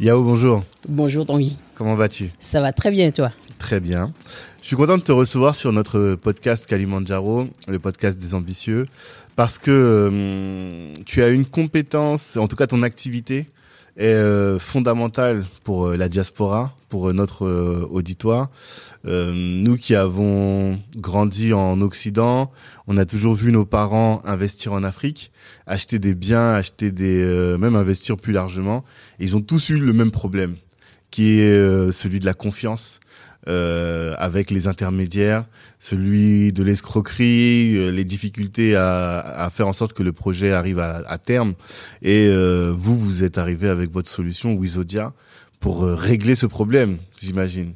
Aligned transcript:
Yao, 0.00 0.22
bonjour. 0.22 0.62
Bonjour 0.88 1.26
Tanguy. 1.26 1.58
Comment 1.74 1.96
vas-tu? 1.96 2.30
Ça 2.38 2.60
va 2.60 2.72
très 2.72 2.92
bien 2.92 3.10
toi? 3.10 3.32
Très 3.58 3.80
bien. 3.80 4.12
Je 4.62 4.68
suis 4.68 4.76
content 4.76 4.96
de 4.96 5.02
te 5.02 5.10
recevoir 5.10 5.56
sur 5.56 5.72
notre 5.72 6.14
podcast 6.14 6.66
Kalimandjaro, 6.66 7.48
le 7.66 7.78
podcast 7.80 8.16
des 8.16 8.32
ambitieux, 8.32 8.86
parce 9.34 9.58
que 9.58 9.72
euh, 9.72 10.94
tu 11.04 11.20
as 11.20 11.30
une 11.30 11.44
compétence, 11.44 12.36
en 12.36 12.46
tout 12.46 12.54
cas 12.54 12.68
ton 12.68 12.84
activité 12.84 13.46
est 13.98 14.14
euh, 14.14 14.58
fondamentale 14.58 15.44
pour 15.64 15.88
euh, 15.88 15.96
la 15.96 16.08
diaspora, 16.08 16.74
pour 16.88 17.12
notre 17.12 17.46
auditoire. 17.90 18.48
nous 19.04 19.76
qui 19.76 19.94
avons 19.94 20.80
grandi 20.96 21.52
en 21.52 21.82
Occident, 21.82 22.50
on 22.86 22.96
a 22.96 23.04
toujours 23.04 23.34
vu 23.34 23.52
nos 23.52 23.66
parents 23.66 24.22
investir 24.24 24.72
en 24.72 24.82
Afrique, 24.82 25.30
acheter 25.66 25.98
des 25.98 26.14
biens, 26.14 26.54
acheter 26.54 26.90
des, 26.90 27.56
même 27.58 27.76
investir 27.76 28.16
plus 28.16 28.32
largement. 28.32 28.86
ils 29.18 29.36
ont 29.36 29.42
tous 29.42 29.68
eu 29.68 29.78
le 29.78 29.92
même 29.92 30.10
problème, 30.10 30.56
qui 31.10 31.40
est 31.40 31.92
celui 31.92 32.20
de 32.20 32.24
la 32.24 32.32
confiance 32.32 33.00
euh, 33.48 34.14
avec 34.18 34.50
les 34.50 34.66
intermédiaires, 34.66 35.46
celui 35.78 36.52
de 36.52 36.62
l'escroquerie, 36.62 37.76
euh, 37.76 37.90
les 37.90 38.04
difficultés 38.04 38.76
à, 38.76 39.20
à, 39.20 39.48
faire 39.48 39.66
en 39.66 39.72
sorte 39.72 39.94
que 39.94 40.02
le 40.02 40.12
projet 40.12 40.52
arrive 40.52 40.78
à, 40.78 41.02
à 41.08 41.16
terme. 41.16 41.54
Et 42.02 42.26
euh, 42.26 42.74
vous, 42.76 42.98
vous 42.98 43.24
êtes 43.24 43.38
arrivé 43.38 43.68
avec 43.68 43.90
votre 43.90 44.10
solution 44.10 44.52
Wizodia 44.52 45.14
pour 45.60 45.82
régler 45.82 46.34
ce 46.34 46.44
problème, 46.46 46.98
j'imagine. 47.20 47.72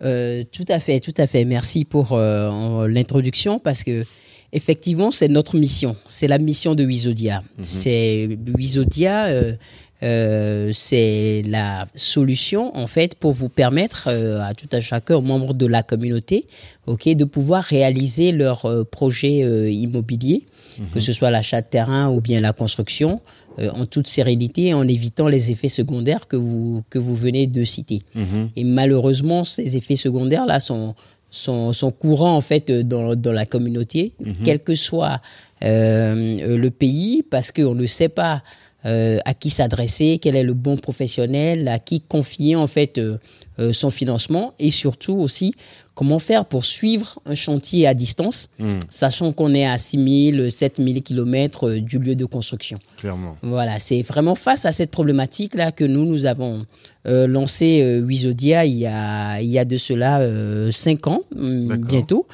Tout 0.00 0.64
à 0.68 0.80
fait, 0.80 0.98
tout 0.98 1.14
à 1.16 1.28
fait. 1.28 1.44
Merci 1.44 1.84
pour 1.84 2.18
l'introduction 2.18 3.60
parce 3.60 3.84
que 3.84 4.04
effectivement, 4.52 5.10
c'est 5.10 5.28
notre 5.28 5.56
mission. 5.56 5.96
C'est 6.08 6.26
la 6.26 6.38
mission 6.38 6.74
de 6.74 6.84
Wizodia. 6.84 7.42
Mhm. 7.58 7.64
C'est 7.64 8.38
Wizodia 8.58 9.28
euh, 10.02 10.70
c'est 10.72 11.42
la 11.46 11.86
solution 11.94 12.76
en 12.76 12.88
fait 12.88 13.14
pour 13.14 13.32
vous 13.32 13.48
permettre 13.48 14.08
euh, 14.08 14.40
à 14.40 14.52
tout 14.52 14.68
à 14.72 14.80
chacun, 14.80 15.14
aux 15.16 15.22
membres 15.22 15.54
de 15.54 15.66
la 15.66 15.84
communauté, 15.84 16.46
ok, 16.86 17.08
de 17.14 17.24
pouvoir 17.24 17.62
réaliser 17.62 18.32
leur 18.32 18.66
euh, 18.66 18.82
projet 18.82 19.70
immobilier, 19.72 20.46
que 20.92 20.98
mhm. 20.98 21.04
ce 21.04 21.12
soit 21.12 21.30
l'achat 21.30 21.60
de 21.60 21.66
terrain 21.66 22.10
ou 22.10 22.20
bien 22.20 22.40
la 22.40 22.52
construction, 22.52 23.20
en 23.58 23.84
toute 23.84 24.06
sérénité, 24.06 24.72
en 24.72 24.88
évitant 24.88 25.28
les 25.28 25.50
effets 25.50 25.68
secondaires 25.68 26.26
que 26.26 26.36
vous 26.36 26.82
que 26.88 26.98
vous 26.98 27.14
venez 27.14 27.46
de 27.46 27.64
citer. 27.64 28.02
Mhm. 28.14 28.48
Et 28.56 28.64
malheureusement, 28.64 29.44
ces 29.44 29.76
effets 29.76 29.96
secondaires 29.96 30.46
là 30.46 30.58
sont 30.58 30.94
sont, 31.30 31.72
sont 31.72 31.92
courants 31.92 32.36
en 32.36 32.40
fait 32.40 32.70
dans, 32.70 33.14
dans 33.14 33.32
la 33.32 33.46
communauté, 33.46 34.14
mhm. 34.20 34.34
quel 34.44 34.58
que 34.60 34.74
soit 34.74 35.20
le 35.60 36.68
pays, 36.70 37.22
parce 37.30 37.52
qu'on 37.52 37.74
ne 37.74 37.86
sait 37.86 38.08
pas 38.08 38.42
euh, 38.84 39.18
à 39.24 39.34
qui 39.34 39.50
s'adresser, 39.50 40.18
quel 40.20 40.36
est 40.36 40.42
le 40.42 40.54
bon 40.54 40.76
professionnel, 40.76 41.68
à 41.68 41.78
qui 41.78 42.00
confier 42.00 42.56
en 42.56 42.66
fait 42.66 42.98
euh, 42.98 43.18
euh, 43.58 43.72
son 43.72 43.90
financement 43.90 44.54
et 44.58 44.70
surtout 44.70 45.14
aussi 45.14 45.54
comment 45.94 46.18
faire 46.18 46.44
pour 46.44 46.64
suivre 46.64 47.20
un 47.26 47.34
chantier 47.34 47.86
à 47.86 47.94
distance, 47.94 48.48
hmm. 48.58 48.78
sachant 48.88 49.32
qu'on 49.32 49.54
est 49.54 49.66
à 49.66 49.78
6000, 49.78 50.50
7000 50.50 51.02
km 51.02 51.74
du 51.74 51.98
lieu 51.98 52.14
de 52.14 52.24
construction? 52.24 52.78
Clairement. 52.96 53.36
Voilà, 53.42 53.78
c'est 53.78 54.02
vraiment 54.02 54.34
face 54.34 54.64
à 54.64 54.72
cette 54.72 54.90
problématique-là 54.90 55.72
que 55.72 55.84
nous, 55.84 56.04
nous 56.04 56.26
avons 56.26 56.66
lancé 57.04 58.00
Wizodia 58.00 58.64
il 58.64 58.78
y, 58.78 58.86
a, 58.86 59.40
il 59.40 59.48
y 59.48 59.58
a 59.58 59.64
de 59.64 59.76
cela 59.76 60.20
5 60.70 61.06
ans, 61.08 61.22
hmm, 61.34 61.74
bientôt, 61.78 62.28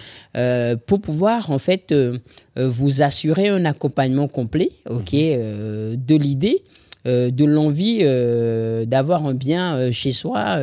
pour 0.87 1.01
pouvoir 1.01 1.51
en 1.51 1.59
fait 1.59 1.95
euh, 2.59 2.69
vous 2.69 3.03
assurer 3.03 3.49
un 3.49 3.65
accompagnement 3.65 4.27
complet, 4.27 4.73
ok, 4.89 5.13
mhm. 5.13 5.19
euh, 5.23 5.97
de 5.97 6.17
l'idée. 6.17 6.63
Euh, 7.09 7.31
de 7.31 7.45
l'envie 7.45 8.05
d'avoir 8.87 9.27
un 9.27 9.35
bien 9.35 9.91
chez 9.91 10.13
soi, 10.13 10.59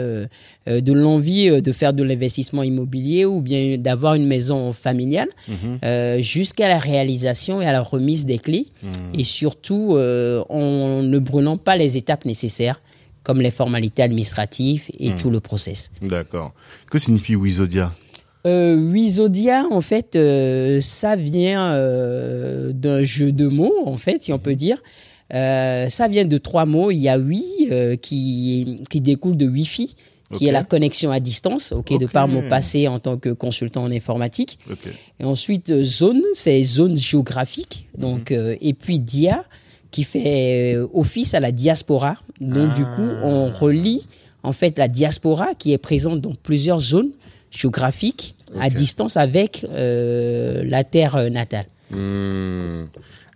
de 0.67 0.93
l'envie 0.93 1.61
de 1.61 1.71
faire 1.71 1.93
de 1.93 2.03
l'investissement 2.03 2.63
immobilier 2.63 3.25
ou 3.25 3.41
bien 3.41 3.77
d'avoir 3.77 4.13
une 4.13 4.27
maison 4.27 4.71
familiale, 4.71 5.29
mhm. 5.47 6.21
jusqu'à 6.21 6.69
la 6.69 6.77
réalisation 6.77 7.61
et 7.61 7.65
à 7.65 7.71
la 7.71 7.81
remise 7.81 8.25
des 8.25 8.37
clés, 8.37 8.67
mhm. 8.83 9.19
et 9.19 9.23
surtout 9.23 9.97
en 9.97 11.01
ne 11.03 11.19
brûlant 11.19 11.57
pas 11.57 11.75
les 11.77 11.97
étapes 11.97 12.25
nécessaires 12.25 12.79
comme 13.23 13.41
les 13.41 13.51
formalités 13.51 14.03
administratives 14.03 14.83
et 14.99 15.15
tout 15.15 15.31
le 15.31 15.39
process. 15.39 15.89
D'accord. 16.01 16.53
Que 16.89 16.99
signifie 16.99 17.35
Wizodia 17.35 17.91
euh, 18.45 18.75
Wizodia, 18.75 19.65
en 19.71 19.81
fait, 19.81 20.15
euh, 20.15 20.79
ça 20.79 21.15
vient 21.15 21.71
euh, 21.71 22.71
d'un 22.73 23.01
jeu 23.03 23.31
de 23.31 23.47
mots, 23.47 23.73
en 23.85 23.97
fait, 23.97 24.23
si 24.23 24.33
on 24.33 24.39
peut 24.39 24.55
dire. 24.55 24.81
Euh, 25.33 25.89
ça 25.89 26.07
vient 26.07 26.25
de 26.25 26.37
trois 26.37 26.65
mots. 26.65 26.91
Il 26.91 26.99
y 26.99 27.09
a 27.09 27.17
oui 27.17 27.43
qui, 28.01 28.81
qui 28.89 29.01
découle 29.01 29.37
de 29.37 29.47
Wi-Fi, 29.47 29.95
qui 30.33 30.47
est 30.47 30.51
la 30.51 30.63
connexion 30.63 31.11
à 31.11 31.19
distance, 31.19 31.71
ok, 31.71 31.97
de 31.97 32.05
par 32.05 32.27
mon 32.27 32.47
passé 32.49 32.87
en 32.87 32.99
tant 32.99 33.17
que 33.17 33.29
consultant 33.29 33.83
en 33.83 33.91
informatique. 33.91 34.59
Et 35.19 35.23
ensuite, 35.23 35.83
zone, 35.83 36.21
c'est 36.33 36.61
zone 36.63 36.97
géographique. 36.97 37.87
Donc, 37.97 38.31
mhm. 38.31 38.57
et 38.61 38.73
puis 38.73 38.99
dia, 38.99 39.45
qui 39.91 40.03
fait 40.03 40.77
office 40.93 41.33
à 41.33 41.39
la 41.39 41.51
diaspora. 41.51 42.17
Donc, 42.41 42.73
du 42.73 42.83
coup, 42.83 43.09
on 43.23 43.51
ah. 43.53 43.57
relie 43.57 44.05
en 44.43 44.51
fait 44.51 44.77
la 44.77 44.87
diaspora 44.87 45.55
qui 45.57 45.71
est 45.71 45.77
présente 45.77 46.21
dans 46.21 46.35
plusieurs 46.35 46.79
zones 46.79 47.11
géographique 47.49 48.35
à 48.59 48.69
distance 48.69 49.17
avec 49.17 49.65
euh, 49.69 50.63
la 50.65 50.83
terre 50.83 51.29
natale. 51.29 51.65
Hmm. 51.91 52.85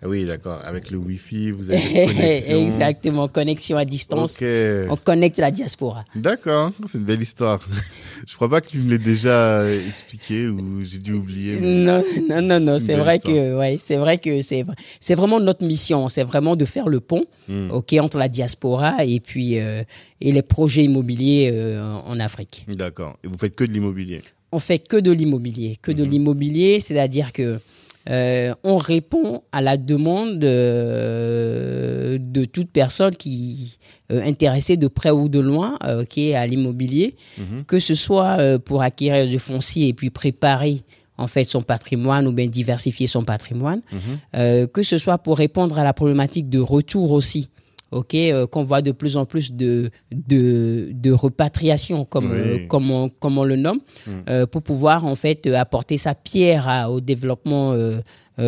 Ah 0.02 0.08
oui, 0.08 0.24
d'accord. 0.26 0.62
Avec 0.64 0.92
le 0.92 0.98
Wi-Fi, 0.98 1.52
vous 1.52 1.70
avez. 1.70 2.48
Exactement, 2.66 3.28
connexion 3.28 3.78
à 3.78 3.84
distance. 3.84 4.38
On 4.42 4.96
connecte 4.96 5.38
la 5.40 5.52
diaspora. 5.52 6.06
D'accord, 6.16 6.72
c'est 6.88 6.98
une 6.98 7.04
belle 7.04 7.22
histoire. 7.22 7.60
Je 8.28 8.36
crois 8.36 8.50
pas 8.50 8.62
que 8.62 8.70
tu 8.70 8.80
me 8.80 8.90
l'aies 8.90 8.98
déjà 8.98 9.70
expliqué 9.70 10.48
ou 10.48 10.84
j'ai 10.84 11.00
dû 11.00 11.14
oublier. 11.14 11.60
Non, 11.60 12.04
non, 12.30 12.42
non, 12.42 12.60
non. 12.60 12.80
C'est 12.80 12.96
vrai 12.96 13.20
que, 13.20 13.58
ouais, 13.58 13.78
c'est 13.78 13.98
vrai 13.98 14.18
que 14.18 14.42
c'est, 14.42 14.66
c'est 15.00 15.16
vraiment 15.16 15.40
notre 15.40 15.66
mission. 15.66 16.08
C'est 16.08 16.24
vraiment 16.24 16.56
de 16.56 16.66
faire 16.66 16.88
le 16.88 17.02
pont, 17.02 17.26
hmm. 17.50 17.72
ok, 17.72 17.94
entre 18.00 18.18
la 18.18 18.30
diaspora 18.30 19.04
et 19.06 19.20
puis 19.20 19.60
euh, 19.60 19.84
et 20.22 20.32
les 20.32 20.42
projets 20.42 20.84
immobiliers 20.86 21.50
euh, 21.54 21.82
en 21.84 22.20
Afrique. 22.20 22.66
D'accord. 22.70 23.18
Et 23.24 23.28
vous 23.28 23.38
faites 23.38 23.56
que 23.56 23.64
de 23.66 23.72
l'immobilier? 23.72 24.22
On 24.52 24.60
fait 24.60 24.80
que 24.80 24.98
de 24.98 25.12
l'immobilier, 25.12 25.78
que 25.82 25.92
de 25.92 26.06
hmm. 26.06 26.10
l'immobilier, 26.10 26.80
c'est-à-dire 26.80 27.34
que 27.34 27.60
euh, 28.10 28.54
on 28.64 28.78
répond 28.78 29.44
à 29.52 29.62
la 29.62 29.78
demande 29.78 30.44
euh, 30.44 32.18
de 32.20 32.46
toute 32.46 32.72
personne 32.72 33.16
qui 33.16 33.78
est 34.10 34.14
euh, 34.16 34.24
intéressée 34.24 34.78
de 34.78 34.88
près 34.88 35.12
ou 35.12 35.30
de 35.30 35.40
loin 35.40 35.78
qui 36.10 36.30
est 36.30 36.36
à 36.36 36.48
l'immobilier, 36.48 37.16
mhm. 37.38 37.66
que 37.66 37.80
ce 37.80 37.96
soit 37.96 38.38
pour 38.60 38.82
acquérir 38.82 39.28
du 39.28 39.40
foncier 39.40 39.90
et 39.90 39.94
puis 39.94 40.10
préparer 40.10 40.82
en 41.18 41.28
fait 41.28 41.44
son 41.44 41.62
patrimoine 41.62 42.26
ou 42.28 42.32
bien 42.32 42.48
diversifier 42.48 43.08
son 43.08 43.24
patrimoine, 43.24 43.82
mhm. 43.92 44.68
que 44.68 44.82
ce 44.84 44.98
soit 44.98 45.18
pour 45.20 45.38
répondre 45.38 45.78
à 45.78 45.84
la 45.84 45.94
problématique 45.94 46.50
de 46.50 46.60
retour 46.60 47.12
aussi 47.12 47.50
ok, 47.92 48.16
euh, 48.16 48.48
qu'on 48.48 48.64
voit 48.64 48.82
de 48.82 48.92
plus 48.92 49.18
en 49.18 49.26
plus 49.26 49.54
de 49.54 49.92
de, 50.12 50.90
de 50.94 51.12
repatriation, 51.12 52.06
comme 52.06 52.32
euh, 52.32 52.68
comme, 52.68 52.92
on, 52.92 53.10
comme 53.10 53.38
on 53.38 53.44
le 53.44 53.56
nomme, 53.56 53.80
mm. 54.06 54.12
euh, 54.30 54.46
pour 54.46 54.62
pouvoir 54.62 55.06
en 55.06 55.16
fait 55.16 55.48
apporter 55.48 55.98
sa 55.98 56.16
pierre 56.16 56.88
au 56.90 57.02
développement 57.02 57.76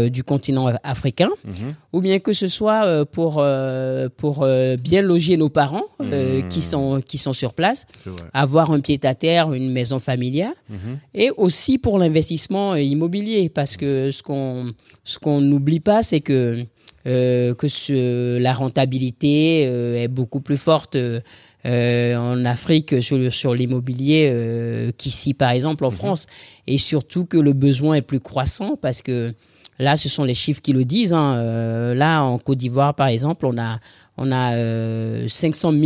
du 0.09 0.23
continent 0.23 0.71
africain, 0.83 1.29
mm-hmm. 1.45 1.73
ou 1.91 1.99
bien 1.99 2.19
que 2.19 2.31
ce 2.31 2.47
soit 2.47 3.05
pour 3.07 3.43
pour 4.17 4.47
bien 4.81 5.01
loger 5.01 5.35
nos 5.37 5.49
parents 5.49 5.85
mm. 5.99 6.47
qui 6.49 6.61
sont 6.61 7.01
qui 7.05 7.17
sont 7.17 7.33
sur 7.33 7.53
place, 7.53 7.85
avoir 8.33 8.71
un 8.71 8.79
pied 8.79 8.99
à 9.03 9.15
terre, 9.15 9.51
une 9.53 9.71
maison 9.71 9.99
familiale, 9.99 10.53
mm-hmm. 10.71 10.95
et 11.13 11.31
aussi 11.35 11.77
pour 11.77 11.99
l'investissement 11.99 12.75
immobilier, 12.75 13.49
parce 13.49 13.75
que 13.75 14.11
ce 14.11 14.23
qu'on 14.23 14.71
ce 15.03 15.19
qu'on 15.19 15.41
n'oublie 15.41 15.79
pas, 15.81 16.03
c'est 16.03 16.21
que 16.21 16.65
euh, 17.07 17.55
que 17.55 17.67
ce, 17.67 18.37
la 18.37 18.53
rentabilité 18.53 19.65
euh, 19.67 19.95
est 19.95 20.07
beaucoup 20.07 20.39
plus 20.39 20.57
forte 20.57 20.95
euh, 20.95 22.15
en 22.15 22.45
Afrique 22.45 23.01
sur, 23.01 23.33
sur 23.33 23.53
l'immobilier 23.55 24.91
qu'ici, 24.97 25.33
par 25.33 25.51
exemple, 25.51 25.85
en 25.85 25.91
mhm. 25.91 25.97
France. 25.97 26.27
Et 26.67 26.77
surtout 26.77 27.25
que 27.25 27.37
le 27.37 27.53
besoin 27.53 27.95
est 27.95 28.01
plus 28.01 28.19
croissant 28.19 28.77
parce 28.79 29.01
que 29.01 29.33
là, 29.79 29.95
ce 29.95 30.09
sont 30.09 30.23
les 30.23 30.35
chiffres 30.35 30.61
qui 30.61 30.73
le 30.73 30.85
disent. 30.85 31.13
Hein. 31.13 31.93
là, 31.95 32.23
en 32.23 32.37
Côte 32.37 32.57
d'Ivoire, 32.57 32.93
par 32.93 33.07
exemple, 33.07 33.45
on 33.45 33.57
a, 33.57 33.79
on 34.17 34.31
a 34.31 35.27
500 35.27 35.71
000 35.71 35.81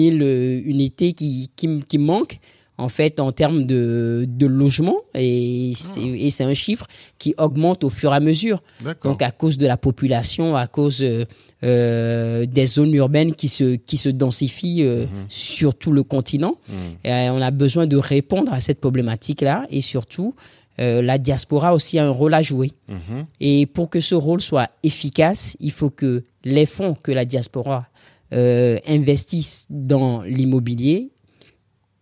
unités 0.65 1.13
qui, 1.13 1.49
qui, 1.55 1.83
qui 1.87 1.97
manquent 1.97 2.39
en 2.77 2.89
fait, 2.89 3.19
en 3.19 3.31
termes 3.31 3.65
de, 3.65 4.25
de 4.27 4.45
logement. 4.45 4.97
Et 5.13 5.73
c'est 5.75 6.01
et 6.01 6.29
c'est 6.29 6.43
un 6.43 6.53
chiffre 6.53 6.87
qui 7.17 7.33
augmente 7.37 7.83
au 7.83 7.89
fur 7.89 8.13
et 8.13 8.15
à 8.15 8.19
mesure. 8.19 8.61
D'accord. 8.83 9.11
Donc, 9.11 9.21
à 9.21 9.31
cause 9.31 9.57
de 9.57 9.67
la 9.67 9.77
population, 9.77 10.55
à 10.55 10.67
cause 10.67 11.01
euh, 11.01 11.25
euh, 11.63 12.45
des 12.45 12.67
zones 12.67 12.93
urbaines 12.93 13.33
qui 13.33 13.47
se, 13.47 13.75
qui 13.75 13.97
se 13.97 14.09
densifient 14.09 14.83
euh, 14.83 15.05
sur 15.29 15.73
tout 15.73 15.91
le 15.91 16.03
continent. 16.03 16.57
Mhm. 16.69 16.75
Et, 17.05 17.29
on 17.29 17.41
a 17.41 17.51
besoin 17.51 17.87
de 17.87 17.97
répondre 17.97 18.53
à 18.53 18.59
cette 18.59 18.79
problématique-là. 18.79 19.65
Et 19.69 19.81
surtout, 19.81 20.35
euh, 20.79 21.01
la 21.01 21.17
diaspora 21.17 21.73
aussi 21.73 21.97
a 21.97 22.05
un 22.05 22.09
rôle 22.09 22.33
à 22.33 22.41
jouer. 22.41 22.71
Mhm. 22.89 23.25
Et 23.39 23.65
pour 23.65 23.89
que 23.89 23.99
ce 23.99 24.15
rôle 24.15 24.41
soit 24.41 24.69
efficace, 24.83 25.55
il 25.59 25.71
faut 25.71 25.89
que 25.89 26.23
les 26.43 26.65
fonds 26.65 26.93
que 26.93 27.11
la 27.11 27.25
diaspora 27.25 27.87
euh, 28.33 28.77
investissent 28.87 29.65
dans 29.69 30.21
l'immobilier 30.23 31.11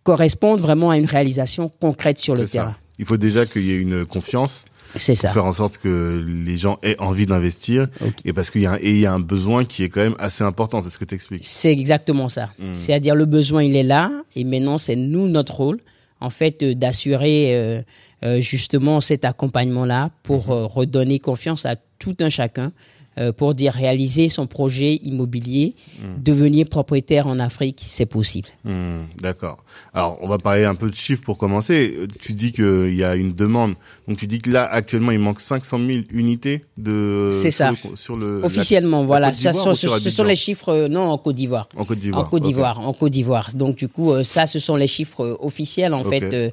correspondent 0.04 0.60
vraiment 0.60 0.90
à 0.90 0.96
une 0.96 1.06
réalisation 1.06 1.68
concrète 1.68 2.18
sur 2.18 2.34
le 2.36 2.46
ça. 2.46 2.52
terrain. 2.52 2.76
Il 3.00 3.04
faut 3.04 3.16
déjà 3.16 3.44
qu'il 3.44 3.62
y 3.62 3.72
ait 3.72 3.78
une 3.78 4.06
confiance, 4.06 4.64
C'est 4.94 5.20
pour 5.20 5.32
faire 5.32 5.44
en 5.44 5.52
sorte 5.52 5.78
que 5.78 6.24
les 6.24 6.56
gens 6.56 6.78
aient 6.84 6.96
envie 7.00 7.26
d'investir, 7.26 7.88
et 8.24 8.32
parce 8.32 8.50
qu'il 8.50 8.60
y 8.60 8.66
a 8.66 8.74
un, 8.74 8.78
et 8.80 8.90
il 8.90 9.00
y 9.00 9.06
a 9.06 9.12
un 9.12 9.18
besoin 9.18 9.64
qui 9.64 9.82
est 9.82 9.88
quand 9.88 10.02
même 10.02 10.14
assez 10.20 10.44
important, 10.44 10.80
c'est 10.82 10.90
ce 10.90 10.98
que 10.98 11.04
tu 11.04 11.16
expliques. 11.16 11.44
C'est 11.44 11.72
exactement 11.72 12.28
ça. 12.28 12.50
Mm. 12.60 12.74
C'est-à-dire 12.74 13.16
le 13.16 13.24
besoin, 13.24 13.64
il 13.64 13.74
est 13.74 13.82
là, 13.82 14.12
et 14.36 14.44
maintenant 14.44 14.78
c'est 14.78 14.94
nous 14.94 15.26
notre 15.26 15.54
rôle, 15.54 15.80
en 16.20 16.30
fait, 16.30 16.62
euh, 16.62 16.74
d'assurer 16.74 17.56
euh, 17.56 17.82
euh, 18.24 18.40
justement 18.40 19.00
cet 19.02 19.24
accompagnement-là 19.24 20.10
pour 20.22 20.50
euh, 20.50 20.64
redonner 20.66 21.18
confiance 21.18 21.66
à 21.66 21.76
tout 21.98 22.16
un 22.20 22.30
chacun, 22.30 22.72
euh, 23.18 23.32
pour 23.32 23.54
dire 23.54 23.72
réaliser 23.72 24.28
son 24.28 24.46
projet 24.46 24.96
immobilier, 25.02 25.74
devenir 26.22 26.66
propriétaire 26.68 27.26
en 27.26 27.38
Afrique, 27.38 27.82
c'est 27.84 28.06
possible. 28.06 28.48
Hmm, 28.64 29.02
D'accord. 29.20 29.64
Alors, 29.92 30.18
on 30.22 30.28
va 30.28 30.38
parler 30.38 30.64
un 30.64 30.74
peu 30.74 30.90
de 30.90 30.94
chiffres 30.94 31.22
pour 31.22 31.38
commencer. 31.38 31.96
Tu 32.20 32.32
dis 32.32 32.52
qu'il 32.52 32.94
y 32.94 33.04
a 33.04 33.14
une 33.14 33.32
demande. 33.32 33.74
Donc, 34.08 34.18
tu 34.18 34.26
dis 34.26 34.40
que 34.40 34.50
là, 34.50 34.64
actuellement, 34.66 35.12
il 35.12 35.18
manque 35.18 35.40
500 35.40 35.78
000 35.78 35.90
unités 36.12 36.64
de... 36.76 37.30
C'est 37.32 37.50
ça. 37.50 37.70
le- 37.70 37.96
sur 37.96 38.16
le, 38.16 38.40
la- 38.40 38.46
Officiellement, 38.46 39.04
voilà. 39.04 39.32
Ça 39.32 39.52
ce, 39.52 39.74
sur 39.74 39.98
ce 39.98 40.10
sont 40.10 40.24
les 40.24 40.36
chiffres, 40.36 40.68
euh, 40.70 40.88
non, 40.88 41.02
en 41.02 41.18
Côte 41.18 41.36
d'Ivoire. 41.36 41.68
En 41.76 41.84
Côte 41.84 41.98
d'Ivoire. 41.98 42.24
En 42.26 42.28
Côte 42.28 42.42
d'Ivoire, 42.42 42.80
en 42.80 42.92
Côte 42.92 43.12
d'Ivoire. 43.12 43.48
Donc 43.54 43.76
du 43.76 43.88
coup, 43.88 44.12
euh, 44.12 44.24
ça, 44.24 44.46
ce 44.46 44.58
sont 44.58 44.76
les 44.76 44.88
chiffres 44.88 45.38
officiels 45.40 45.94
en 45.94 46.02
fait 46.04 46.52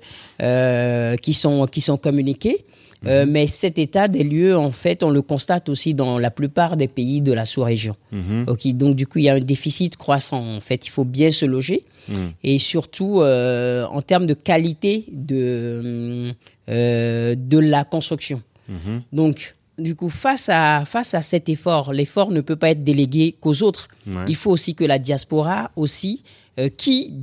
qui 1.21 1.33
sont 1.33 1.67
qui 1.67 1.81
sont 1.81 1.97
communiqués. 1.97 2.65
Mhm. 3.03 3.09
Euh, 3.09 3.25
mais 3.27 3.47
cet 3.47 3.79
état 3.79 4.07
des 4.07 4.23
lieux, 4.23 4.55
en 4.55 4.69
fait, 4.71 5.01
on 5.01 5.09
le 5.09 5.21
constate 5.23 5.69
aussi 5.69 5.93
dans 5.95 6.19
la 6.19 6.29
plupart 6.29 6.77
des 6.77 6.87
pays 6.87 7.21
de 7.21 7.33
la 7.33 7.45
sous-région. 7.45 7.95
Mhm. 8.11 8.45
Ok, 8.47 8.67
donc 8.73 8.95
du 8.95 9.07
coup, 9.07 9.17
il 9.19 9.23
y 9.25 9.29
a 9.29 9.33
un 9.35 9.39
déficit 9.39 9.97
croissant. 9.97 10.57
En 10.57 10.61
fait, 10.61 10.85
il 10.85 10.89
faut 10.89 11.05
bien 11.05 11.31
se 11.31 11.45
loger 11.45 11.83
Mhm. 12.09 12.31
et 12.43 12.57
surtout 12.59 13.21
euh, 13.21 13.85
en 13.85 14.01
termes 14.01 14.25
de 14.27 14.33
qualité 14.35 15.05
de 15.11 16.33
euh, 16.69 17.35
de 17.35 17.57
la 17.57 17.83
construction. 17.83 18.41
Mhm. 18.69 19.01
Donc 19.13 19.55
du 19.79 19.95
coup, 19.95 20.09
face 20.09 20.47
à 20.49 20.83
face 20.85 21.13
à 21.15 21.21
cet 21.23 21.49
effort, 21.49 21.93
l'effort 21.93 22.29
ne 22.31 22.41
peut 22.41 22.55
pas 22.55 22.69
être 22.69 22.83
délégué 22.83 23.35
qu'aux 23.39 23.63
autres. 23.63 23.87
Ouais. 24.07 24.25
Il 24.27 24.35
faut 24.35 24.51
aussi 24.51 24.75
que 24.75 24.83
la 24.83 24.99
diaspora 24.99 25.71
aussi, 25.75 26.23
euh, 26.59 26.69
qui 26.69 27.13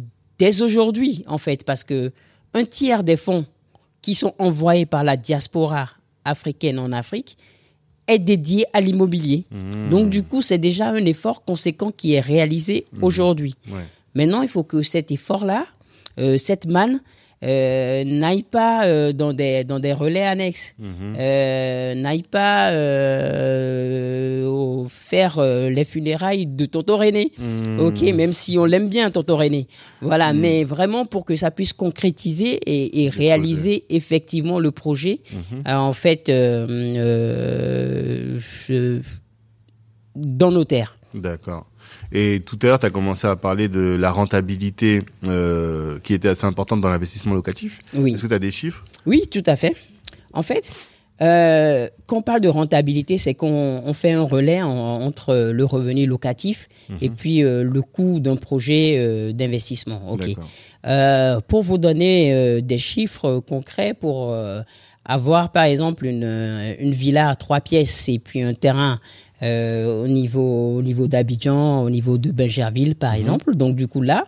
dès 0.41 0.61
aujourd'hui 0.63 1.23
en 1.29 1.39
fait, 1.39 1.65
parce 1.65 1.85
que 1.85 2.11
un 2.55 2.65
tiers 2.65 3.05
des 3.05 3.17
fonds 3.17 3.47
qui 4.03 4.15
sont 4.15 4.35
envoyés 4.39 4.87
par 4.87 5.05
la 5.05 5.17
diaspora 5.17 5.91
africaine 6.25 6.79
en 6.79 6.93
Afrique 6.93 7.37
est 8.07 8.19
dédié 8.19 8.65
à 8.73 8.81
l'immobilier. 8.81 9.45
Mhm. 9.51 9.91
Donc 9.91 10.11
du 10.11 10.23
coup, 10.23 10.43
c'est 10.43 10.59
déjà 10.59 10.89
un 10.89 11.05
effort 11.05 11.45
conséquent 11.45 11.91
qui 11.91 12.15
est 12.15 12.21
réalisé 12.21 12.87
aujourd'hui. 13.03 13.55
Ouais. 13.71 13.85
Maintenant, 14.15 14.43
il 14.43 14.49
faut 14.49 14.65
que 14.65 14.83
cet 14.83 15.11
effort-là, 15.11 15.67
euh, 16.19 16.39
cette 16.39 16.67
manne, 16.67 17.01
euh, 17.45 18.03
n'aille 18.05 18.43
pas 18.43 18.87
euh, 18.87 19.13
dans, 19.13 19.33
des, 19.33 19.63
dans 19.65 19.79
des 19.79 19.93
relais 19.93 20.25
annexes, 20.27 20.75
Mhm. 20.79 21.15
euh, 21.19 21.95
n'aille 21.95 22.23
pas 22.25 22.71
faire 24.89 25.41
les 25.71 25.85
funérailles 25.85 26.47
de 26.47 26.67
Tonton 26.67 26.97
René. 26.97 27.33
Mhm. 27.39 27.79
Ok, 27.81 28.03
même 28.03 28.33
si 28.33 28.59
on 28.59 28.65
l'aime 28.65 28.89
bien, 28.89 29.11
Tonton 29.11 29.37
René. 29.37 29.69
Voilà, 30.01 30.33
mais 30.33 30.65
vraiment 30.65 31.05
pour 31.05 31.25
que 31.25 31.37
ça 31.37 31.51
puisse 31.51 31.73
concrétiser 31.73 32.59
et, 32.67 33.05
et 33.05 33.09
réaliser 33.09 33.85
effectivement 33.91 34.59
le 34.59 34.71
projet. 34.71 35.21
Mhm. 35.33 35.63
en 35.67 35.93
fait, 35.93 36.25
je- 38.69 39.01
dans 40.17 40.51
nos 40.51 40.65
terres. 40.65 40.99
D'accord. 41.15 41.67
Et 42.13 42.41
tout 42.45 42.59
à 42.63 42.67
l'heure, 42.67 42.79
tu 42.79 42.87
as 42.87 42.91
commencé 42.91 43.27
à 43.27 43.37
parler 43.37 43.69
de 43.69 43.81
la 43.99 44.11
rentabilité 44.11 45.03
euh, 45.27 45.99
qui 46.03 46.15
était 46.15 46.29
assez 46.29 46.47
importante 46.47 46.81
dans 46.81 46.89
l'investissement 46.91 47.35
locatif. 47.35 47.81
Oui. 47.95 48.15
Est-ce 48.15 48.23
que 48.23 48.27
tu 48.29 48.35
as 48.35 48.39
des 48.39 48.51
chiffres? 48.51 48.85
Oui, 49.05 49.25
tout 49.31 49.43
à 49.47 49.57
fait. 49.57 49.75
En 50.33 50.43
fait, 50.43 50.73
euh, 51.21 51.89
quand 52.07 52.17
on 52.19 52.23
parle 52.23 52.41
de 52.41 52.49
rentabilité, 52.49 53.19
c'est 53.19 53.35
qu'on 53.35 53.83
on 53.85 53.93
fait 53.93 54.13
un 54.13 54.23
relais 54.23 54.63
en- 54.63 54.69
entre 55.03 55.35
le 55.53 55.65
revenu 55.65 56.07
locatif 56.07 56.69
et 57.03 57.11
puis 57.11 57.43
euh, 57.43 57.63
le 57.65 57.83
coût 57.83 58.21
d'un 58.21 58.37
projet 58.37 59.33
d'investissement. 59.35 60.13
Ok. 60.13 60.27
D'accord. 60.29 60.49
Euh, 60.87 61.41
pour 61.47 61.63
vous 61.63 61.77
donner 61.77 62.63
des 62.63 62.79
chiffres 62.79 63.41
concrets, 63.41 63.93
pour 63.95 64.35
avoir 65.05 65.51
par 65.53 65.65
exemple 65.65 66.07
une, 66.07 66.25
une 66.79 66.93
villa 66.93 67.29
à 67.31 67.35
trois 67.37 67.61
pièces 67.61 68.09
et 68.09 68.19
puis 68.19 68.43
un 68.43 68.55
terrain 68.55 69.01
euh, 69.43 70.05
au 70.05 70.09
niveau, 70.09 70.79
au 70.79 70.83
niveau 70.83 71.07
d'Abidjan, 71.07 71.83
au 71.83 71.91
niveau 71.91 72.19
de 72.19 72.31
Bergerville 72.31 72.97
par 72.97 73.15
exemple, 73.15 73.55
donc 73.55 73.77
du 73.77 73.87
coup 73.87 74.03
là, 74.03 74.25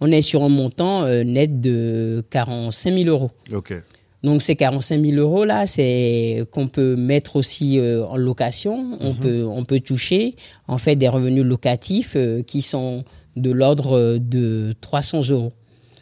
on 0.00 0.10
est 0.10 0.22
sur 0.22 0.42
un 0.42 0.48
montant 0.48 1.02
euh, 1.04 1.22
net 1.22 1.60
de 1.60 2.24
45 2.30 2.94
000 2.94 3.04
euros. 3.08 3.30
Ok. 3.52 3.74
Donc 4.22 4.40
ces 4.40 4.56
45 4.56 5.04
000 5.04 5.16
euros 5.16 5.44
là, 5.44 5.66
c'est 5.66 6.46
qu'on 6.50 6.66
peut 6.66 6.96
mettre 6.96 7.36
aussi 7.36 7.78
euh, 7.78 8.06
en 8.06 8.16
location. 8.16 8.96
On 9.00 9.14
peut 9.14 9.44
on 9.46 9.66
peut 9.66 9.80
toucher 9.80 10.36
en 10.66 10.78
fait 10.78 10.96
des 10.96 11.08
revenus 11.08 11.44
locatifs 11.44 12.16
qui 12.46 12.62
sont 12.62 13.04
de 13.36 13.50
l'ordre 13.50 14.16
de 14.16 14.74
300 14.80 15.28
euros. 15.28 15.52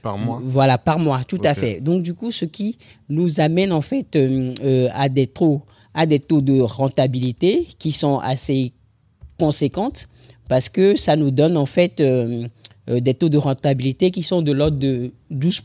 Par 0.03 0.19
mois 0.19 0.41
Voilà 0.43 0.79
par 0.79 1.00
mois, 1.00 1.23
tout 1.26 1.41
à 1.43 1.55
fait. 1.55 1.81
Donc 1.81 2.03
du 2.03 2.15
coup, 2.15 2.31
ce 2.31 2.44
qui 2.44 2.79
nous 3.08 3.41
amène 3.41 3.73
en 3.73 3.81
fait 3.81 4.17
à 4.94 5.08
des 5.08 5.26
taux 5.26 5.62
à 5.94 6.06
des 6.06 6.19
taux 6.21 6.41
de 6.41 6.61
rentabilité 6.61 7.67
qui 7.79 7.93
sont 7.93 8.19
assez 8.19 8.73
conséquentes 9.39 10.09
parce 10.49 10.69
que 10.69 10.97
ça 10.97 11.17
nous 11.17 11.31
donne 11.31 11.56
en 11.56 11.67
fait 11.67 12.00
euh, 12.00 12.47
euh, 12.91 13.00
des 13.00 13.15
taux 13.15 13.29
de 13.29 13.39
rentabilité 13.39 14.11
qui 14.11 14.23
sont 14.23 14.43
de 14.43 14.53
l'ordre 14.53 14.79
de 14.79 15.12
12 15.31 15.62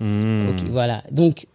Mhm. 0.00 0.48
Ok, 0.50 0.62
voilà. 0.70 1.04
Donc, 1.10 1.46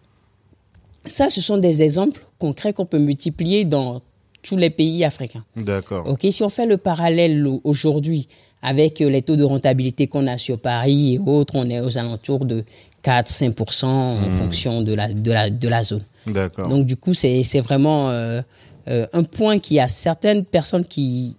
ça, 1.05 1.29
ce 1.29 1.41
sont 1.41 1.57
des 1.57 1.81
exemples 1.81 2.21
concrets 2.39 2.73
qu'on 2.73 2.85
peut 2.85 2.99
multiplier 2.99 3.65
dans 3.65 4.01
tous 4.43 4.55
les 4.57 4.69
pays 4.69 5.03
africains. 5.03 5.43
D'accord. 5.55 6.07
Ok, 6.07 6.27
si 6.29 6.43
on 6.43 6.49
fait 6.49 6.67
le 6.67 6.77
parallèle 6.77 7.45
au- 7.47 7.61
aujourd'hui 7.63 8.27
avec 8.61 9.01
euh, 9.01 9.09
les 9.09 9.21
taux 9.23 9.35
de 9.35 9.43
rentabilité 9.43 10.05
qu'on 10.07 10.27
a 10.27 10.37
sur 10.37 10.59
Paris 10.59 11.15
et 11.15 11.19
autres, 11.19 11.53
on 11.55 11.67
est 11.71 11.79
aux 11.79 11.97
alentours 11.97 12.45
de 12.45 12.63
4-5% 13.03 13.85
en 13.87 14.29
fonction 14.31 14.81
de 14.81 14.93
la, 14.93 15.11
de 15.13 15.31
la, 15.31 15.49
de 15.49 15.67
la 15.67 15.81
zone. 15.83 16.03
D'accord. 16.27 16.67
Donc, 16.67 16.85
du 16.85 16.95
coup, 16.97 17.13
c'est 17.13 17.43
c'est 17.43 17.61
vraiment 17.61 18.09
euh, 18.09 18.41
euh, 18.87 19.07
un 19.13 19.23
point 19.23 19.59
qui 19.59 19.79
a 19.79 19.87
certaines 19.87 20.45
personnes 20.45 20.85
qui 20.85 21.35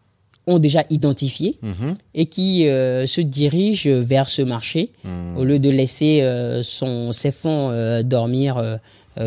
ont 0.47 0.59
déjà 0.61 0.85
identifié 0.91 1.59
Mhm. 1.63 1.95
et 2.15 2.27
qui 2.27 2.69
euh, 2.69 3.05
se 3.07 3.21
dirigent 3.21 3.91
vers 4.03 4.29
ce 4.29 4.43
marché 4.43 4.93
Mhm. 5.05 5.37
au 5.39 5.45
lieu 5.45 5.59
de 5.59 5.71
laisser 5.71 6.23
son, 6.63 7.13
ses 7.13 7.33
fonds 7.33 7.71
dormir 8.05 8.79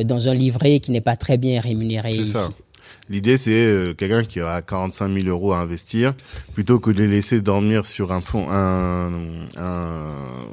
dans 0.06 0.30
un 0.30 0.34
livret 0.34 0.80
qui 0.80 0.92
n'est 0.92 1.02
pas 1.02 1.16
très 1.18 1.38
bien 1.38 1.60
rémunéré 1.60 2.14
C'est 2.14 2.22
ici. 2.22 2.32
ça. 2.32 2.50
L'idée, 3.10 3.38
c'est 3.40 3.52
euh, 3.52 3.94
quelqu'un 3.96 4.24
qui 4.24 4.40
aura 4.40 4.62
45 4.62 5.12
000 5.12 5.28
euros 5.28 5.54
à 5.54 5.60
investir, 5.60 6.14
plutôt 6.54 6.80
que 6.80 6.92
de 6.92 7.00
les 7.04 7.08
laisser 7.08 7.42
dormir 7.42 7.86
sur 7.88 8.12
un 8.12 8.22
fond, 8.22 8.48
un, 8.50 9.12
un, 9.58 9.62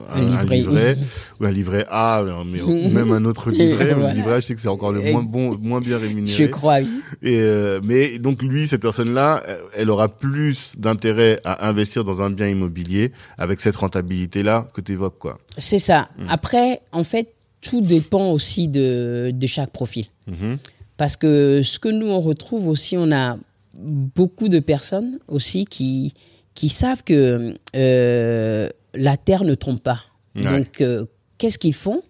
un, 0.08 0.28
un 0.32 0.42
livret. 0.44 0.56
livret, 0.56 0.98
ou 1.38 1.44
un 1.44 1.50
livret 1.52 1.86
A, 1.90 2.20
euh, 2.22 2.44
mais, 2.46 2.62
ou 2.62 2.88
même 2.90 3.12
un 3.12 3.24
autre 3.26 3.50
livret. 3.50 3.92
Voilà. 3.94 4.10
Le 4.10 4.16
livret 4.16 4.34
A, 4.34 4.40
je 4.40 4.46
sais 4.46 4.54
que 4.54 4.60
c'est 4.60 4.68
encore 4.68 4.92
le 4.92 5.00
moins 5.02 5.22
bon, 5.22 5.56
moins 5.60 5.80
bien 5.80 5.98
rémunéré. 5.98 6.36
Je 6.36 6.44
crois, 6.46 6.78
oui. 6.78 6.88
Et 7.22 7.38
euh, 7.40 7.80
mais 7.84 8.18
donc 8.18 8.42
lui, 8.42 8.66
cette 8.68 8.80
personne-là, 8.82 9.42
euh, 9.48 9.58
elle 9.74 9.90
aura 9.90 10.08
plus 10.08 10.72
d'intérêt 10.78 11.40
à 11.44 11.68
investir 11.68 12.04
dans 12.04 12.22
un 12.22 12.30
bien 12.30 12.48
immobilier 12.48 13.12
avec 13.36 13.60
cette 13.60 13.76
rentabilité-là 13.76 14.70
que 14.72 14.80
tu 14.80 14.92
évoques, 14.92 15.18
quoi. 15.18 15.38
C'est 15.58 15.78
ça. 15.78 16.08
Après, 16.28 16.80
en 16.92 17.04
fait, 17.04 17.34
tout 17.60 17.80
dépend 17.80 18.30
aussi 18.30 18.68
de, 18.68 19.30
de 19.32 19.46
chaque 19.46 19.72
profil. 19.72 20.06
Mhm. 20.26 20.58
Parce 20.96 21.16
que 21.16 21.62
ce 21.62 21.78
que 21.78 21.88
nous, 21.88 22.08
on 22.08 22.20
retrouve 22.20 22.68
aussi, 22.68 22.96
on 22.96 23.12
a 23.12 23.38
beaucoup 23.74 24.48
de 24.48 24.58
personnes 24.58 25.18
aussi 25.28 25.66
qui, 25.66 26.14
qui 26.54 26.68
savent 26.68 27.02
que 27.02 27.54
euh, 27.74 28.68
la 28.94 29.16
Terre 29.16 29.44
ne 29.44 29.54
trompe 29.54 29.82
pas. 29.82 30.00
Ouais. 30.34 30.42
Donc, 30.42 30.80
euh, 30.80 31.04
qu'est-ce 31.38 31.58
qu'ils 31.58 31.74
font? 31.74 32.02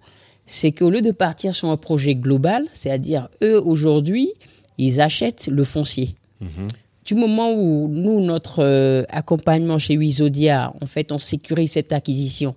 C'est 0.46 0.70
qu'au 0.70 0.90
lieu 0.90 1.02
de 1.02 1.10
partir 1.10 1.54
sur 1.54 1.68
un 1.68 1.76
projet 1.76 2.14
global, 2.14 2.66
c'est-à-dire 2.72 3.28
eux, 3.42 3.60
aujourd'hui, 3.60 4.32
ils 4.78 5.00
achètent 5.00 5.48
le 5.48 5.64
foncier. 5.64 6.14
Mhm. 6.40 6.68
Du 7.04 7.14
moment 7.14 7.52
où 7.52 7.88
nous, 7.88 8.20
notre 8.20 8.62
euh, 8.62 9.04
accompagnement 9.10 9.78
chez 9.78 9.96
Wizodia, 9.96 10.72
en 10.80 10.86
fait, 10.86 11.12
on 11.12 11.18
sécurise 11.18 11.72
cette 11.72 11.92
acquisition 11.92 12.54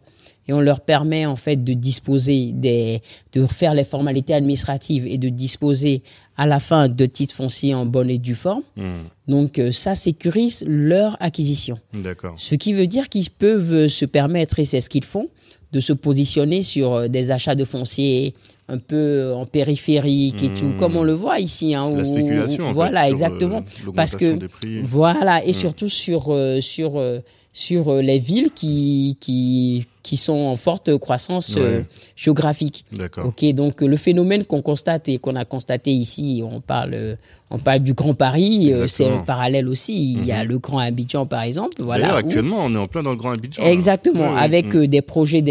et 0.49 0.53
on 0.53 0.59
leur 0.61 0.79
permet 0.81 1.25
en 1.27 1.35
fait 1.35 1.63
de 1.63 1.73
disposer 1.73 2.51
des, 2.53 3.01
de 3.33 3.45
faire 3.45 3.73
les 3.75 3.83
formalités 3.83 4.33
administratives 4.33 5.05
et 5.05 5.17
de 5.19 5.29
disposer 5.29 6.01
à 6.37 6.47
la 6.47 6.59
fin 6.59 6.89
de 6.89 7.05
titres 7.05 7.35
fonciers 7.35 7.75
en 7.75 7.85
bonne 7.85 8.09
et 8.09 8.17
due 8.17 8.33
forme. 8.35 8.63
Hmm. 8.75 9.03
Donc 9.27 9.59
euh, 9.59 9.71
ça 9.71 9.93
sécurise 9.93 10.63
leur 10.67 11.15
acquisition. 11.19 11.77
D'accord. 11.93 12.33
Ce 12.37 12.55
qui 12.55 12.73
veut 12.73 12.87
dire 12.87 13.09
qu'ils 13.09 13.29
peuvent 13.29 13.73
euh, 13.73 13.89
se 13.89 14.05
permettre, 14.05 14.57
et 14.59 14.65
c'est 14.65 14.81
ce 14.81 14.89
qu'ils 14.89 15.03
font, 15.05 15.27
de 15.71 15.79
se 15.79 15.93
positionner 15.93 16.63
sur 16.63 16.93
euh, 16.93 17.07
des 17.09 17.29
achats 17.29 17.55
de 17.55 17.63
fonciers 17.65 18.33
un 18.69 18.77
peu 18.79 19.33
en 19.35 19.45
périphérique 19.45 20.41
et 20.43 20.49
tout, 20.53 20.73
comme 20.79 20.95
on 20.95 21.03
le 21.03 21.13
voit 21.13 21.39
ici. 21.39 21.75
Hein, 21.75 21.85
La 21.95 22.01
où- 22.01 22.05
spéculation. 22.05 22.65
en 22.65 22.67
fait, 22.69 22.73
voilà, 22.73 23.03
sur, 23.05 23.11
exactement. 23.11 23.63
euh, 23.87 23.91
Parce 23.95 24.15
que 24.15 24.33
des 24.37 24.47
prix. 24.47 24.79
voilà, 24.81 25.43
et 25.45 25.49
Mm. 25.49 25.53
surtout 25.53 25.89
sur 25.89 26.25
euh, 26.29 26.61
sur 26.61 26.97
euh, 26.97 27.19
sur 27.53 27.89
euh, 27.89 28.01
les 28.01 28.19
villes 28.19 28.51
qui 28.53 29.17
qui 29.19 29.85
qui 30.01 30.15
sont 30.17 30.33
en 30.37 30.55
forte 30.55 30.97
croissance 30.97 31.53
euh, 31.57 31.81
géographique. 32.15 32.85
D'accord. 32.91 33.25
Ok, 33.27 33.43
donc 33.53 33.83
euh, 33.83 33.87
le 33.87 33.97
phénomène 33.97 34.45
qu'on 34.45 34.61
constate 34.61 35.09
et 35.09 35.17
qu'on 35.17 35.35
a 35.35 35.43
constaté 35.45 35.91
ici, 35.91 36.41
on 36.49 36.61
parle, 36.61 36.93
euh, 36.93 37.15
on 37.51 37.57
parle 37.57 37.79
du 37.79 37.93
Grand 37.93 38.13
Paris, 38.13 38.71
euh, 38.71 38.87
c'est 38.87 39.09
un 39.09 39.19
parallèle 39.19 39.67
aussi. 39.67 40.13
Il 40.13 40.25
y 40.25 40.31
a 40.31 40.43
Mhm. 40.43 40.49
le 40.49 40.57
Grand 40.59 40.79
Abidjan 40.79 41.25
par 41.25 41.43
exemple, 41.43 41.83
voilà. 41.83 42.13
Où- 42.13 42.17
actuellement, 42.17 42.57
on 42.61 42.73
est 42.75 42.77
en 42.77 42.87
plein 42.87 43.03
dans 43.03 43.11
le 43.11 43.17
Grand 43.17 43.31
Abidjan. 43.31 43.61
Exactement, 43.63 44.33
Ouais, 44.33 44.39
avec 44.39 44.73
euh, 44.75 44.87
des 44.87 45.01
projets 45.01 45.41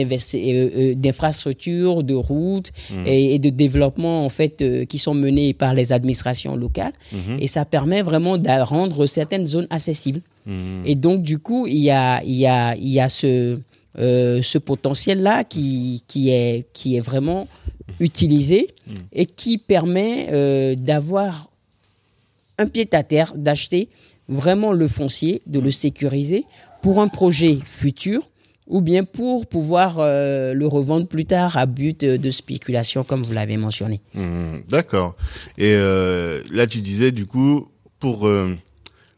d'infrastructures, 0.95 2.02
de 2.02 2.14
routes 2.14 2.71
Mm. 2.90 3.07
et, 3.07 3.35
et 3.35 3.38
de 3.38 3.50
développement 3.50 4.25
en 4.25 4.28
fait 4.28 4.64
qui 4.88 4.99
sont 4.99 5.14
menés 5.14 5.52
par 5.55 5.75
les 5.75 5.93
administrations 5.93 6.57
locales. 6.57 6.93
Mhm. 7.12 7.37
Et 7.38 7.47
ça 7.47 7.64
permet 7.64 8.02
vraiment 8.02 8.38
de 8.38 8.49
rendre 8.62 9.07
certaines 9.07 9.47
zones 9.47 9.67
accessibles. 9.71 10.21
Mhm. 10.47 10.83
Et 10.87 10.95
donc, 10.95 11.23
du 11.23 11.38
coup, 11.38 11.67
il 11.67 11.76
y 11.78 11.90
a, 11.90 12.23
il 12.25 12.35
y 12.37 12.47
a, 12.47 12.75
il 12.76 12.88
y 12.88 13.00
a 13.00 13.09
ce, 13.09 13.59
euh, 13.99 14.43
ce 14.43 14.59
potentiel-là 14.59 15.43
qui, 15.43 16.05
qui, 16.07 16.31
est, 16.31 16.67
qui 16.73 16.97
est 16.97 17.00
vraiment 17.00 17.49
utilisé 17.99 18.69
et 19.12 19.26
qui 19.26 19.59
permet 19.59 20.28
euh, 20.31 20.76
d'avoir 20.76 21.50
un 22.59 22.67
pied-à-terre, 22.67 23.33
d'acheter 23.35 23.88
vraiment 24.28 24.73
le 24.73 24.87
foncier, 24.87 25.43
de 25.47 25.59
le 25.59 25.73
sécuriser 25.73 26.45
pour 26.81 27.00
un 27.00 27.09
projet 27.09 27.59
futur 27.64 28.31
ou 28.69 28.81
bien 28.81 29.02
pour 29.02 29.47
pouvoir 29.47 29.99
euh, 29.99 30.55
le 30.55 30.67
revendre 30.69 31.09
plus 31.09 31.25
tard 31.25 31.57
à 31.57 31.67
but 31.67 32.05
de 32.05 32.31
spéculation, 32.31 33.02
comme 33.02 33.25
vous 33.25 33.33
l'avez 33.33 33.57
mentionné. 33.57 34.00
Mhm. 34.14 34.62
D'accord. 34.69 35.17
Et 35.57 35.75
là, 35.75 36.67
tu 36.69 36.81
disais, 36.81 37.11
du 37.11 37.26
coup, 37.26 37.69
pour 37.99 38.28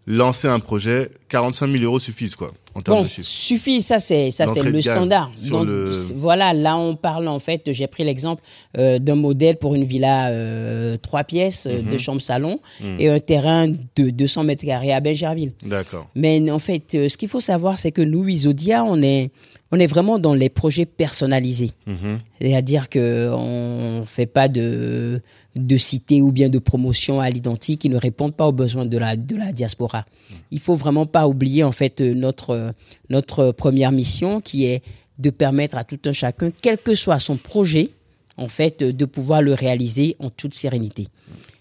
lancer 0.07 0.49
un 0.49 0.61
projet, 0.61 1.11
45 1.29 1.71
000 1.71 1.85
euros 1.85 1.99
suffisent, 1.99 2.35
quoi, 2.35 2.53
en 2.75 2.81
termes 2.81 2.99
Bon, 2.99 3.03
de 3.05 3.09
chiffres. 3.09 3.29
suffit, 3.29 3.83
ça 3.83 3.99
c'est 4.01 4.31
ça 4.31 4.47
c'est 4.47 4.63
de 4.63 4.69
le 4.71 4.81
standard. 4.81 5.31
Donc 5.49 5.67
le- 5.67 5.91
voilà, 6.17 6.53
là 6.53 6.77
on 6.77 6.97
parle 6.97 7.29
en 7.29 7.39
fait, 7.39 7.71
j'ai 7.73 7.87
pris 7.87 8.03
l'exemple 8.05 8.43
euh, 8.79 8.99
d'un 8.99 9.15
modèle 9.15 9.57
pour 9.57 9.75
une 9.75 9.85
villa 9.85 10.29
euh, 10.29 10.97
trois 10.97 11.23
pièces, 11.25 11.67
euh, 11.67 11.83
Mhm. 11.83 11.89
deux 11.91 11.99
chambres 11.99 12.23
salon 12.23 12.61
Mhm. 12.81 12.97
et 12.99 13.09
un 13.09 13.21
terrain 13.21 13.69
de 13.69 14.11
200 14.11 14.43
mètres 14.45 14.65
carrés 14.65 14.93
à 14.93 15.01
Bergerville. 15.01 15.53
D'accord. 15.65 16.09
Mais 16.15 16.51
en 16.51 16.59
fait, 16.59 16.95
euh, 16.95 17.09
ce 17.09 17.17
qu'il 17.17 17.29
faut 17.29 17.41
savoir, 17.41 17.79
c'est 17.79 17.93
que 17.93 18.03
nous, 18.03 18.27
Isodia, 18.29 18.83
on 18.85 19.01
est 19.03 19.31
on 19.73 19.79
est 19.79 19.87
vraiment 19.87 20.19
dans 20.19 20.35
les 20.35 20.49
projets 20.49 20.87
personnalisés. 20.87 21.73
Mhm. 21.87 22.19
C'est-à-dire 22.41 22.89
que 22.89 23.31
on 23.33 24.05
fait 24.05 24.27
pas 24.27 24.49
de 24.49 25.23
de 25.57 25.77
cité 25.77 26.21
ou 26.21 26.33
bien 26.33 26.49
de 26.49 26.59
promotion 26.59 27.21
à 27.21 27.31
l'identique 27.31 27.81
qui 27.81 27.89
ne 27.89 27.97
répondent 27.97 28.35
pas 28.35 28.47
aux 28.47 28.53
besoins 28.53 28.87
de 28.87 28.99
la 28.99 29.17
de 29.17 29.37
la 29.37 29.53
diaspora. 29.53 30.07
Il 30.51 30.61
faut 30.61 30.77
vraiment 30.77 31.07
pas 31.07 31.29
oublier 31.29 31.65
en 31.65 31.73
fait 31.73 32.01
euh, 32.01 32.15
notre 32.15 32.75
notre 33.09 33.53
première 33.53 33.93
mission 33.93 34.41
qui 34.41 34.67
est 34.67 34.83
de 35.21 35.31
permettre 35.31 35.77
à 35.77 35.85
tout 35.85 35.99
un 36.07 36.13
chacun, 36.13 36.51
quel 36.63 36.79
que 36.79 36.95
soit 36.95 37.19
son 37.19 37.37
projet, 37.37 37.91
en 38.37 38.49
fait, 38.49 38.83
euh, 38.83 38.93
de 38.93 39.05
pouvoir 39.05 39.43
le 39.43 39.53
réaliser 39.53 40.17
en 40.19 40.31
toute 40.31 40.55
sérénité. 40.55 41.09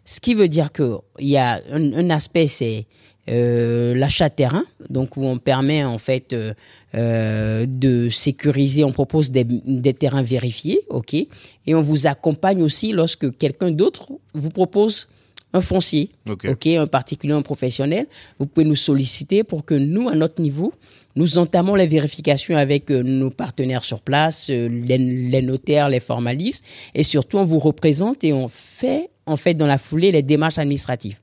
Ce 0.06 0.20
qui 0.20 0.34
veut 0.34 0.48
dire 0.48 0.72
que 0.72 0.98
il 1.20 1.28
y 1.28 1.38
a 1.38 1.60
un, 1.72 1.94
un 1.94 2.10
aspect, 2.10 2.48
c'est 2.48 2.88
euh, 3.30 3.94
l'achat 3.96 4.30
terrain, 4.30 4.64
donc 4.90 5.16
où 5.18 5.24
on 5.26 5.38
permet 5.38 5.84
en 5.84 5.98
fait 5.98 6.34
euh, 6.34 6.54
euh, 6.96 7.66
de 7.68 8.10
sécuriser, 8.10 8.84
on 8.84 8.92
propose 8.92 9.32
des, 9.32 9.44
des 9.44 9.94
terrains 9.94 10.24
vérifiés, 10.24 10.82
ok, 10.90 11.14
et 11.14 11.76
on 11.76 11.82
vous 11.82 12.08
accompagne 12.08 12.62
aussi 12.64 12.92
lorsque 12.92 13.38
quelqu'un 13.38 13.72
d'autre 13.72 14.12
vous 14.34 14.50
propose 14.50 15.08
un 15.54 15.62
foncier, 15.62 16.10
Ok. 16.30 16.46
ok, 16.50 16.68
un 16.68 16.88
particulier, 16.88 17.34
un 17.34 17.42
professionnel, 17.42 18.08
vous 18.40 18.46
pouvez 18.46 18.66
nous 18.66 18.76
solliciter 18.76 19.44
pour 19.44 19.66
que 19.66 19.74
nous, 19.74 20.08
à 20.10 20.16
notre 20.16 20.42
niveau, 20.42 20.74
nous 21.16 21.40
entamons 21.40 21.74
les 21.76 21.88
vérifications 21.88 22.56
avec 22.56 22.92
euh, 22.92 23.02
nos 23.02 23.32
partenaires 23.32 23.84
sur 23.84 24.00
place, 24.00 24.48
euh, 24.50 24.70
les, 24.70 24.98
les 24.98 25.42
notaires, 25.42 25.90
les 25.90 26.00
formalistes, 26.00 26.64
et 26.94 27.04
surtout 27.04 27.38
on 27.38 27.46
vous 27.46 27.60
représente 27.60 28.24
et 28.24 28.32
on 28.32 28.48
fait 28.48 29.10
en 29.26 29.36
fait 29.38 29.54
dans 29.54 29.68
la 29.68 29.78
foulée 29.78 30.12
les 30.12 30.22
démarches 30.24 30.58
administratives. 30.60 31.18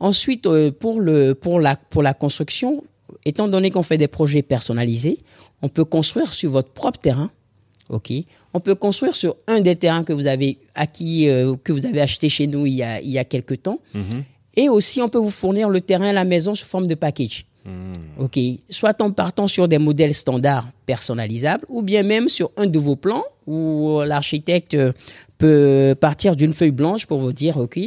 Ensuite, 0.00 0.46
euh, 0.46 0.70
pour, 0.70 1.00
le, 1.00 1.34
pour, 1.34 1.60
la, 1.60 1.76
pour 1.76 2.02
la 2.02 2.14
construction, 2.14 2.84
étant 3.24 3.48
donné 3.48 3.70
qu'on 3.70 3.82
fait 3.82 3.98
des 3.98 4.08
projets 4.08 4.42
personnalisés, 4.42 5.18
on 5.62 5.68
peut 5.68 5.84
construire 5.84 6.32
sur 6.32 6.50
votre 6.50 6.70
propre 6.70 7.00
terrain. 7.00 7.30
Ok? 7.88 8.12
On 8.52 8.60
peut 8.60 8.74
construire 8.74 9.16
sur 9.16 9.36
un 9.46 9.60
des 9.60 9.74
terrains 9.74 10.04
que 10.04 10.12
vous 10.12 10.26
avez 10.26 10.58
acquis, 10.74 11.28
euh, 11.28 11.56
que 11.64 11.72
vous 11.72 11.86
avez 11.86 12.00
acheté 12.00 12.28
chez 12.28 12.46
nous 12.46 12.66
il 12.66 12.74
y 12.74 12.82
a, 12.82 13.00
il 13.00 13.10
y 13.10 13.18
a 13.18 13.24
quelques 13.24 13.62
temps. 13.62 13.80
Mhm. 13.94 14.24
Et 14.56 14.68
aussi, 14.68 15.00
on 15.00 15.08
peut 15.08 15.18
vous 15.18 15.30
fournir 15.30 15.68
le 15.68 15.80
terrain 15.80 16.08
à 16.08 16.12
la 16.12 16.24
maison 16.24 16.54
sous 16.54 16.66
forme 16.66 16.86
de 16.86 16.94
package. 16.94 17.46
Mhm. 17.64 18.24
OK? 18.24 18.38
Soit 18.70 19.00
en 19.00 19.10
partant 19.10 19.46
sur 19.46 19.68
des 19.68 19.78
modèles 19.78 20.14
standards 20.14 20.68
personnalisables, 20.86 21.64
ou 21.68 21.82
bien 21.82 22.02
même 22.02 22.28
sur 22.28 22.50
un 22.56 22.66
de 22.66 22.78
vos 22.78 22.96
plans 22.96 23.24
où 23.46 24.00
l'architecte 24.04 24.74
euh, 24.74 24.92
peut 25.38 25.94
partir 25.98 26.36
d'une 26.36 26.52
feuille 26.52 26.70
blanche 26.70 27.06
pour 27.06 27.20
vous 27.20 27.32
dire, 27.32 27.56
OK, 27.56 27.78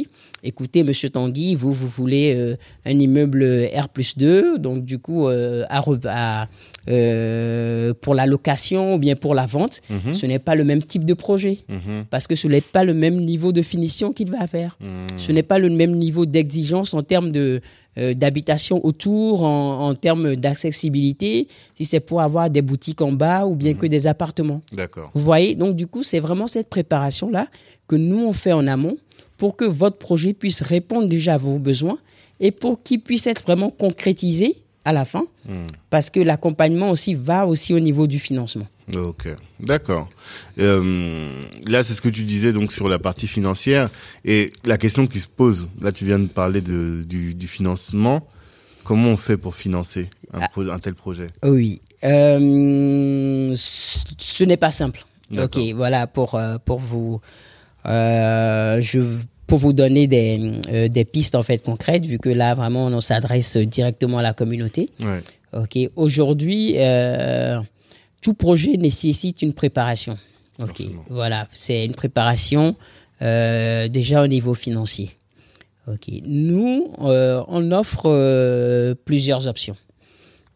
écoutez, 0.42 0.82
monsieur 0.82 1.08
Tanguy, 1.10 1.54
vous, 1.54 1.72
vous 1.72 1.88
voulez 1.88 2.34
euh, 2.36 2.56
un 2.84 2.98
immeuble 2.98 3.44
R 3.76 3.88
plus 3.88 4.16
2, 4.16 4.58
donc 4.58 4.84
du 4.84 4.98
coup, 4.98 5.26
euh, 5.28 5.64
à, 5.68 5.80
re- 5.80 6.06
à, 6.08 6.48
euh, 6.88 7.94
pour 8.00 8.14
la 8.14 8.26
location 8.26 8.94
ou 8.94 8.98
bien 8.98 9.14
pour 9.16 9.34
la 9.34 9.46
vente, 9.46 9.80
Mhm. 9.88 10.14
ce 10.14 10.26
n'est 10.26 10.38
pas 10.38 10.54
le 10.54 10.64
même 10.64 10.82
type 10.82 11.04
de 11.04 11.14
projet. 11.14 11.58
Mhm. 11.68 12.04
Parce 12.10 12.26
que 12.26 12.34
ce 12.34 12.48
n'est 12.48 12.60
pas 12.60 12.84
le 12.84 12.94
même 12.94 13.16
niveau 13.24 13.52
de 13.52 13.62
finition 13.62 14.12
qu'il 14.12 14.30
va 14.30 14.46
faire. 14.46 14.76
Mhm. 14.80 15.18
Ce 15.18 15.30
n'est 15.32 15.42
pas 15.44 15.58
le 15.58 15.70
même 15.70 15.92
niveau 15.92 16.26
d'exigence 16.26 16.94
en 16.94 17.02
termes 17.02 17.30
de 17.30 17.60
euh, 17.98 18.14
d'habitation 18.14 18.80
autour, 18.86 19.42
en, 19.44 19.88
en 19.90 19.94
termes 19.94 20.34
d'accessibilité, 20.34 21.46
si 21.76 21.84
c'est 21.84 22.00
pour 22.00 22.22
avoir 22.22 22.48
des 22.48 22.62
boutiques 22.62 23.02
en 23.02 23.12
bas 23.12 23.44
ou 23.46 23.54
bien 23.54 23.74
que 23.74 23.84
des 23.86 24.06
appartements. 24.06 24.62
D'accord. 24.72 25.10
Vous 25.14 25.20
voyez, 25.20 25.54
donc 25.54 25.76
du 25.76 25.86
coup, 25.86 26.02
c'est 26.02 26.18
vraiment 26.18 26.46
cette 26.46 26.70
préparation-là 26.70 27.48
que 27.88 27.96
nous, 27.96 28.24
on 28.24 28.32
fait 28.32 28.52
en 28.54 28.66
amont 28.66 28.96
pour 29.42 29.56
que 29.56 29.64
votre 29.64 29.98
projet 29.98 30.34
puisse 30.34 30.62
répondre 30.62 31.08
déjà 31.08 31.34
à 31.34 31.38
vos 31.38 31.58
besoins 31.58 31.98
et 32.38 32.52
pour 32.52 32.80
qu'il 32.84 33.00
puisse 33.00 33.26
être 33.26 33.42
vraiment 33.42 33.70
concrétisé 33.70 34.48
à 34.84 34.92
la 34.92 35.04
fin, 35.04 35.24
Mhm. 35.48 35.66
parce 35.90 36.10
que 36.10 36.20
l'accompagnement 36.20 36.90
aussi 36.90 37.14
va 37.14 37.44
aussi 37.44 37.74
au 37.74 37.80
niveau 37.80 38.06
du 38.06 38.20
financement. 38.20 38.68
Ok, 38.94 39.26
d'accord. 39.58 40.08
Euh, 40.60 41.42
là, 41.66 41.82
c'est 41.82 41.94
ce 41.94 42.00
que 42.00 42.08
tu 42.08 42.22
disais 42.22 42.52
donc 42.52 42.72
sur 42.72 42.88
la 42.88 43.00
partie 43.00 43.26
financière 43.26 43.90
et 44.24 44.52
la 44.64 44.78
question 44.78 45.08
qui 45.08 45.18
se 45.18 45.26
pose. 45.26 45.68
Là, 45.80 45.90
tu 45.90 46.04
viens 46.04 46.20
de 46.20 46.28
parler 46.28 46.60
de, 46.60 47.02
du, 47.02 47.34
du 47.34 47.48
financement. 47.48 48.18
Comment 48.84 49.08
on 49.08 49.16
fait 49.16 49.36
pour 49.36 49.56
financer 49.56 50.08
un, 50.32 50.40
Ah. 50.42 50.48
pro- 50.52 50.70
un 50.70 50.78
tel 50.78 50.94
projet? 50.94 51.30
Oui. 51.44 51.80
Euh, 52.04 53.54
ce 53.56 54.44
n'est 54.44 54.56
pas 54.56 54.70
simple. 54.70 55.04
Ok, 55.36 55.58
voilà 55.74 56.06
pour 56.06 56.34
euh, 56.36 56.58
pour 56.64 56.78
vous 56.78 57.20
euh, 57.86 58.80
je 58.80 59.00
pour 59.52 59.58
vous 59.58 59.74
donner 59.74 60.06
des 60.06 60.50
euh, 60.70 60.88
des 60.88 61.04
pistes 61.04 61.34
en 61.34 61.42
fait 61.42 61.58
concrètes 61.62 62.06
vu 62.06 62.18
que 62.18 62.30
là 62.30 62.54
vraiment 62.54 62.86
on 62.86 63.02
s'adresse 63.02 63.58
directement 63.58 64.16
à 64.16 64.22
la 64.22 64.32
communauté. 64.32 64.88
Ouais. 64.98 65.22
Ok, 65.52 65.90
aujourd'hui 65.94 66.76
euh, 66.78 67.60
tout 68.22 68.32
projet 68.32 68.78
nécessite 68.78 69.42
une 69.42 69.52
préparation. 69.52 70.16
Ok, 70.58 70.80
voilà, 71.10 71.48
c'est 71.52 71.84
une 71.84 71.92
préparation 71.92 72.76
euh, 73.20 73.88
déjà 73.88 74.22
au 74.22 74.26
niveau 74.26 74.54
financier. 74.54 75.10
Ok, 75.86 76.08
nous 76.26 76.90
on 76.96 77.72
offre 77.72 78.94
plusieurs 79.04 79.48
options. 79.48 79.76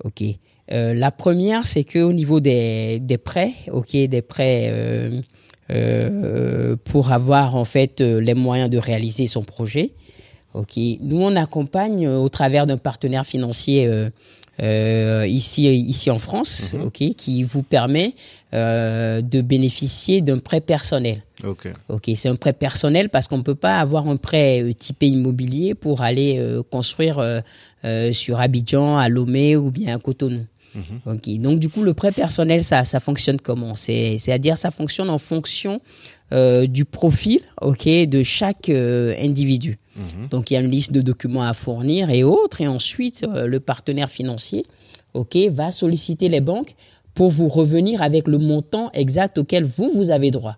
Ok. 0.04 0.22
La 0.70 1.10
première, 1.10 1.66
c'est 1.66 1.84
que 1.84 1.98
au 1.98 2.14
niveau 2.14 2.40
des, 2.40 2.98
des 3.00 3.18
prêts, 3.18 3.52
ok, 3.70 3.94
des 3.94 4.22
prêts 4.22 5.22
euh, 5.70 6.76
pour 6.84 7.12
avoir 7.12 7.56
en 7.56 7.64
fait 7.64 8.00
euh, 8.00 8.20
les 8.20 8.34
moyens 8.34 8.70
de 8.70 8.78
réaliser 8.78 9.26
son 9.26 9.42
projet. 9.42 9.90
Ok. 10.54 10.76
Nous, 11.00 11.20
on 11.20 11.36
accompagne 11.36 12.06
euh, 12.06 12.18
au 12.18 12.28
travers 12.28 12.66
d'un 12.66 12.78
partenaire 12.78 13.26
financier 13.26 13.86
euh, 13.86 14.08
euh, 14.62 15.26
ici 15.28 15.64
ici 15.74 16.10
en 16.10 16.18
France, 16.18 16.72
Mhm. 16.72 16.82
ok, 16.86 16.98
qui 17.16 17.42
vous 17.42 17.62
permet 17.62 18.14
euh, 18.54 19.20
de 19.20 19.42
bénéficier 19.42 20.22
d'un 20.22 20.38
prêt 20.38 20.62
personnel. 20.62 21.22
Ok. 21.44 21.68
Ok, 21.90 22.10
c'est 22.14 22.30
un 22.30 22.36
prêt 22.36 22.54
personnel 22.54 23.10
parce 23.10 23.28
qu'on 23.28 23.36
ne 23.36 23.42
peut 23.42 23.54
pas 23.54 23.76
avoir 23.78 24.08
un 24.08 24.16
prêt 24.16 24.62
euh, 24.62 24.72
typé 24.72 25.08
immobilier 25.08 25.74
pour 25.74 26.00
aller 26.00 26.38
euh, 26.38 26.62
construire 26.62 27.18
euh, 27.18 27.40
euh, 27.84 28.12
sur 28.14 28.40
Abidjan, 28.40 28.96
à 28.96 29.10
Lomé 29.10 29.56
ou 29.56 29.70
bien 29.70 29.94
à 29.94 29.98
Cotonou. 29.98 30.46
Ok. 31.06 31.28
Donc 31.38 31.58
du 31.58 31.68
coup, 31.68 31.82
le 31.82 31.94
prêt 31.94 32.12
personnel, 32.12 32.62
ça, 32.64 32.84
ça 32.84 33.00
fonctionne 33.00 33.40
comment? 33.40 33.74
C'est, 33.74 34.18
c'est-à-dire, 34.18 34.56
ça 34.58 34.70
fonctionne 34.70 35.10
en 35.10 35.18
fonction 35.18 35.80
euh, 36.32 36.66
du 36.66 36.84
profil, 36.84 37.40
ok, 37.62 37.86
de 37.86 38.22
chaque 38.22 38.68
euh, 38.68 39.14
individu. 39.20 39.78
Donc 40.30 40.50
il 40.50 40.54
y 40.54 40.56
a 40.58 40.60
une 40.60 40.70
liste 40.70 40.92
de 40.92 41.00
documents 41.00 41.42
à 41.42 41.54
fournir 41.54 42.10
et 42.10 42.22
autres, 42.22 42.60
et 42.60 42.68
ensuite 42.68 43.24
euh, 43.26 43.46
le 43.46 43.60
partenaire 43.60 44.10
financier, 44.10 44.66
ok, 45.14 45.36
va 45.50 45.70
solliciter 45.70 46.28
les 46.28 46.42
banques 46.42 46.74
pour 47.14 47.30
vous 47.30 47.48
revenir 47.48 48.02
avec 48.02 48.28
le 48.28 48.36
montant 48.36 48.90
exact 48.92 49.38
auquel 49.38 49.64
vous 49.64 49.90
vous 49.94 50.10
avez 50.10 50.30
droit. 50.30 50.56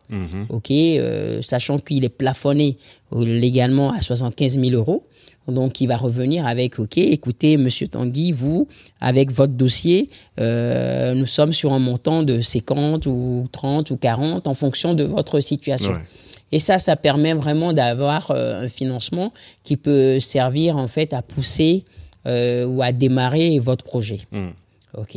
Ok, 0.48 0.72
euh, 0.72 1.40
sachant 1.40 1.78
qu'il 1.78 2.04
est 2.04 2.08
plafonné 2.08 2.78
euh, 3.12 3.24
légalement 3.24 3.92
à 3.92 4.00
75 4.00 4.58
000 4.58 4.72
euros. 4.72 5.04
Donc, 5.52 5.80
il 5.80 5.86
va 5.86 5.96
revenir 5.96 6.46
avec, 6.46 6.78
OK, 6.78 6.98
écoutez, 6.98 7.56
Monsieur 7.56 7.88
Tanguy, 7.88 8.32
vous, 8.32 8.68
avec 9.00 9.30
votre 9.30 9.54
dossier, 9.54 10.10
euh, 10.40 11.14
nous 11.14 11.26
sommes 11.26 11.52
sur 11.52 11.72
un 11.72 11.78
montant 11.78 12.22
de 12.22 12.40
50 12.40 13.06
ou 13.06 13.48
30 13.52 13.90
ou 13.90 13.96
40 13.96 14.46
en 14.46 14.54
fonction 14.54 14.94
de 14.94 15.04
votre 15.04 15.40
situation. 15.40 15.92
Ouais. 15.92 16.04
Et 16.52 16.58
ça, 16.58 16.78
ça 16.78 16.96
permet 16.96 17.34
vraiment 17.34 17.72
d'avoir 17.72 18.30
euh, 18.30 18.64
un 18.64 18.68
financement 18.68 19.32
qui 19.64 19.76
peut 19.76 20.18
servir 20.20 20.76
en 20.76 20.88
fait 20.88 21.12
à 21.12 21.22
pousser 21.22 21.84
euh, 22.26 22.64
ou 22.66 22.82
à 22.82 22.92
démarrer 22.92 23.58
votre 23.58 23.84
projet. 23.84 24.20
Mm. 24.32 24.48
Ok. 24.96 25.16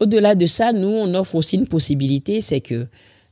Au-delà 0.00 0.34
de 0.34 0.46
ça, 0.46 0.72
nous, 0.72 0.88
on 0.88 1.14
offre 1.14 1.36
aussi 1.36 1.56
une 1.56 1.68
possibilité, 1.68 2.40
c'est 2.40 2.60
que, 2.60 2.86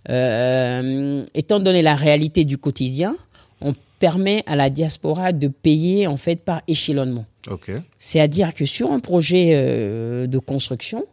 euh, 0.09 1.25
étant 1.35 1.59
donné 1.59 1.83
la 1.83 1.97
réalité 1.97 2.45
du 2.45 2.57
quotidien, 2.59 3.17
on 3.61 3.75
permet 4.03 4.43
à 4.47 4.57
la 4.57 4.69
diaspora 4.69 5.31
de 5.31 5.47
payer 5.47 6.09
en 6.09 6.17
fait 6.17 6.35
par 6.35 6.63
échelonnement. 6.67 7.25
Ok. 7.49 7.71
C'est-à-dire 7.99 8.53
que 8.53 8.65
sur 8.65 8.91
un 8.91 8.99
projet 8.99 9.53
euh, 9.55 10.27
de 10.27 10.39
construction, 10.41 11.07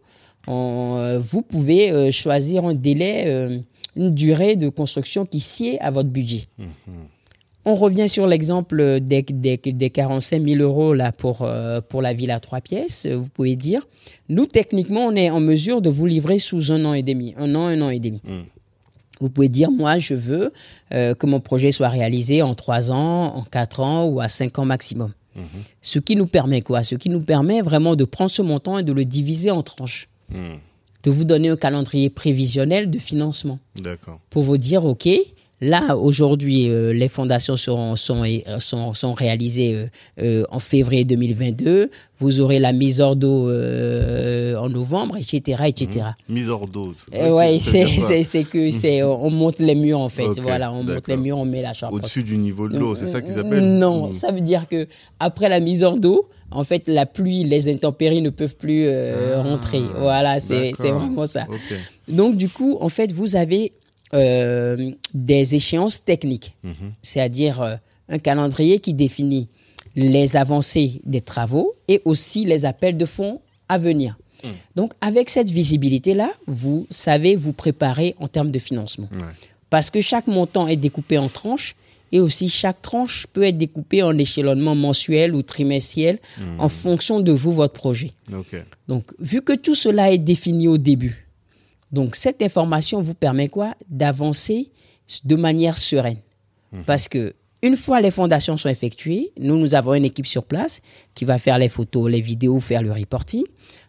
on, 0.48 0.96
euh, 0.98 1.20
vous 1.20 1.44
pouvez 1.44 1.92
euh, 1.92 2.10
choisir 2.10 2.66
un 2.66 2.74
délai, 2.74 3.62
une 3.96 4.16
durée 4.16 4.56
de 4.56 4.70
construction 4.70 5.28
qui 5.28 5.40
sied 5.40 5.80
à 5.82 5.92
votre 5.92 6.10
budget. 6.10 6.48
On 7.64 7.76
revient 7.76 8.10
sur 8.10 8.26
l'exemple 8.26 9.00
des, 9.02 9.22
des, 9.22 9.58
des 9.58 9.90
45 9.92 10.44
000 10.44 10.60
euros 10.64 10.96
là, 10.96 11.12
pour, 11.12 11.48
pour 11.90 12.02
la 12.02 12.14
ville 12.14 12.32
à 12.32 12.40
trois 12.40 12.62
pièces. 12.62 13.06
Vous 13.06 13.30
pouvez 13.30 13.56
dire, 13.56 13.86
nous, 14.30 14.48
techniquement, 14.48 15.06
on 15.06 15.16
est 15.16 15.30
en 15.30 15.42
mesure 15.42 15.84
de 15.84 15.92
vous 15.92 16.08
livrer 16.08 16.40
sous 16.40 16.72
un 16.72 16.84
an 16.86 16.96
et 16.96 17.04
demi. 17.04 17.36
Un 17.38 17.54
an, 17.54 17.68
un 17.68 17.82
an 17.84 17.90
et 17.90 18.00
demi. 18.00 18.22
Mm. 18.24 18.59
Vous 19.20 19.30
pouvez 19.30 19.50
dire, 19.50 19.72
moi, 19.72 20.00
je 20.00 20.14
veux 20.14 20.54
euh, 20.94 21.14
que 21.14 21.26
mon 21.26 21.40
projet 21.40 21.72
soit 21.72 21.90
réalisé 21.90 22.42
en 22.42 22.56
trois 22.56 22.92
ans, 22.92 23.36
en 23.36 23.44
quatre 23.44 23.82
ans 23.82 24.06
ou 24.06 24.22
à 24.22 24.28
cinq 24.28 24.60
ans 24.60 24.66
maximum. 24.66 25.14
Ce 25.82 26.00
qui 26.00 26.18
nous 26.18 26.28
permet 26.28 26.62
quoi? 26.62 26.84
Ce 26.84 26.96
qui 26.96 27.10
nous 27.10 27.22
permet 27.22 27.62
vraiment 27.62 27.96
de 27.96 28.04
prendre 28.04 28.30
ce 28.30 28.42
montant 28.42 28.78
et 28.78 28.84
de 28.84 28.92
le 28.92 29.06
diviser 29.06 29.52
en 29.52 29.64
tranches. 29.64 30.10
Mm. 30.30 30.56
De 31.04 31.12
vous 31.12 31.24
donner 31.24 31.48
un 31.48 31.56
calendrier 31.56 32.10
prévisionnel 32.10 32.90
de 32.90 33.00
financement 33.00 33.60
D'accord. 33.78 34.20
pour 34.30 34.44
vous 34.44 34.58
dire, 34.58 34.84
OK, 34.84 35.08
là, 35.62 35.98
aujourd'hui, 35.98 36.70
euh, 36.70 36.94
les 36.94 37.08
fondations 37.10 37.56
seront, 37.56 37.96
sont, 37.96 38.24
euh, 38.24 38.60
sont, 38.60 38.94
sont 38.94 39.14
réalisées 39.14 39.88
euh, 40.22 40.44
en 40.52 40.60
février 40.60 41.04
2022. 41.06 41.90
Vous 42.20 42.40
aurez 42.42 42.60
la 42.60 42.74
mise 42.74 43.00
hors 43.02 43.16
d'eau 43.16 43.50
en 43.50 44.70
novembre, 44.70 45.16
etc., 45.18 45.64
etc. 45.68 46.06
Mise 46.28 46.50
hors 46.50 46.68
d'eau. 46.68 46.94
Ça 47.12 48.24
c'est 48.24 48.44
que 48.44 48.72
c'est 48.72 49.04
on 49.04 49.30
monte 49.30 49.60
les 49.60 49.76
murs 49.76 50.02
en 50.02 50.10
fait. 50.10 50.40
Voilà, 50.42 50.72
on 50.72 50.84
monte 50.84 51.08
les 51.08 51.18
murs, 51.18 51.38
on 51.38 51.46
met 51.46 51.62
la 51.62 51.74
charpente. 51.74 52.00
Au-dessus 52.00 52.24
du 52.24 52.38
niveau 52.38 52.68
de 52.68 52.78
l'eau, 52.78 52.96
c'est 52.96 53.08
ça 53.08 53.22
qu'ils 53.22 53.38
appellent 53.40 53.78
Non, 53.78 54.08
Mm. 54.08 54.12
ça 54.12 54.32
veut 54.32 54.42
dire 54.42 54.68
que 54.68 54.88
après 55.20 55.50
la 55.50 55.60
mise 55.60 55.84
hors 55.84 55.98
d'eau, 55.98 56.28
en 56.52 56.64
fait, 56.64 56.84
la 56.88 57.06
pluie, 57.06 57.44
les 57.44 57.72
intempéries 57.72 58.22
ne 58.22 58.30
peuvent 58.32 58.56
plus 58.56 58.86
euh, 58.86 59.36
Ah, 59.38 59.44
rentrer. 59.44 59.82
Voilà, 60.00 60.40
c'est 60.40 60.72
vraiment 60.82 61.28
ça. 61.28 61.46
Donc 62.08 62.36
du 62.36 62.50
coup, 62.50 62.78
en 62.82 62.90
fait, 62.90 63.12
vous 63.12 63.36
avez 63.36 63.72
euh, 64.14 64.92
des 65.14 65.56
échéances 65.56 66.04
techniques, 66.04 66.56
Mhm. 66.64 66.92
c'est-à-dire 67.02 67.62
euh, 67.62 67.76
un 68.10 68.18
calendrier 68.20 68.80
qui 68.80 68.94
définit 68.94 69.48
les 69.96 70.36
avancées 70.36 71.02
des 71.06 71.22
travaux 71.22 71.76
et 71.88 72.02
aussi 72.06 72.46
les 72.46 72.66
appels 72.66 72.98
de 72.98 73.06
fonds 73.06 73.42
à 73.68 73.78
venir. 73.78 74.18
Donc 74.76 74.94
avec 75.02 75.30
cette 75.30 75.50
visibilité-là, 75.50 76.32
vous 76.48 76.88
savez 76.90 77.36
vous 77.36 77.52
préparer 77.52 78.16
en 78.20 78.30
termes 78.30 78.52
de 78.52 78.60
financement. 78.60 79.10
Ouais. 79.12 79.20
Parce 79.70 79.90
que 79.90 80.00
chaque 80.00 80.28
montant 80.28 80.68
est 80.70 80.78
découpé 80.78 81.18
en 81.18 81.28
tranches 81.28 81.76
et 82.14 82.22
aussi 82.22 82.48
chaque 82.48 82.82
tranche 82.82 83.28
peut 83.34 83.44
être 83.44 83.58
découpée 83.58 84.02
en 84.02 84.18
échelonnement 84.18 84.76
mensuel 84.76 85.36
ou 85.36 85.42
trimestriel 85.44 86.20
en 86.58 86.70
fonction 86.70 87.20
de 87.20 87.32
vous, 87.34 87.52
votre 87.52 87.74
projet. 87.74 88.14
Donc, 88.88 89.04
vu 89.20 89.42
que 89.42 89.54
tout 89.54 89.76
cela 89.76 90.12
est 90.12 90.18
défini 90.18 90.68
au 90.70 90.78
début, 90.78 91.28
donc 91.92 92.16
cette 92.16 92.42
information 92.42 93.02
vous 93.02 93.14
permet 93.14 93.48
quoi? 93.50 93.76
D'avancer 93.90 94.70
de 95.26 95.36
manière 95.36 95.78
sereine. 95.78 96.18
Parce 96.86 97.08
que 97.10 97.34
une 97.62 97.76
fois 97.76 98.00
les 98.00 98.12
fondations 98.12 98.58
sont 98.58 98.70
effectuées, 98.70 99.32
nous, 99.40 99.58
nous 99.58 99.74
avons 99.76 99.94
une 99.96 100.06
équipe 100.06 100.28
sur 100.28 100.44
place 100.44 100.82
qui 101.16 101.26
va 101.26 101.38
faire 101.40 101.58
les 101.58 101.68
photos, 101.70 102.10
les 102.10 102.22
vidéos, 102.22 102.60
faire 102.60 102.82
le 102.82 102.92
reporting. 102.92 103.44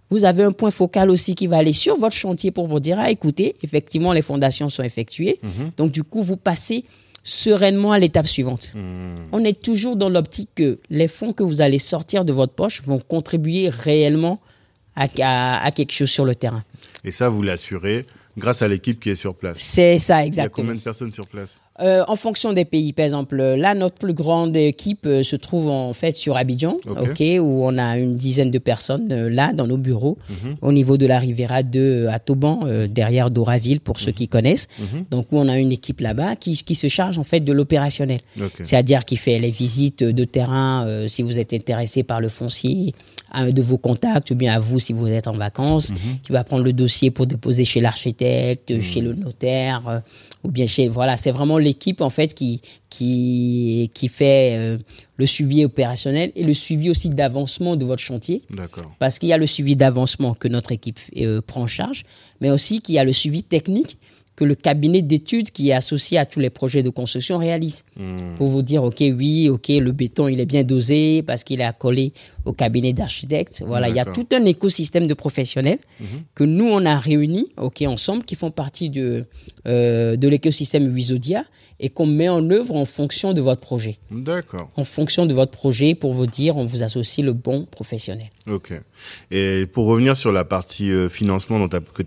Vous 0.08 0.24
avez 0.24 0.42
un 0.42 0.50
point 0.50 0.72
focal 0.72 1.08
aussi 1.10 1.34
qui 1.36 1.46
va 1.46 1.58
aller 1.58 1.72
sur 1.72 1.96
votre 1.96 2.16
chantier 2.16 2.50
pour 2.50 2.66
vous 2.66 2.80
dire, 2.80 2.98
ah, 2.98 3.10
écoutez, 3.12 3.54
effectivement, 3.62 4.12
les 4.12 4.22
fondations 4.22 4.68
sont 4.68 4.82
effectuées. 4.82 5.38
Donc, 5.76 5.92
du 5.92 6.02
coup, 6.02 6.22
vous 6.24 6.36
passez 6.36 6.84
sereinement 7.22 7.92
à 7.92 7.98
l'étape 7.98 8.26
suivante. 8.26 8.72
On 9.30 9.44
est 9.44 9.60
toujours 9.62 9.94
dans 9.94 10.08
l'optique 10.08 10.50
que 10.56 10.80
les 10.90 11.06
fonds 11.06 11.32
que 11.32 11.42
vous 11.44 11.60
allez 11.60 11.78
sortir 11.78 12.24
de 12.24 12.32
votre 12.32 12.54
poche 12.54 12.82
vont 12.82 12.98
contribuer 12.98 13.68
réellement 13.68 14.40
à, 14.96 15.06
à- 15.20 15.64
à 15.64 15.70
quelque 15.70 15.92
chose 15.92 16.10
sur 16.10 16.24
le 16.24 16.34
terrain. 16.34 16.64
Et 17.04 17.12
ça, 17.12 17.28
vous 17.28 17.42
l'assurez 17.42 18.04
grâce 18.38 18.62
à 18.62 18.68
l'équipe 18.68 19.00
qui 19.00 19.10
est 19.10 19.14
sur 19.16 19.34
place. 19.34 19.58
C'est 19.58 19.98
ça, 19.98 20.16
Il 20.18 20.18
y 20.18 20.22
a 20.22 20.26
exactement. 20.26 20.66
combien 20.68 20.74
de 20.78 20.84
personnes 20.84 21.12
sur 21.12 21.26
place 21.26 21.60
Euh, 21.80 22.04
en 22.08 22.16
fonction 22.16 22.52
des 22.52 22.64
pays, 22.66 22.92
par 22.92 23.04
exemple, 23.06 23.36
là, 23.36 23.74
notre 23.74 23.96
plus 23.96 24.12
grande 24.14 24.54
équipe 24.56 25.06
euh, 25.06 25.22
se 25.22 25.34
trouve 25.34 25.68
en 25.68 25.92
fait 25.94 26.14
sur 26.14 26.36
Abidjan, 26.36 26.76
Ok. 26.88 26.98
ok, 27.10 27.20
où 27.40 27.64
on 27.66 27.76
a 27.78 27.96
une 27.98 28.14
dizaine 28.14 28.50
de 28.50 28.58
personnes 28.58 29.10
euh, 29.12 29.30
là 29.30 29.52
dans 29.54 29.66
nos 29.66 29.78
bureaux, 29.78 30.18
Mhm. 30.28 30.56
au 30.60 30.72
niveau 30.72 30.96
de 30.98 31.06
la 31.06 31.18
Riviera 31.18 31.62
2 31.62 32.06
à 32.08 32.18
euh, 32.66 32.86
derrière 32.86 33.30
Doraville 33.30 33.80
pour 33.80 33.96
Mhm. 33.96 34.02
ceux 34.04 34.12
qui 34.12 34.28
connaissent. 34.28 34.68
Donc, 35.10 35.26
où 35.32 35.38
on 35.38 35.48
a 35.48 35.56
une 35.58 35.72
équipe 35.72 36.00
là-bas 36.00 36.36
qui, 36.36 36.54
qui 36.62 36.74
se 36.74 36.88
charge 36.88 37.18
en 37.18 37.24
fait 37.24 37.40
de 37.40 37.52
l'opérationnel. 37.52 38.20
C'est-à-dire 38.62 39.04
qui 39.06 39.16
fait 39.16 39.38
les 39.38 39.50
visites 39.50 40.04
de 40.04 40.24
terrain 40.24 41.06
si 41.08 41.22
vous 41.22 41.38
êtes 41.38 41.52
intéressé 41.54 42.02
par 42.02 42.20
le 42.20 42.28
foncier, 42.28 42.94
à 43.30 43.42
un 43.42 43.50
de 43.50 43.62
vos 43.62 43.78
contacts 43.78 44.30
ou 44.30 44.34
bien 44.34 44.54
à 44.54 44.58
vous 44.58 44.78
si 44.78 44.92
vous 44.92 45.06
êtes 45.06 45.26
en 45.26 45.36
vacances, 45.36 45.92
qui 46.22 46.32
va 46.32 46.44
prendre 46.44 46.64
le 46.64 46.72
dossier 46.72 47.10
pour 47.10 47.26
déposer 47.26 47.64
chez 47.64 47.80
l'architecte, 47.80 48.80
chez 48.80 49.00
le 49.00 49.14
notaire, 49.14 49.82
euh, 49.88 50.00
ou 50.42 50.50
bien 50.50 50.66
chez 50.66 50.88
voilà, 50.88 51.16
c'est 51.16 51.30
vraiment 51.30 51.58
l'équipe 51.58 52.00
en 52.00 52.10
fait 52.10 52.34
qui 52.34 52.60
qui 52.88 53.90
qui 53.94 54.08
fait 54.08 54.56
euh, 54.56 54.78
le 55.16 55.26
suivi 55.26 55.64
opérationnel 55.64 56.32
et 56.34 56.44
le 56.44 56.54
suivi 56.54 56.90
aussi 56.90 57.10
d'avancement 57.10 57.76
de 57.76 57.84
votre 57.84 58.02
chantier. 58.02 58.42
D'accord. 58.50 58.90
Parce 58.98 59.18
qu'il 59.18 59.28
y 59.28 59.32
a 59.32 59.38
le 59.38 59.46
suivi 59.46 59.76
d'avancement 59.76 60.34
que 60.34 60.48
notre 60.48 60.72
équipe 60.72 60.98
euh, 61.18 61.40
prend 61.46 61.62
en 61.62 61.66
charge, 61.66 62.04
mais 62.40 62.50
aussi 62.50 62.80
qu'il 62.80 62.94
y 62.94 62.98
a 62.98 63.04
le 63.04 63.12
suivi 63.12 63.42
technique 63.42 63.98
que 64.40 64.44
le 64.46 64.54
cabinet 64.54 65.02
d'études 65.02 65.50
qui 65.50 65.68
est 65.68 65.74
associé 65.74 66.16
à 66.16 66.24
tous 66.24 66.40
les 66.40 66.48
projets 66.48 66.82
de 66.82 66.88
construction 66.88 67.36
réalise. 67.36 67.84
Hmm. 67.98 68.34
Pour 68.36 68.48
vous 68.48 68.62
dire, 68.62 68.82
OK, 68.82 69.00
oui, 69.00 69.50
OK, 69.50 69.68
le 69.68 69.92
béton, 69.92 70.28
il 70.28 70.40
est 70.40 70.46
bien 70.46 70.64
dosé 70.64 71.22
parce 71.22 71.44
qu'il 71.44 71.60
est 71.60 71.64
accolé 71.64 72.14
au 72.46 72.54
cabinet 72.54 72.94
d'architectes. 72.94 73.62
Voilà, 73.66 73.90
il 73.90 73.96
y 73.96 74.00
a 74.00 74.06
tout 74.06 74.26
un 74.32 74.46
écosystème 74.46 75.06
de 75.06 75.12
professionnels 75.12 75.78
que 76.34 76.44
nous, 76.44 76.64
on 76.64 76.86
a 76.86 76.98
réunis, 76.98 77.48
OK, 77.58 77.82
ensemble, 77.82 78.24
qui 78.24 78.34
font 78.34 78.50
partie 78.50 78.88
de, 78.88 79.26
euh, 79.68 80.16
de 80.16 80.26
l'écosystème 80.26 80.90
Wisodia 80.94 81.44
et 81.82 81.88
qu'on 81.88 82.06
met 82.06 82.28
en 82.28 82.48
œuvre 82.50 82.76
en 82.76 82.84
fonction 82.84 83.32
de 83.32 83.40
votre 83.40 83.60
projet. 83.60 83.98
D'accord. 84.10 84.70
En 84.76 84.84
fonction 84.84 85.24
de 85.26 85.34
votre 85.34 85.52
projet, 85.52 85.94
pour 85.94 86.12
vous 86.12 86.26
dire, 86.26 86.56
on 86.56 86.64
vous 86.66 86.82
associe 86.82 87.24
le 87.24 87.32
bon 87.32 87.66
professionnel. 87.70 88.30
Ok. 88.46 88.72
Et 89.30 89.66
pour 89.66 89.86
revenir 89.86 90.16
sur 90.16 90.30
la 90.32 90.44
partie 90.44 90.90
euh, 90.90 91.08
financement 91.08 91.66
que 91.68 92.02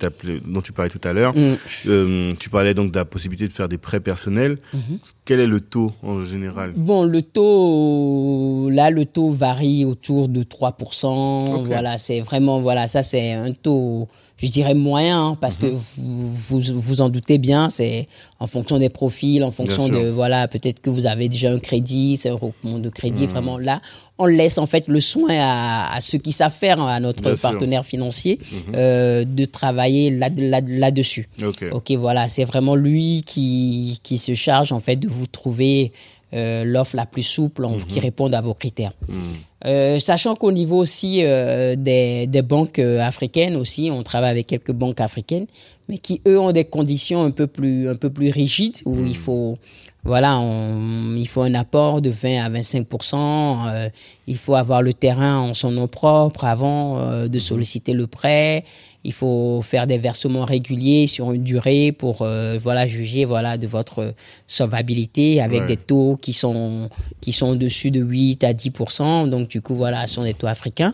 dont 0.47 0.61
tu 0.61 0.73
parlais 0.73 0.91
tout 0.91 1.01
à 1.03 1.13
l'heure, 1.13 1.33
Mm. 1.35 1.57
euh, 1.87 2.22
tu 2.39 2.49
parlais 2.49 2.73
donc 2.73 2.91
de 2.91 2.97
la 2.97 3.05
possibilité 3.05 3.47
de 3.47 3.53
faire 3.53 3.69
des 3.69 3.77
prêts 3.77 3.99
personnels. 3.99 4.57
Mhm. 4.73 4.99
Quel 5.25 5.39
est 5.39 5.47
le 5.47 5.61
taux 5.61 5.91
en 6.01 6.23
général 6.23 6.73
Bon, 6.75 7.03
le 7.03 7.21
taux, 7.21 8.69
là, 8.69 8.89
le 8.89 9.05
taux 9.05 9.31
varie 9.31 9.85
autour 9.85 10.29
de 10.29 10.43
3%. 10.43 11.55
Ok. 11.55 11.65
Voilà, 11.67 11.97
c'est 11.97 12.21
vraiment, 12.21 12.59
voilà, 12.61 12.87
ça, 12.87 13.03
c'est 13.03 13.33
un 13.33 13.53
taux, 13.53 14.07
je 14.37 14.47
dirais 14.49 14.73
moyen, 14.73 15.27
hein, 15.27 15.37
parce 15.39 15.57
que 15.57 15.67
Mhm. 15.67 15.77
vous, 15.77 16.59
vous 16.59 16.81
vous 16.81 17.01
en 17.01 17.09
doutez 17.09 17.37
bien, 17.37 17.69
c'est 17.69 18.07
en 18.39 18.47
fonction 18.47 18.77
des 18.79 18.89
profils, 18.89 19.43
en 19.43 19.51
fonction 19.51 19.87
de, 19.87 20.09
voilà, 20.09 20.47
peut-être 20.47 20.81
que 20.81 20.89
vous 20.89 21.05
avez 21.05 21.29
déjà 21.29 21.51
un 21.51 21.59
crédit, 21.59 22.17
c'est 22.17 22.29
un 22.29 22.33
regroupement 22.33 22.79
de 22.79 22.87
Mhm. 22.87 22.91
crédit. 22.91 23.27
Vraiment, 23.27 23.57
là, 23.57 23.81
on 24.17 24.25
laisse 24.25 24.57
en 24.57 24.65
fait 24.65 24.87
le 24.87 24.99
soin 25.01 25.29
à, 25.31 25.95
à 25.95 26.01
ceux 26.01 26.17
qui 26.17 26.31
savent 26.31 26.53
faire, 26.53 26.81
à 26.81 26.99
notre 26.99 27.21
Bien 27.23 27.35
sûr. 27.37 27.49
Mhm. 27.49 27.53
partenaire 27.53 27.85
financier, 27.85 28.39
euh, 28.75 29.23
de 29.25 29.45
travailler 29.45 30.09
là, 30.11 30.29
là, 30.35 30.61
là-dessus. 30.65 31.29
Ok. 31.43 31.63
Ok, 31.71 31.91
voilà, 31.91 32.27
c'est 32.27 32.43
vraiment 32.43 32.75
lui 32.75 33.23
qui, 33.25 33.99
qui 34.03 34.17
se 34.17 34.33
charge 34.33 34.71
en 34.71 34.79
fait 34.81 34.97
de 34.97 35.07
vous 35.07 35.27
trouver 35.27 35.93
euh, 36.33 36.63
l'offre 36.63 36.95
la 36.95 37.05
plus 37.05 37.23
souple 37.23 37.67
qui 37.87 37.99
réponde 37.99 38.33
à 38.33 38.41
vos 38.41 38.53
critères. 38.53 38.93
Mhm. 39.07 39.17
Euh, 39.65 39.99
sachant 39.99 40.35
qu'au 40.35 40.51
niveau 40.51 40.77
aussi 40.77 41.21
euh, 41.23 41.75
des, 41.77 42.27
des 42.27 42.41
banques 42.41 42.79
africaines 42.79 43.55
aussi, 43.55 43.89
on 43.91 44.03
travaille 44.03 44.31
avec 44.31 44.47
quelques 44.47 44.71
banques 44.71 44.99
africaines, 44.99 45.45
mais 45.87 45.97
qui 45.97 46.21
eux 46.27 46.39
ont 46.39 46.51
des 46.51 46.65
conditions 46.65 47.23
un 47.23 47.31
peu 47.31 47.47
plus 47.47 47.87
un 47.87 47.95
peu 47.95 48.09
plus 48.09 48.29
rigides 48.29 48.77
où 48.85 49.05
il 49.05 49.15
faut 49.15 49.57
voilà, 50.05 50.39
on- 50.39 51.15
il 51.15 51.27
faut 51.27 51.41
un 51.43 51.53
apport 51.53 52.01
de 52.01 52.09
20 52.09 52.43
à 52.43 52.49
25% 52.49 53.67
euh, 53.67 53.89
Il 54.27 54.37
faut 54.37 54.55
avoir 54.55 54.81
le 54.81 54.93
terrain 54.93 55.37
en 55.39 55.53
son 55.53 55.71
nom 55.71 55.87
propre 55.87 56.45
avant 56.45 56.97
euh, 56.99 57.27
de 57.27 57.39
solliciter 57.39 57.93
le 57.93 58.07
prêt. 58.07 58.63
Il 59.05 59.11
faut 59.11 59.61
faire 59.61 59.85
des 59.85 59.97
versements 59.97 60.45
réguliers 60.45 61.07
sur 61.07 61.33
une 61.33 61.43
durée 61.43 61.91
pour 61.91 62.21
euh, 62.21 62.57
voilà 62.61 62.87
juger 62.87 63.25
voilà 63.25 63.57
de 63.57 63.67
votre 63.67 64.13
solvabilité 64.47 65.41
avec 65.41 65.61
Ouais. 65.61 65.67
des 65.67 65.77
taux 65.77 66.17
qui 66.21 66.31
sont 66.33 66.89
qui 67.21 67.31
sont 67.33 67.47
au-dessus 67.47 67.91
de 67.91 67.99
8 68.01 68.43
à 68.45 68.53
10% 68.53 69.27
Donc 69.27 69.49
du 69.49 69.61
coup 69.61 69.75
voilà, 69.75 70.07
ce 70.07 70.15
sont 70.15 70.23
des 70.23 70.33
taux 70.33 70.47
africains. 70.47 70.93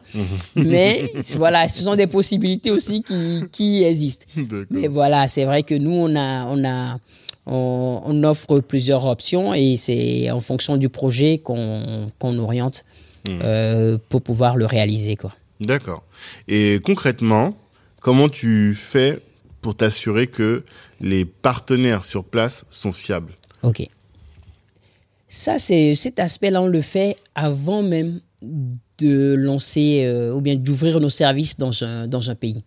Mais 0.55 1.11
voilà, 1.37 1.67
ce 1.67 1.83
sont 1.83 1.95
des 1.95 2.07
possibilités 2.07 2.71
aussi 2.71 3.03
qui 3.03 3.43
qui 3.51 3.83
existent. 3.83 4.25
Mais 4.71 4.87
voilà, 4.87 5.27
c'est 5.27 5.45
vrai 5.45 5.61
que 5.63 5.75
nous, 5.75 5.91
on 5.93 6.15
a, 6.15 6.45
on 6.47 6.63
a, 6.65 6.97
on, 7.45 8.01
on 8.05 8.23
offre 8.23 8.59
plusieurs 8.59 9.05
options 9.05 9.53
et 9.53 9.75
c'est 9.75 10.29
en 10.31 10.39
fonction 10.39 10.77
du 10.77 10.89
projet 10.89 11.39
qu'on 11.39 12.07
oriente 12.21 12.85
euh, 13.27 13.97
pour 14.09 14.21
pouvoir 14.21 14.55
le 14.55 14.65
réaliser. 14.65 15.17
D'accord. 15.59 16.03
Et 16.47 16.79
concrètement, 16.83 17.57
comment 17.99 18.29
tu 18.29 18.73
fais 18.75 19.19
pour 19.61 19.75
t'assurer 19.75 20.27
que 20.27 20.63
les 21.01 21.25
partenaires 21.25 22.05
sur 22.05 22.23
place 22.23 22.65
sont 22.69 22.91
fiables? 22.91 23.33
Ok. 23.63 23.87
Ça, 25.27 25.59
c'est 25.59 25.95
cet 25.95 26.19
aspect-là, 26.19 26.61
on 26.61 26.67
le 26.67 26.81
fait 26.81 27.17
avant 27.35 27.83
même 27.83 28.21
de 28.97 29.35
lancer 29.35 30.03
euh, 30.05 30.33
ou 30.33 30.41
bien 30.41 30.55
d'ouvrir 30.55 30.99
nos 30.99 31.09
services 31.09 31.57
dans 31.57 31.83
un, 31.83 32.07
dans 32.07 32.31
un 32.31 32.35
pays. 32.35 32.63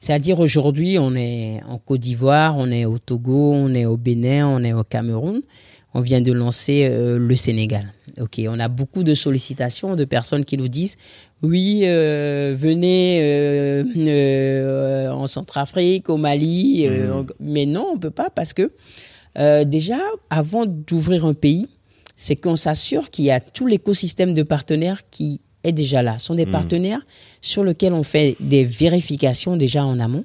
C'est-à-dire 0.00 0.40
aujourd'hui, 0.40 0.98
on 0.98 1.14
est 1.14 1.60
en 1.68 1.78
Côte 1.78 2.00
d'Ivoire, 2.00 2.56
on 2.56 2.70
est 2.70 2.84
au 2.84 2.98
Togo, 2.98 3.52
on 3.52 3.74
est 3.74 3.86
au 3.86 3.96
Bénin, 3.96 4.46
on 4.46 4.62
est 4.62 4.72
au 4.72 4.84
Cameroun. 4.84 5.42
On 5.94 6.00
vient 6.00 6.20
de 6.20 6.32
lancer 6.32 6.86
euh, 6.90 7.18
le 7.18 7.36
Sénégal. 7.36 7.92
Ok, 8.20 8.40
on 8.48 8.58
a 8.60 8.68
beaucoup 8.68 9.02
de 9.02 9.14
sollicitations 9.14 9.94
de 9.94 10.04
personnes 10.04 10.44
qui 10.44 10.56
nous 10.58 10.68
disent 10.68 10.96
oui, 11.42 11.82
euh, 11.84 12.54
venez 12.56 13.20
euh, 13.22 15.10
en 15.10 15.26
Centrafrique, 15.26 16.08
au 16.08 16.16
Mali, 16.16 16.86
euh, 16.88 17.24
mais 17.40 17.66
non, 17.66 17.90
on 17.94 17.98
peut 17.98 18.10
pas 18.10 18.30
parce 18.30 18.54
que 18.54 18.70
déjà, 19.64 19.98
avant 20.30 20.64
d'ouvrir 20.64 21.26
un 21.26 21.34
pays, 21.34 21.68
c'est 22.16 22.36
qu'on 22.36 22.56
s'assure 22.56 23.10
qu'il 23.10 23.26
y 23.26 23.30
a 23.30 23.38
tout 23.38 23.66
l'écosystème 23.66 24.32
de 24.32 24.42
partenaires 24.42 25.02
qui 25.10 25.42
est 25.66 25.72
déjà 25.72 26.02
là. 26.02 26.18
Ce 26.18 26.26
sont 26.26 26.34
des 26.34 26.46
partenaires 26.46 27.00
sur 27.40 27.64
lesquels 27.64 27.92
on 27.92 28.02
fait 28.02 28.36
des 28.40 28.64
vérifications 28.64 29.56
déjà 29.56 29.84
en 29.84 29.98
amont. 29.98 30.24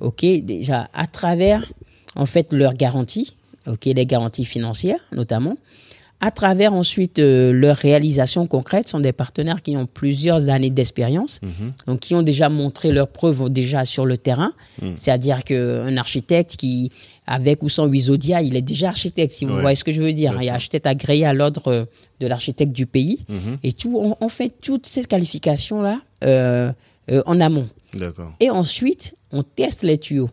Ok, 0.00 0.24
déjà 0.24 0.88
à 0.94 1.06
travers 1.06 1.70
en 2.16 2.26
fait 2.26 2.52
leurs 2.52 2.74
garanties, 2.74 3.34
ok, 3.66 3.84
les 3.84 4.06
garanties 4.06 4.46
financières 4.46 5.00
notamment. 5.12 5.56
À 6.20 6.32
travers 6.32 6.72
ensuite 6.74 7.20
euh, 7.20 7.52
leurs 7.52 7.76
réalisations 7.76 8.46
concrètes, 8.48 8.88
Ce 8.88 8.92
sont 8.92 9.00
des 9.00 9.12
partenaires 9.12 9.62
qui 9.62 9.76
ont 9.76 9.86
plusieurs 9.86 10.48
années 10.48 10.70
d'expérience, 10.70 11.40
donc 11.86 12.00
qui 12.00 12.14
ont 12.16 12.22
déjà 12.22 12.48
montré 12.48 12.90
leurs 12.90 13.06
preuves 13.08 13.48
déjà 13.50 13.84
sur 13.84 14.04
le 14.04 14.18
terrain. 14.18 14.52
C'est-à-dire 14.96 15.44
qu'un 15.44 15.96
architecte 15.96 16.56
qui, 16.56 16.90
avec 17.26 17.62
ou 17.62 17.68
sans 17.68 17.86
Wisodia, 17.86 18.42
il 18.42 18.56
est 18.56 18.62
déjà 18.62 18.88
architecte, 18.88 19.32
si 19.32 19.44
vous 19.44 19.54
Ouais. 19.54 19.60
voyez 19.60 19.76
ce 19.76 19.84
que 19.84 19.92
je 19.92 20.02
veux 20.02 20.12
dire. 20.12 20.32
Bien 20.32 20.42
Il 20.42 20.46
est 20.46 20.50
architecte 20.50 20.86
agréé 20.86 21.24
à 21.24 21.32
l'ordre 21.32 21.68
euh, 21.68 21.84
de 22.20 22.26
l'architecte 22.26 22.72
du 22.72 22.86
pays. 22.86 23.20
Mhm. 23.28 23.58
Et 23.62 23.72
tout, 23.72 23.96
on, 24.00 24.16
on 24.20 24.28
fait 24.28 24.52
toutes 24.60 24.86
ces 24.86 25.04
qualifications-là 25.04 26.00
euh, 26.24 26.72
euh, 27.12 27.22
en 27.26 27.40
amont. 27.40 27.68
Et 28.40 28.50
ensuite, 28.50 29.14
on 29.30 29.42
teste 29.44 29.82
les 29.82 29.98
tuyaux. 29.98 30.30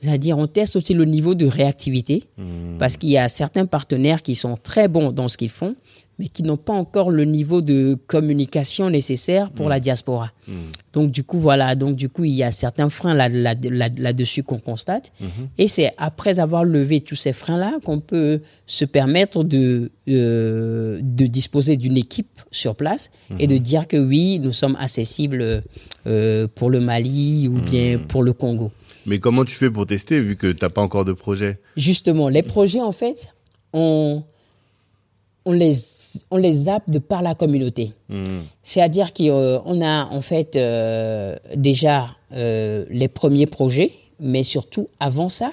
C'est-à-dire, 0.00 0.38
on 0.38 0.46
teste 0.46 0.76
aussi 0.76 0.94
le 0.94 1.04
niveau 1.04 1.34
de 1.34 1.46
réactivité, 1.46 2.24
Mhm. 2.38 2.78
parce 2.78 2.96
qu'il 2.96 3.10
y 3.10 3.18
a 3.18 3.28
certains 3.28 3.66
partenaires 3.66 4.22
qui 4.22 4.34
sont 4.34 4.56
très 4.62 4.88
bons 4.88 5.12
dans 5.12 5.28
ce 5.28 5.36
qu'ils 5.36 5.50
font, 5.50 5.74
mais 6.18 6.28
qui 6.28 6.42
n'ont 6.42 6.58
pas 6.58 6.74
encore 6.74 7.10
le 7.10 7.24
niveau 7.24 7.62
de 7.62 7.96
communication 8.06 8.90
nécessaire 8.90 9.50
pour 9.50 9.70
la 9.70 9.80
diaspora. 9.80 10.32
Mhm. 10.48 10.54
Donc, 10.92 11.10
du 11.12 11.24
coup, 11.24 11.38
voilà. 11.38 11.74
Donc, 11.74 11.96
du 11.96 12.08
coup, 12.10 12.24
il 12.24 12.32
y 12.34 12.42
a 12.42 12.50
certains 12.50 12.90
freins 12.90 13.14
là, 13.14 13.28
là, 13.30 13.54
là, 13.62 13.88
là-dessus 13.96 14.42
qu'on 14.42 14.58
constate. 14.58 15.12
Et 15.56 15.66
c'est 15.66 15.92
après 15.96 16.38
avoir 16.38 16.64
levé 16.64 17.00
tous 17.00 17.14
ces 17.16 17.32
freins-là 17.32 17.78
qu'on 17.84 18.00
peut 18.00 18.40
se 18.66 18.84
permettre 18.84 19.44
de, 19.44 19.90
euh, 20.08 20.98
de 21.02 21.26
disposer 21.26 21.76
d'une 21.78 21.96
équipe 21.96 22.40
sur 22.50 22.74
place 22.74 23.10
et 23.38 23.46
de 23.46 23.56
dire 23.56 23.86
que 23.88 23.96
oui, 23.96 24.40
nous 24.40 24.52
sommes 24.52 24.76
accessibles 24.78 25.62
euh, 26.06 26.46
pour 26.54 26.68
le 26.70 26.80
Mali 26.80 27.48
ou 27.48 27.60
bien 27.60 27.98
pour 27.98 28.22
le 28.22 28.32
Congo. 28.34 28.70
Mais 29.06 29.18
comment 29.18 29.44
tu 29.44 29.54
fais 29.54 29.70
pour 29.70 29.86
tester 29.86 30.20
vu 30.20 30.36
que 30.36 30.52
t'as 30.52 30.68
pas 30.68 30.82
encore 30.82 31.04
de 31.04 31.12
projet? 31.12 31.58
Justement, 31.76 32.28
les 32.28 32.42
projets, 32.42 32.80
en 32.80 32.92
fait, 32.92 33.28
on, 33.72 34.22
on, 35.44 35.52
les, 35.52 35.74
on 36.30 36.36
les 36.36 36.52
zappe 36.52 36.88
de 36.88 36.98
par 36.98 37.22
la 37.22 37.34
communauté. 37.34 37.92
Mhm. 38.08 38.42
C'est-à-dire 38.62 39.12
qu'on 39.12 39.82
a 39.82 40.06
en 40.06 40.20
fait 40.20 40.56
euh, 40.56 41.36
déjà 41.56 42.08
euh, 42.32 42.84
les 42.90 43.08
premiers 43.08 43.46
projets, 43.46 43.92
mais 44.18 44.42
surtout 44.42 44.88
avant 45.00 45.28
ça, 45.28 45.52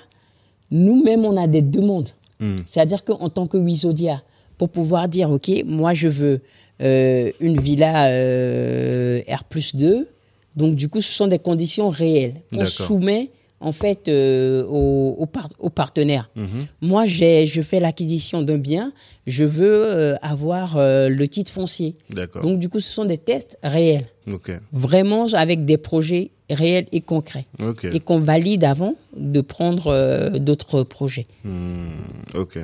nous-mêmes, 0.72 1.26
on 1.26 1.38
a 1.38 1.48
des 1.48 1.62
demandes. 1.62 2.10
Mhm. 2.40 2.58
C'est-à-dire 2.68 3.04
qu'en 3.04 3.30
tant 3.30 3.48
que 3.48 3.58
Wisodia, 3.58 4.22
pour 4.58 4.70
pouvoir 4.70 5.08
dire, 5.08 5.32
OK, 5.32 5.50
moi, 5.66 5.94
je 5.94 6.08
veux 6.08 6.42
euh, 6.82 7.32
une 7.40 7.60
villa 7.60 8.08
euh, 8.08 9.22
R 9.30 9.44
plus 9.44 9.76
2, 9.76 10.08
donc 10.56 10.76
du 10.76 10.90
coup, 10.90 11.02
ce 11.02 11.12
sont 11.12 11.28
des 11.28 11.40
conditions 11.40 11.90
réelles 11.90 12.42
D'accord. 12.52 12.70
soumet 12.70 13.30
en 13.60 13.72
fait 13.72 14.08
euh, 14.08 14.64
aux, 14.66 15.16
aux 15.20 15.26
par- 15.26 15.50
aux 15.60 15.70
partenaires. 15.70 16.30
Mhm. 16.36 16.68
Moi, 16.82 17.06
j'ai, 17.06 17.48
je 17.48 17.62
fais 17.62 17.80
l'acquisition 17.80 18.42
d'un 18.44 18.58
bien, 18.58 18.92
je 19.26 19.44
veux 19.46 19.84
euh, 19.86 20.16
avoir 20.22 20.78
euh, 20.78 21.10
le 21.10 21.28
titre 21.28 21.52
foncier. 21.52 21.96
Donc, 22.42 22.60
du 22.60 22.70
coup, 22.70 22.80
ce 22.80 22.92
sont 22.92 23.06
des 23.06 23.18
tests 23.18 23.58
réels, 23.64 24.06
vraiment 24.72 25.26
avec 25.34 25.66
des 25.66 25.78
projets 25.78 26.32
réels 26.50 26.88
et 26.92 27.02
concrets, 27.02 27.48
et 27.96 28.00
qu'on 28.00 28.20
valide 28.20 28.64
avant 28.64 28.96
de 29.16 29.42
prendre 29.42 30.38
d'autres 30.38 30.84
projets. 30.84 31.26
Hmm, 31.44 31.90
ok. 32.36 32.60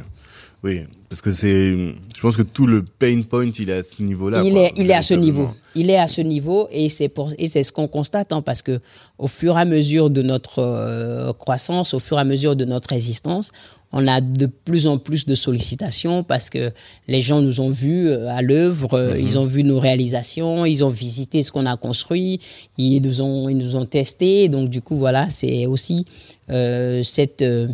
Oui, 0.63 0.83
parce 1.09 1.21
que 1.21 1.33
c'est, 1.33 1.71
je 1.71 2.21
pense 2.21 2.37
que 2.37 2.41
tout 2.41 2.65
le 2.67 2.83
pain 2.83 3.21
point, 3.23 3.51
il 3.59 3.69
est 3.69 3.73
à 3.73 3.83
ce 3.83 4.01
niveau-là. 4.01 4.41
il 4.45 4.53
quoi, 4.53 4.63
est, 4.63 4.73
il 4.77 4.89
est 4.89 4.93
à 4.93 5.01
ce 5.01 5.13
niveau. 5.13 5.49
Il 5.75 5.89
est 5.89 5.97
à 5.97 6.07
ce 6.07 6.21
niveau 6.21 6.69
et 6.71 6.87
c'est 6.87 7.09
pour 7.09 7.33
et 7.37 7.49
c'est 7.49 7.63
ce 7.63 7.73
qu'on 7.73 7.87
constate 7.87 8.31
hein, 8.31 8.41
parce 8.41 8.61
que 8.61 8.79
au 9.17 9.27
fur 9.27 9.57
et 9.57 9.61
à 9.61 9.65
mesure 9.65 10.09
de 10.09 10.21
notre 10.21 10.59
euh, 10.59 11.33
croissance, 11.33 11.93
au 11.93 11.99
fur 11.99 12.17
et 12.17 12.21
à 12.21 12.23
mesure 12.23 12.55
de 12.55 12.63
notre 12.63 12.93
existence, 12.93 13.51
on 13.91 14.07
a 14.07 14.21
de 14.21 14.45
plus 14.45 14.87
en 14.87 14.97
plus 14.97 15.25
de 15.25 15.35
sollicitations 15.35 16.23
parce 16.23 16.49
que 16.49 16.71
les 17.07 17.21
gens 17.21 17.41
nous 17.41 17.59
ont 17.59 17.69
vus 17.69 18.07
euh, 18.07 18.27
à 18.29 18.41
l'œuvre, 18.41 18.93
euh, 18.93 19.19
ils 19.19 19.37
ont 19.37 19.45
vu 19.45 19.63
nos 19.63 19.79
réalisations, 19.79 20.65
ils 20.65 20.83
ont 20.83 20.89
visité 20.89 21.43
ce 21.43 21.51
qu'on 21.51 21.65
a 21.65 21.75
construit, 21.75 22.39
ils 22.77 23.01
nous 23.01 23.21
ont 23.21 23.49
ils 23.49 23.57
nous 23.57 23.75
ont 23.75 23.85
testé. 23.85 24.47
Donc 24.47 24.69
du 24.69 24.81
coup 24.81 24.95
voilà, 24.95 25.29
c'est 25.29 25.65
aussi 25.65 26.05
euh, 26.49 27.03
cette 27.03 27.41
euh, 27.41 27.67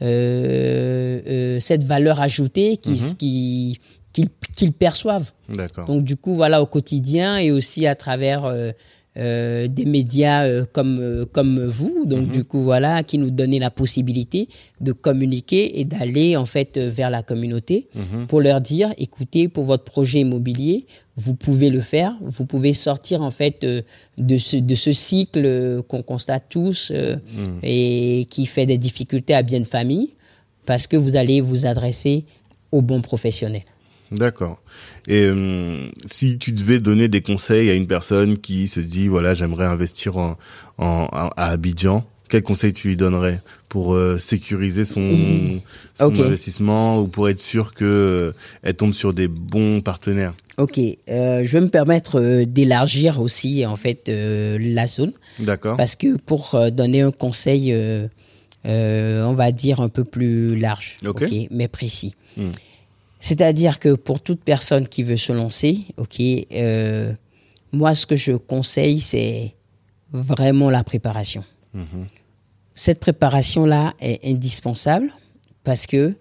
cette 0.00 1.84
valeur 1.84 2.20
ajoutée 2.20 2.76
qui 2.76 2.94
qui 3.18 3.80
qu'ils 4.12 4.28
qu'ils 4.54 4.72
perçoivent. 4.72 5.30
Donc 5.86 6.04
du 6.04 6.16
coup, 6.16 6.34
voilà, 6.34 6.62
au 6.62 6.66
quotidien 6.66 7.38
et 7.38 7.50
aussi 7.50 7.86
à 7.86 7.94
travers 7.94 8.52
euh, 9.16 9.66
des 9.68 9.84
médias 9.84 10.44
euh, 10.44 10.64
comme, 10.72 10.98
euh, 11.00 11.24
comme 11.30 11.64
vous, 11.64 12.04
donc 12.06 12.30
du 12.30 12.44
coup, 12.44 12.62
voilà, 12.62 13.02
qui 13.02 13.18
nous 13.18 13.30
donnaient 13.30 13.58
la 13.58 13.70
possibilité 13.70 14.48
de 14.80 14.92
communiquer 14.92 15.80
et 15.80 15.84
d'aller 15.84 16.36
en 16.36 16.46
fait 16.46 16.76
euh, 16.76 16.90
vers 16.90 17.10
la 17.10 17.22
communauté 17.22 17.88
pour 18.28 18.40
leur 18.40 18.60
dire, 18.60 18.92
écoutez, 18.98 19.48
pour 19.48 19.64
votre 19.64 19.84
projet 19.84 20.20
immobilier, 20.20 20.86
vous 21.16 21.34
pouvez 21.34 21.70
le 21.70 21.80
faire, 21.80 22.14
vous 22.20 22.44
pouvez 22.44 22.74
sortir 22.74 23.22
en 23.22 23.30
fait 23.30 23.64
euh, 23.64 23.82
de, 24.18 24.36
ce, 24.36 24.56
de 24.56 24.74
ce 24.74 24.92
cycle 24.92 25.42
euh, 25.44 25.82
qu'on 25.82 26.02
constate 26.02 26.44
tous 26.50 26.92
euh, 26.94 27.16
et 27.62 28.26
qui 28.28 28.44
fait 28.46 28.66
des 28.66 28.78
difficultés 28.78 29.34
à 29.34 29.42
bien 29.42 29.60
de 29.60 29.66
famille 29.66 30.10
parce 30.66 30.86
que 30.86 30.96
vous 30.96 31.16
allez 31.16 31.40
vous 31.40 31.64
adresser 31.64 32.24
aux 32.72 32.82
bons 32.82 33.00
professionnels. 33.00 33.62
D'accord. 34.12 34.60
Et 35.08 35.28
hum, 35.28 35.90
si 36.06 36.38
tu 36.38 36.52
devais 36.52 36.78
donner 36.78 37.08
des 37.08 37.22
conseils 37.22 37.70
à 37.70 37.74
une 37.74 37.86
personne 37.86 38.38
qui 38.38 38.68
se 38.68 38.80
dit 38.80 39.08
voilà 39.08 39.34
j'aimerais 39.34 39.66
investir 39.66 40.16
en, 40.16 40.36
en 40.78 41.06
à 41.12 41.50
Abidjan, 41.50 42.04
quels 42.28 42.42
conseils 42.42 42.72
tu 42.72 42.88
lui 42.88 42.96
donnerais 42.96 43.40
pour 43.68 43.94
euh, 43.94 44.18
sécuriser 44.18 44.84
son, 44.84 45.60
investissement 46.00 47.00
ou 47.00 47.08
pour 47.08 47.28
être 47.28 47.40
sûr 47.40 47.74
que 47.74 47.84
euh, 47.84 48.32
elle 48.62 48.74
tombe 48.74 48.92
sur 48.92 49.12
des 49.12 49.28
bons 49.28 49.80
partenaires? 49.80 50.34
Ok, 50.58 50.78
euh, 50.78 51.44
je 51.44 51.52
vais 51.52 51.60
me 51.60 51.68
permettre 51.68 52.18
euh, 52.18 52.44
d'élargir 52.46 53.20
aussi 53.20 53.66
en 53.66 53.76
fait 53.76 54.08
euh, 54.08 54.56
la 54.60 54.86
zone 54.86 55.12
D'accord. 55.38 55.76
parce 55.76 55.96
que 55.96 56.16
pour 56.16 56.54
euh, 56.54 56.70
donner 56.70 57.02
un 57.02 57.12
conseil, 57.12 57.72
euh, 57.72 58.08
euh, 58.64 59.24
on 59.24 59.34
va 59.34 59.52
dire 59.52 59.80
un 59.80 59.90
peu 59.90 60.04
plus 60.04 60.56
large, 60.56 60.96
mais 61.50 61.68
précis. 61.68 62.14
Hmm. 62.36 62.50
C'est-à-dire 63.26 63.80
que 63.80 63.94
pour 63.94 64.20
toute 64.20 64.44
personne 64.44 64.86
qui 64.86 65.02
veut 65.02 65.16
se 65.16 65.32
lancer, 65.32 65.80
ok, 65.96 66.20
euh, 66.52 67.12
moi 67.72 67.96
ce 67.96 68.06
que 68.06 68.14
je 68.14 68.32
conseille 68.32 69.00
c'est 69.00 69.56
vraiment 70.12 70.70
la 70.70 70.84
préparation. 70.84 71.42
Cette 72.76 73.00
préparation-là 73.00 73.94
est 74.00 74.24
indispensable 74.24 75.12
parce 75.64 75.86
que 75.86 76.14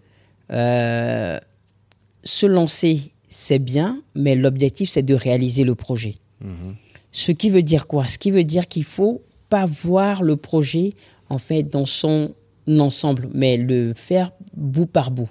euh, 0.52 1.40
se 2.24 2.46
lancer, 2.48 3.14
c'est 3.30 3.60
bien, 3.60 4.02
mais 4.16 4.34
l'objectif, 4.36 4.90
c'est 4.90 5.04
de 5.04 5.14
réaliser 5.14 5.64
le 5.64 5.76
projet. 5.76 6.16
Ce 7.12 7.32
qui 7.32 7.52
veut 7.52 7.62
dire 7.62 7.86
quoi? 7.86 8.08
Ce 8.08 8.18
qui 8.18 8.32
veut 8.32 8.44
dire 8.44 8.68
qu'il 8.68 8.84
faut 8.84 9.22
pas 9.50 9.68
voir 9.68 10.24
le 10.24 10.38
projet 10.38 10.94
en 11.30 11.38
fait 11.38 11.62
dans 11.62 11.86
son 11.86 12.34
ensemble, 12.68 13.30
mais 13.32 13.58
le 13.58 13.94
faire 13.96 14.32
bout 14.56 14.88
par 14.88 15.12
bout. 15.12 15.30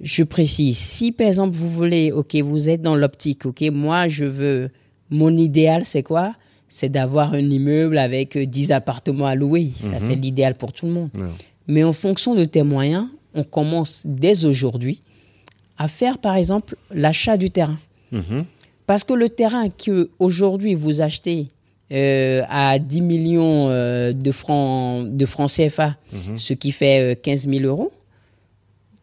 Je 0.00 0.22
précise, 0.22 0.78
si 0.78 1.12
par 1.12 1.26
exemple 1.26 1.56
vous 1.56 1.68
voulez, 1.68 2.12
ok, 2.12 2.36
vous 2.36 2.68
êtes 2.68 2.82
dans 2.82 2.94
l'optique, 2.94 3.46
ok, 3.46 3.62
moi 3.72 4.08
je 4.08 4.24
veux, 4.24 4.70
mon 5.10 5.36
idéal 5.36 5.84
c'est 5.84 6.02
quoi? 6.02 6.34
C'est 6.68 6.88
d'avoir 6.88 7.32
un 7.32 7.50
immeuble 7.50 7.98
avec 7.98 8.36
10 8.38 8.72
appartements 8.72 9.26
à 9.26 9.34
louer. 9.34 9.70
Ça 9.80 9.98
c'est 9.98 10.14
l'idéal 10.14 10.54
pour 10.54 10.72
tout 10.72 10.86
le 10.86 10.92
monde. 10.92 11.10
Ouais. 11.14 11.24
Mais 11.66 11.82
en 11.82 11.92
fonction 11.92 12.34
de 12.34 12.44
tes 12.44 12.62
moyens, 12.62 13.08
on 13.34 13.42
commence 13.42 14.02
dès 14.04 14.44
aujourd'hui 14.44 15.00
à 15.78 15.88
faire 15.88 16.18
par 16.18 16.36
exemple 16.36 16.76
l'achat 16.90 17.36
du 17.36 17.50
terrain. 17.50 17.78
Mhm. 18.12 18.44
Parce 18.86 19.04
que 19.04 19.12
le 19.12 19.28
terrain 19.28 19.68
que 19.68 20.10
aujourd'hui 20.18 20.74
vous 20.74 21.00
achetez 21.00 21.48
euh, 21.92 22.42
à 22.48 22.78
10 22.78 23.00
millions 23.00 23.68
euh, 23.68 24.12
de 24.12 24.32
francs 24.32 25.08
de 25.08 25.26
francs 25.26 25.50
CFA, 25.50 25.96
ce 26.36 26.54
qui 26.54 26.72
fait 26.72 27.12
euh, 27.12 27.14
15 27.14 27.48
000 27.48 27.64
euros, 27.64 27.92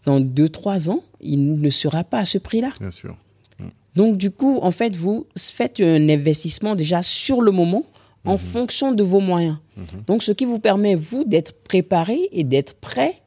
dans 0.05 0.19
2-3 0.21 0.89
ans, 0.89 1.03
il 1.21 1.59
ne 1.59 1.69
sera 1.69 2.03
pas 2.03 2.19
à 2.19 2.25
ce 2.25 2.37
prix-là. 2.37 2.71
Bien 2.79 2.91
sûr. 2.91 3.15
Donc 3.95 4.17
du 4.17 4.29
coup, 4.29 4.59
en 4.61 4.71
fait, 4.71 4.95
vous 4.95 5.25
faites 5.37 5.79
un 5.79 6.09
investissement 6.09 6.75
déjà 6.75 7.01
sur 7.01 7.41
le 7.41 7.51
moment 7.51 7.85
en 8.25 8.37
fonction 8.37 8.91
de 8.91 9.03
vos 9.03 9.19
moyens. 9.19 9.57
Donc 10.07 10.23
ce 10.23 10.31
qui 10.31 10.45
vous 10.45 10.59
permet, 10.59 10.95
vous, 10.95 11.23
d'être 11.23 11.53
préparé 11.63 12.27
et 12.31 12.43
d'être 12.43 12.75
prêt 12.75 13.21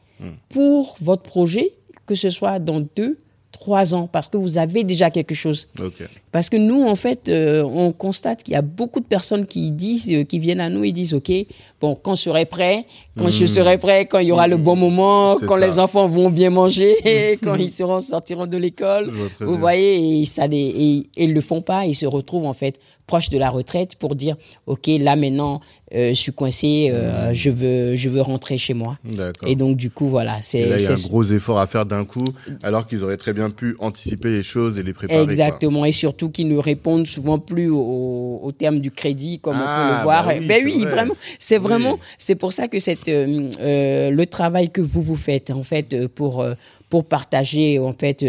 pour 0.48 0.96
votre 1.00 1.22
projet, 1.22 1.74
que 2.06 2.14
ce 2.14 2.30
soit 2.30 2.58
dans 2.58 2.80
2, 2.80 3.18
3 3.58 3.94
ans, 3.94 4.06
parce 4.10 4.28
que 4.28 4.36
vous 4.36 4.56
avez 4.56 4.84
déjà 4.84 5.10
quelque 5.10 5.34
chose. 5.34 5.66
Ok. 5.80 5.94
Parce 6.30 6.48
que 6.48 6.56
nous, 6.56 6.84
en 6.86 6.94
fait, 6.94 7.28
euh, 7.28 7.62
on 7.64 7.90
constate 7.92 8.42
qu'il 8.44 8.52
y 8.54 8.56
a 8.56 8.62
beaucoup 8.62 9.00
de 9.00 9.04
personnes 9.06 9.46
qui 9.46 9.70
disent, 9.72 10.08
euh, 10.12 10.22
qui 10.24 10.38
viennent 10.38 10.60
à 10.60 10.68
nous 10.68 10.84
et 10.84 10.92
disent, 10.92 11.12
OK, 11.14 11.32
bon, 11.80 11.96
quand 12.00 12.14
je 12.14 12.22
serai 12.22 12.44
prêt, 12.44 12.84
quand 13.18 13.30
je 13.30 13.46
serai 13.46 13.76
prêt, 13.78 14.06
quand 14.06 14.20
il 14.20 14.28
y 14.28 14.32
aura 14.32 14.46
le 14.46 14.56
bon 14.58 14.76
moment, 14.76 15.36
C'est 15.38 15.46
quand 15.46 15.58
ça. 15.58 15.66
les 15.66 15.78
enfants 15.80 16.06
vont 16.06 16.30
bien 16.30 16.50
manger, 16.50 16.94
quand 17.42 17.56
ils 17.56 17.70
seront, 17.70 18.00
sortiront 18.00 18.46
de 18.46 18.56
l'école. 18.58 19.10
Vous 19.40 19.56
voyez, 19.58 20.20
et 20.20 20.24
ça, 20.24 20.46
les- 20.46 21.06
et 21.16 21.24
ils 21.24 21.32
le 21.34 21.40
font 21.40 21.60
pas, 21.60 21.84
ils 21.86 21.94
se 21.96 22.06
retrouvent, 22.06 22.46
en 22.46 22.52
fait, 22.54 22.78
proches 23.08 23.30
de 23.30 23.38
la 23.38 23.50
retraite 23.50 23.96
pour 23.96 24.14
dire, 24.14 24.36
OK, 24.66 24.86
là, 25.00 25.16
maintenant, 25.16 25.60
euh, 25.94 26.10
je 26.10 26.14
suis 26.14 26.32
coincé, 26.32 26.90
euh, 26.92 27.32
je 27.32 27.50
veux, 27.50 27.96
je 27.96 28.08
veux 28.10 28.20
rentrer 28.20 28.58
chez 28.58 28.74
moi. 28.74 28.98
Et 29.46 29.56
donc, 29.56 29.76
du 29.76 29.90
coup, 29.90 30.08
voilà, 30.08 30.40
c'est, 30.42 30.60
il 30.60 30.80
y 30.82 30.86
a 30.86 30.92
un 30.92 31.08
gros 31.08 31.24
effort 31.24 31.58
à 31.58 31.66
faire 31.66 31.86
d'un 31.86 32.04
coup, 32.04 32.28
alors 32.62 32.86
qu'ils 32.86 33.02
auraient 33.04 33.16
très 33.16 33.32
bien 33.32 33.48
pu 33.50 33.74
anticiper 33.80 34.30
les 34.30 34.42
choses 34.42 34.76
et 34.78 34.82
les 34.82 34.92
préparer. 34.92 35.18
quoi. 35.24 35.32
Exactement, 35.32 35.84
et 35.86 35.92
surtout 35.92 36.28
qu'ils 36.30 36.48
ne 36.48 36.58
répondent 36.58 37.06
souvent 37.06 37.38
plus 37.38 37.70
au, 37.70 38.40
au 38.42 38.52
terme 38.52 38.78
du 38.80 38.90
crédit, 38.90 39.38
comme 39.40 39.56
on 39.56 39.60
peut 39.60 39.64
Ah, 39.66 39.96
le 39.98 40.02
voir. 40.04 40.26
bah 40.26 40.34
oui, 40.38 40.46
ben 40.46 40.62
oui, 40.66 40.78
vrai. 40.82 40.90
vraiment, 40.90 41.14
c'est 41.38 41.56
Oui. 41.58 41.64
vraiment, 41.64 41.98
c'est 42.18 42.34
pour 42.36 42.52
ça 42.52 42.68
que 42.68 42.78
cette, 42.78 43.08
euh, 43.08 44.10
le 44.10 44.26
travail 44.26 44.68
que 44.70 44.82
vous 44.82 45.00
vous 45.02 45.16
faites, 45.16 45.50
en 45.50 45.62
fait, 45.62 46.06
pour 46.08 46.44
pour 46.90 47.04
partager, 47.04 47.78
en 47.78 47.92
fait, 47.92 48.24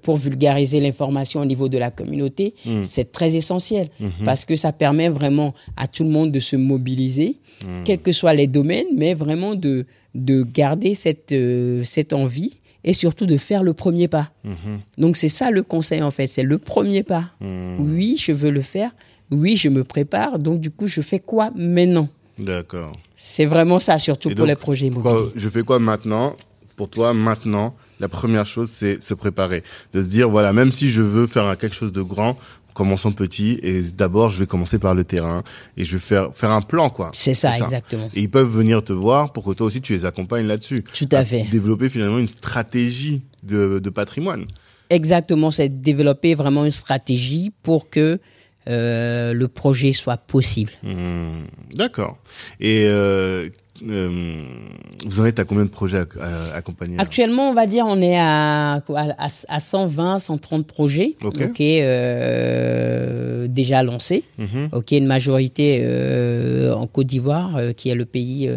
pour 0.00 0.16
vulgariser 0.16 0.80
l'information 0.80 1.40
au 1.40 1.44
niveau 1.44 1.68
de 1.68 1.76
la 1.76 1.90
communauté, 1.90 2.54
Mm. 2.64 2.82
c'est 2.82 3.12
très 3.12 3.34
essentiel 3.36 3.88
Mhm. 4.18 4.24
parce 4.24 4.44
que 4.44 4.56
ça 4.56 4.72
permet 4.72 5.08
vraiment 5.08 5.54
à 5.76 5.86
tout 5.86 6.04
le 6.04 6.10
monde 6.10 6.32
de 6.32 6.38
se 6.40 6.56
mobiliser, 6.56 7.36
quels 7.84 8.00
que 8.00 8.12
soient 8.12 8.34
les 8.34 8.46
domaines, 8.46 8.86
mais 8.96 9.14
vraiment 9.14 9.54
de 9.54 9.86
de 10.14 10.42
garder 10.42 10.94
cette 10.94 11.32
euh, 11.32 11.82
cette 11.84 12.12
envie 12.12 12.58
et 12.84 12.92
surtout 12.92 13.26
de 13.26 13.36
faire 13.36 13.62
le 13.62 13.74
premier 13.74 14.08
pas. 14.08 14.30
Mhm. 14.44 14.80
Donc 14.96 15.16
c'est 15.16 15.28
ça 15.28 15.50
le 15.50 15.62
conseil 15.62 16.02
en 16.02 16.10
fait, 16.10 16.26
c'est 16.26 16.42
le 16.42 16.58
premier 16.58 17.02
pas. 17.02 17.30
Mhm. 17.40 17.76
Oui, 17.80 18.16
je 18.18 18.32
veux 18.32 18.50
le 18.50 18.62
faire. 18.62 18.90
Oui, 19.30 19.56
je 19.56 19.68
me 19.68 19.84
prépare. 19.84 20.38
Donc 20.38 20.60
du 20.60 20.70
coup, 20.70 20.86
je 20.86 21.00
fais 21.02 21.18
quoi 21.18 21.50
maintenant? 21.54 22.08
D'accord. 22.38 22.92
C'est 23.16 23.46
vraiment 23.46 23.78
ça, 23.80 23.98
surtout 23.98 24.30
Et 24.30 24.34
pour 24.34 24.46
donc, 24.46 24.48
les 24.48 24.56
projets 24.56 24.86
immobiliers. 24.86 25.32
Je 25.34 25.48
fais 25.48 25.62
quoi 25.62 25.78
maintenant? 25.80 26.34
Pour 26.76 26.88
toi, 26.88 27.12
maintenant, 27.12 27.74
la 27.98 28.08
première 28.08 28.46
chose, 28.46 28.70
c'est 28.70 29.02
se 29.02 29.12
préparer. 29.12 29.64
De 29.92 30.00
se 30.02 30.06
dire, 30.06 30.28
voilà, 30.28 30.52
même 30.52 30.70
si 30.70 30.88
je 30.88 31.02
veux 31.02 31.26
faire 31.26 31.58
quelque 31.58 31.74
chose 31.74 31.90
de 31.92 32.02
grand, 32.02 32.38
commençons 32.78 33.10
petit. 33.10 33.58
Et 33.62 33.82
d'abord, 33.82 34.30
je 34.30 34.38
vais 34.38 34.46
commencer 34.46 34.78
par 34.78 34.94
le 34.94 35.02
terrain. 35.02 35.42
Et 35.76 35.82
je 35.82 35.94
vais 35.94 36.00
faire, 36.00 36.30
faire 36.32 36.52
un 36.52 36.62
plan, 36.62 36.90
quoi. 36.90 37.10
C'est 37.12 37.34
ça, 37.34 37.58
exactement. 37.58 38.08
Et 38.14 38.22
ils 38.22 38.30
peuvent 38.30 38.48
venir 38.50 38.84
te 38.84 38.92
voir 38.92 39.32
pour 39.32 39.44
que 39.44 39.50
toi 39.50 39.66
aussi, 39.66 39.80
tu 39.80 39.92
les 39.92 40.04
accompagnes 40.04 40.46
là-dessus. 40.46 40.84
Tout 40.94 41.08
à 41.10 41.24
fait. 41.24 41.42
Développer 41.50 41.88
finalement 41.88 42.18
une 42.18 42.28
stratégie 42.28 43.22
de, 43.42 43.80
de 43.80 43.90
patrimoine. 43.90 44.46
Exactement, 44.90 45.50
c'est 45.50 45.68
développer 45.82 46.34
vraiment 46.34 46.64
une 46.64 46.70
stratégie 46.70 47.52
pour 47.62 47.90
que 47.90 48.20
euh, 48.68 49.32
le 49.34 49.48
projet 49.48 49.92
soit 49.92 50.16
possible. 50.16 50.72
Hmm, 50.82 51.46
D'accord. 51.74 52.16
Et 52.60 52.84
euh, 52.86 53.50
euh, 53.88 54.42
vous 55.06 55.20
en 55.20 55.26
êtes 55.26 55.38
à 55.38 55.44
combien 55.44 55.64
de 55.64 55.70
projets 55.70 55.98
à- 56.20 56.54
accompagnés 56.54 56.96
Actuellement, 56.98 57.50
on 57.50 57.54
va 57.54 57.66
dire, 57.66 57.84
on 57.88 58.00
est 58.00 58.18
à, 58.18 58.74
à, 58.94 59.28
à 59.48 59.60
120, 59.60 60.18
130 60.18 60.66
projets 60.66 61.16
Ok. 61.22 61.40
ok, 61.42 61.60
euh, 61.60 63.46
déjà 63.48 63.82
lancés. 63.82 64.24
Mhm. 64.38 64.68
Ok, 64.72 64.92
une 64.92 65.06
majorité 65.06 65.80
euh, 65.82 66.72
en 66.74 66.86
Côte 66.86 67.06
d'Ivoire, 67.06 67.56
euh, 67.56 67.72
qui 67.72 67.88
est 67.88 67.94
le 67.94 68.04
pays 68.04 68.48
euh, 68.48 68.56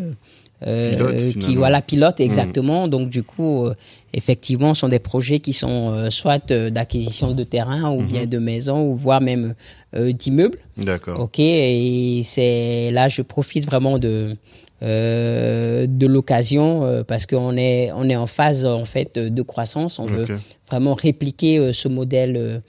euh, 0.68 0.92
Pilote, 1.32 1.40
qui 1.40 1.56
voilà 1.56 1.82
pilote 1.82 2.20
exactement. 2.20 2.88
Donc 2.88 3.10
du 3.10 3.24
coup, 3.24 3.66
euh, 3.66 3.74
effectivement, 4.14 4.74
ce 4.76 4.82
sont 4.82 4.90
des 4.90 5.00
projets 5.00 5.40
qui 5.40 5.54
sont 5.54 5.92
euh, 5.92 6.10
soit 6.12 6.52
euh, 6.52 6.70
d'acquisition 6.70 7.32
de 7.32 7.44
terrain 7.44 7.90
ou 7.92 8.04
bien 8.04 8.26
de 8.28 8.38
maisons 8.38 8.88
ou 8.92 8.96
voire 8.96 9.22
même 9.22 9.56
euh, 9.96 10.12
d'immeubles. 10.12 10.60
D'accord. 10.78 11.20
Ok, 11.20 11.40
et 11.40 12.22
c'est 12.24 12.92
là, 12.92 13.10
je 13.10 13.24
profite 13.24 13.66
vraiment 13.66 13.98
de 13.98 14.36
euh, 14.84 15.86
de 15.88 16.08
l'occasion 16.08 16.84
euh, 16.84 17.04
parce 17.04 17.28
qu'on 17.28 17.56
est 17.56 17.92
on 17.96 18.10
est 18.10 18.16
en 18.16 18.26
phase 18.26 18.66
en 18.66 18.86
fait 18.86 19.20
de 19.20 19.42
croissance. 19.44 20.00
On 20.00 20.08
veut 20.08 20.26
vraiment 20.68 20.96
répliquer 20.96 21.60
euh, 21.60 21.72
ce 21.72 21.88
modèle. 21.88 22.64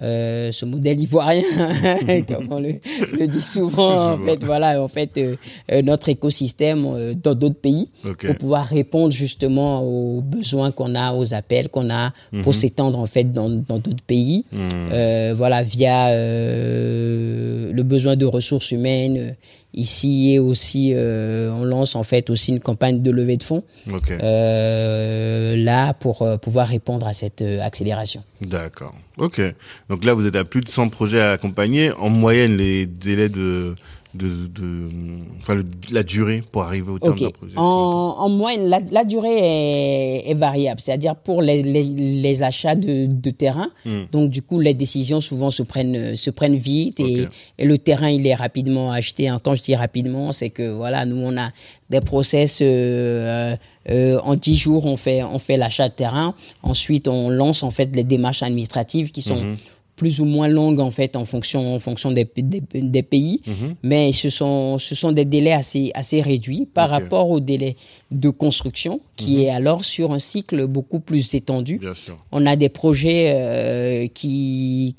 ce 0.00 0.64
modèle 0.64 0.98
ivoirien, 0.98 1.44
comme 2.28 2.48
on 2.50 2.58
le, 2.58 2.72
le 3.16 3.28
dit 3.28 3.42
souvent, 3.42 4.14
en 4.14 4.18
fait, 4.18 4.42
voilà, 4.42 4.82
en 4.82 4.88
fait, 4.88 5.20
notre 5.84 6.08
écosystème 6.08 7.14
dans 7.14 7.36
d'autres 7.36 7.60
pays 7.60 7.90
pour 8.02 8.34
pouvoir 8.36 8.66
répondre 8.66 9.12
justement 9.12 9.82
aux 9.84 10.20
besoins 10.20 10.72
qu'on 10.72 10.96
a, 10.96 11.12
aux 11.12 11.34
appels 11.34 11.68
qu'on 11.68 11.90
a, 11.90 12.12
pour 12.42 12.54
s'étendre 12.54 12.98
en 12.98 13.06
fait 13.06 13.32
dans 13.32 13.50
dans 13.50 13.78
d'autres 13.78 14.02
pays. 14.04 14.44
Mhm. 14.50 15.34
Voilà, 15.34 15.62
via 15.62 16.10
le 16.12 17.82
besoin 17.82 18.16
de 18.16 18.26
ressources 18.26 18.72
humaines 18.72 19.36
ici 19.74 20.32
et 20.34 20.38
aussi 20.38 20.92
euh, 20.94 21.50
on 21.52 21.64
lance 21.64 21.96
en 21.96 22.02
fait 22.02 22.28
aussi 22.30 22.52
une 22.52 22.60
campagne 22.60 23.02
de 23.02 23.10
levée 23.10 23.36
de 23.36 23.42
fonds 23.42 23.64
Ok. 23.92 24.10
euh, 24.10 25.56
là 25.56 25.94
pour 25.94 26.22
euh, 26.22 26.36
pouvoir 26.36 26.68
répondre 26.68 27.06
à 27.06 27.12
cette 27.12 27.42
euh, 27.42 27.62
accélération. 27.62 28.22
D'accord. 28.40 28.94
Ok. 29.18 29.40
Donc 29.88 30.04
là, 30.04 30.14
vous 30.14 30.26
êtes 30.26 30.36
à 30.36 30.44
plus 30.44 30.60
de 30.62 30.68
100 30.68 30.88
projets 30.88 31.20
à 31.20 31.32
accompagner. 31.32 31.92
En 31.92 32.08
moyenne, 32.10 32.56
les 32.56 32.86
délais 32.86 33.28
de, 33.28 33.74
de, 34.14 34.28
de 34.46 34.88
enfin, 35.40 35.54
le- 35.54 35.64
la 35.90 36.02
durée 36.02 36.42
pour 36.52 36.62
arriver 36.64 36.90
au 36.90 36.98
terme 36.98 37.14
Ok. 37.14 37.20
d'un 37.22 37.30
projet. 37.30 37.54
En, 37.56 37.62
en 38.18 38.28
moyenne, 38.28 38.68
la, 38.68 38.80
la 38.90 39.04
durée 39.04 39.38
est, 39.38 40.30
est 40.30 40.34
variable, 40.34 40.80
c'est-à-dire 40.80 41.16
pour 41.16 41.40
les, 41.42 41.62
les, 41.62 41.82
les 41.82 42.42
achats 42.42 42.74
de, 42.74 43.06
de 43.06 43.30
terrain. 43.30 43.70
Hmm. 43.86 44.02
Donc 44.12 44.30
du 44.30 44.42
coup, 44.42 44.60
les 44.60 44.74
décisions 44.74 45.20
souvent 45.20 45.50
se 45.50 45.62
prennent 45.62 46.14
se 46.16 46.30
prennent 46.30 46.56
vite 46.56 47.00
et, 47.00 47.26
le 47.58 47.78
terrain 47.78 48.10
il 48.10 48.26
est 48.26 48.34
rapidement 48.34 48.92
acheté. 48.92 49.30
Quand 49.42 49.54
je 49.54 49.62
dis 49.62 49.74
rapidement, 49.74 50.32
c'est 50.32 50.50
que 50.50 50.70
voilà, 50.70 51.06
nous 51.06 51.16
on 51.16 51.36
a 51.38 51.50
des 51.88 52.00
process 52.00 52.58
euh, 52.60 53.56
euh, 53.90 54.18
en 54.24 54.34
10 54.36 54.56
jours, 54.56 54.84
on 54.86 54.96
fait 54.96 55.22
on 55.22 55.38
fait 55.38 55.56
l'achat 55.56 55.88
de 55.88 55.94
terrain. 55.94 56.34
Ensuite, 56.62 57.08
on 57.08 57.30
lance 57.30 57.62
en 57.62 57.70
fait 57.70 57.88
les 57.94 58.04
démarches 58.04 58.42
administratives 58.42 59.10
qui 59.10 59.22
sont 59.22 59.42
Mhm. 59.42 59.56
Plus 60.02 60.18
ou 60.20 60.24
moins 60.24 60.48
longues 60.48 60.80
en 60.80 60.90
fait 60.90 61.14
en 61.14 61.24
fonction 61.24 61.76
en 61.76 61.78
fonction 61.78 62.10
des, 62.10 62.26
des, 62.36 63.02
pays, 63.04 63.40
Mhm. 63.46 63.76
mais 63.84 64.10
ce 64.10 64.30
sont 64.30 64.76
ce 64.78 64.94
sont 64.96 65.12
des 65.12 65.24
délais 65.24 65.52
assez 65.52 65.92
assez 65.94 66.20
réduits 66.20 66.66
par 66.78 66.88
rapport 66.90 67.30
au 67.30 67.38
délai 67.38 67.76
de 68.10 68.28
construction 68.30 69.00
qui 69.24 69.42
est 69.44 69.50
alors 69.50 69.84
sur 69.84 70.12
un 70.12 70.18
cycle 70.18 70.66
beaucoup 70.66 71.00
plus 71.00 71.34
étendu. 71.34 71.78
Bien 71.78 71.94
sûr. 71.94 72.16
On 72.32 72.44
a 72.46 72.56
des 72.56 72.68
projets 72.68 73.32
euh, 73.34 74.06
qui 74.12 74.94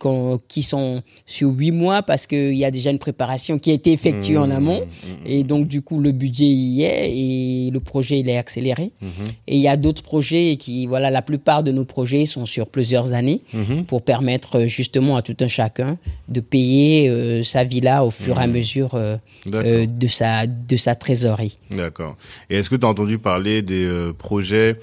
qui 0.48 0.62
sont 0.64 1.02
sur 1.26 1.50
huit 1.52 1.72
mois 1.72 2.02
parce 2.04 2.28
qu'il 2.28 2.56
y 2.56 2.66
a 2.66 2.72
déjà 2.72 2.90
une 2.92 3.00
préparation 3.00 3.60
qui 3.60 3.72
a 3.72 3.74
été 3.74 3.92
effectuée 3.92 4.38
en 4.38 4.48
Mhm. 4.48 4.52
amont 4.52 4.82
Mhm. 4.82 5.16
et 5.26 5.44
donc 5.44 5.68
du 5.68 5.82
coup 5.82 6.00
le 6.00 6.12
budget 6.12 6.46
y 6.46 6.84
est 6.84 7.12
et 7.12 7.72
le 7.72 7.80
projet 7.80 8.20
il 8.20 8.30
est 8.30 8.38
accéléré. 8.38 8.92
Mhm. 9.02 9.10
Et 9.48 9.56
il 9.56 9.62
y 9.62 9.68
a 9.68 9.78
d'autres 9.78 10.04
projets 10.04 10.58
qui 10.58 10.88
voilà 10.88 11.10
la 11.10 11.22
plupart 11.22 11.64
de 11.64 11.72
nos 11.72 11.86
projets 11.86 12.26
sont 12.26 12.46
sur 12.46 12.68
plusieurs 12.68 13.14
années 13.14 13.42
Mhm. 13.54 13.86
pour 13.86 14.02
permettre 14.02 14.60
euh, 14.60 14.68
justement 14.68 15.16
à 15.18 15.22
tout 15.22 15.36
un 15.40 15.48
chacun 15.48 15.98
de 16.30 16.40
payer 16.40 17.10
euh, 17.10 17.44
sa 17.44 17.64
villa 17.64 18.04
au 18.06 18.12
fur 18.12 18.40
et 18.40 18.44
à 18.44 18.48
mesure 18.48 18.92
euh, 18.96 19.18
de 19.46 20.08
sa 20.08 20.48
de 20.48 20.78
sa 20.78 20.96
trésorerie. 20.96 21.58
D'accord. 21.72 22.16
Et 22.50 22.56
est-ce 22.58 22.70
que 22.70 22.76
tu 22.76 22.86
as 22.86 22.90
entendu 22.90 23.18
parler 23.20 23.62
des 23.62 23.86
projets 24.14 24.80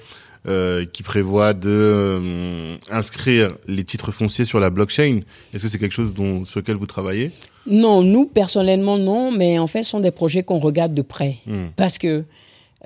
euh, 0.47 0.85
qui 0.85 1.03
prévoient 1.03 1.53
de 1.53 1.69
euh, 1.69 2.77
inscrire 2.89 3.51
les 3.67 3.83
titres 3.83 4.11
fonciers 4.11 4.45
sur 4.45 4.59
la 4.59 4.71
blockchain. 4.71 5.19
Est-ce 5.53 5.63
que 5.63 5.69
c'est 5.69 5.77
quelque 5.77 5.91
chose 5.91 6.15
dont, 6.15 6.45
sur 6.45 6.61
lequel 6.61 6.77
vous 6.77 6.87
travaillez? 6.87 7.31
Non, 7.67 8.01
nous 8.01 8.25
personnellement 8.25 8.97
non, 8.97 9.31
mais 9.31 9.59
en 9.59 9.67
fait 9.67 9.83
ce 9.83 9.91
sont 9.91 9.99
des 9.99 10.09
projets 10.09 10.41
qu'on 10.41 10.57
regarde 10.57 10.95
de 10.95 11.03
près. 11.03 11.37
Hmm. 11.45 11.67
parce 11.75 11.99
que 11.99 12.23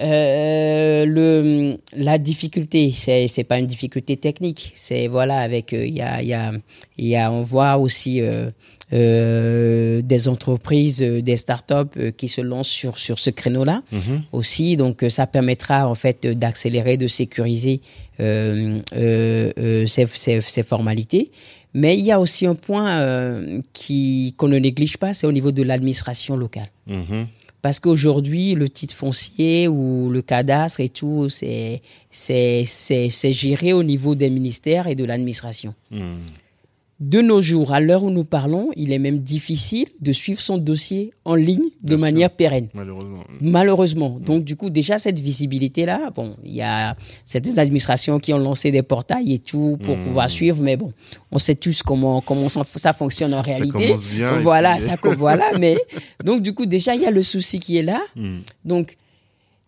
euh, 0.02 1.06
le 1.06 1.78
la 1.96 2.18
difficulté 2.18 2.92
c'est 2.94 3.28
c'est 3.30 3.46
pas 3.46 3.60
une 3.60 3.66
difficulté 3.68 4.18
technique 4.18 4.74
c'est 4.76 5.08
voilà 5.08 5.38
avec 5.40 5.72
euh, 5.72 5.86
il 5.86 5.96
y 5.96 6.02
a 6.02 6.22
il 6.22 6.28
y 6.28 6.34
a 6.34 6.52
y 6.98 7.16
a 7.16 7.32
on 7.32 7.44
voit 7.44 7.78
aussi 7.78 8.20
euh, 8.22 10.02
des 10.02 10.28
entreprises 10.28 11.00
des 11.00 11.38
startups 11.38 12.12
qui 12.18 12.28
se 12.28 12.42
lancent 12.42 12.68
sur 12.82 12.98
sur 12.98 13.20
ce 13.20 13.30
créneau 13.30 13.64
là 13.64 13.82
Mhm. 13.92 14.24
aussi 14.34 14.76
donc 14.78 15.06
ça 15.10 15.28
permettra 15.28 15.88
en 15.88 15.96
fait 15.96 16.28
d'accélérer 16.28 16.98
de 16.98 17.08
sécuriser 17.08 17.82
ces, 18.94 20.06
ces, 20.08 20.42
ces 20.42 20.64
formalités 20.64 21.32
mais 21.74 21.98
il 21.98 22.06
y 22.06 22.12
a 22.12 22.20
aussi 22.20 22.46
un 22.46 22.56
point 22.56 23.62
qui 23.74 24.34
qu'on 24.38 24.48
ne 24.48 24.58
néglige 24.60 24.98
pas 24.98 25.14
c'est 25.14 25.28
au 25.28 25.32
niveau 25.32 25.52
de 25.52 25.64
l'administration 25.64 26.36
locale 26.38 26.68
Mhm. 26.88 27.28
Parce 27.66 27.80
qu'aujourd'hui, 27.80 28.54
le 28.54 28.70
titre 28.70 28.94
foncier 28.94 29.68
ou 29.68 30.12
le 30.12 30.22
cadastre 30.22 30.82
et 30.82 30.90
tout, 30.90 31.30
c'est, 31.30 31.82
géré 32.12 33.74
au 33.74 33.82
niveau 33.82 34.14
des 34.14 34.30
ministères 34.30 34.86
et 34.86 34.94
de 34.94 35.04
l'administration. 35.04 35.74
Mhm. 35.90 36.20
De 37.02 37.20
nos 37.20 37.42
jours, 37.42 37.74
à 37.74 37.82
l'heure 37.82 38.06
où 38.06 38.10
nous 38.10 38.24
parlons, 38.24 38.70
il 38.78 38.94
est 38.94 39.00
même 39.00 39.20
difficile 39.20 39.88
de 40.00 40.14
suivre 40.14 40.40
son 40.40 40.58
dossier 40.58 41.12
en 41.26 41.36
ligne 41.36 41.60
de 41.82 41.88
Bien 41.90 41.98
sûr. 41.98 42.00
manière 42.00 42.30
pérenne. 42.30 42.70
Malheureusement. 42.74 43.24
Malheureusement. 43.42 44.18
Donc, 44.26 44.46
du 44.46 44.56
coup, 44.56 44.70
déjà, 44.70 44.98
cette 44.98 45.20
visibilité-là, 45.20 46.10
bon, 46.16 46.38
il 46.46 46.54
y 46.56 46.62
a 46.62 46.96
certaines 47.26 47.60
administrations 47.60 48.18
qui 48.20 48.34
ont 48.34 48.38
lancé 48.38 48.72
des 48.72 48.82
portails 48.82 49.34
et 49.34 49.40
tout 49.40 49.78
pour 49.84 49.98
Mhm. 49.98 50.04
pouvoir 50.06 50.30
suivre, 50.30 50.62
mais 50.62 50.78
bon, 50.78 50.94
on 51.34 51.38
sait 51.38 51.56
tous 51.56 51.84
comment, 51.84 52.22
comment 52.22 52.48
ça, 52.48 52.64
ça 52.78 52.94
fonctionne 52.94 53.34
en 53.34 53.42
réalité. 53.42 53.72
commence 53.88 54.08
bien 54.08 54.40
Voilà, 54.40 54.78
puis- 54.78 54.86
ça, 54.86 54.96
voilà, 55.18 55.52
mais, 55.60 55.78
donc, 56.24 56.42
du 56.44 56.54
coup, 56.54 56.66
déjà, 56.66 56.96
il 56.96 57.02
y 57.02 57.06
a 57.06 57.12
le 57.12 57.24
souci 57.24 57.60
qui 57.60 57.76
est 57.76 57.84
là. 57.84 58.02
Mhm. 58.16 58.42
Donc, 58.64 58.96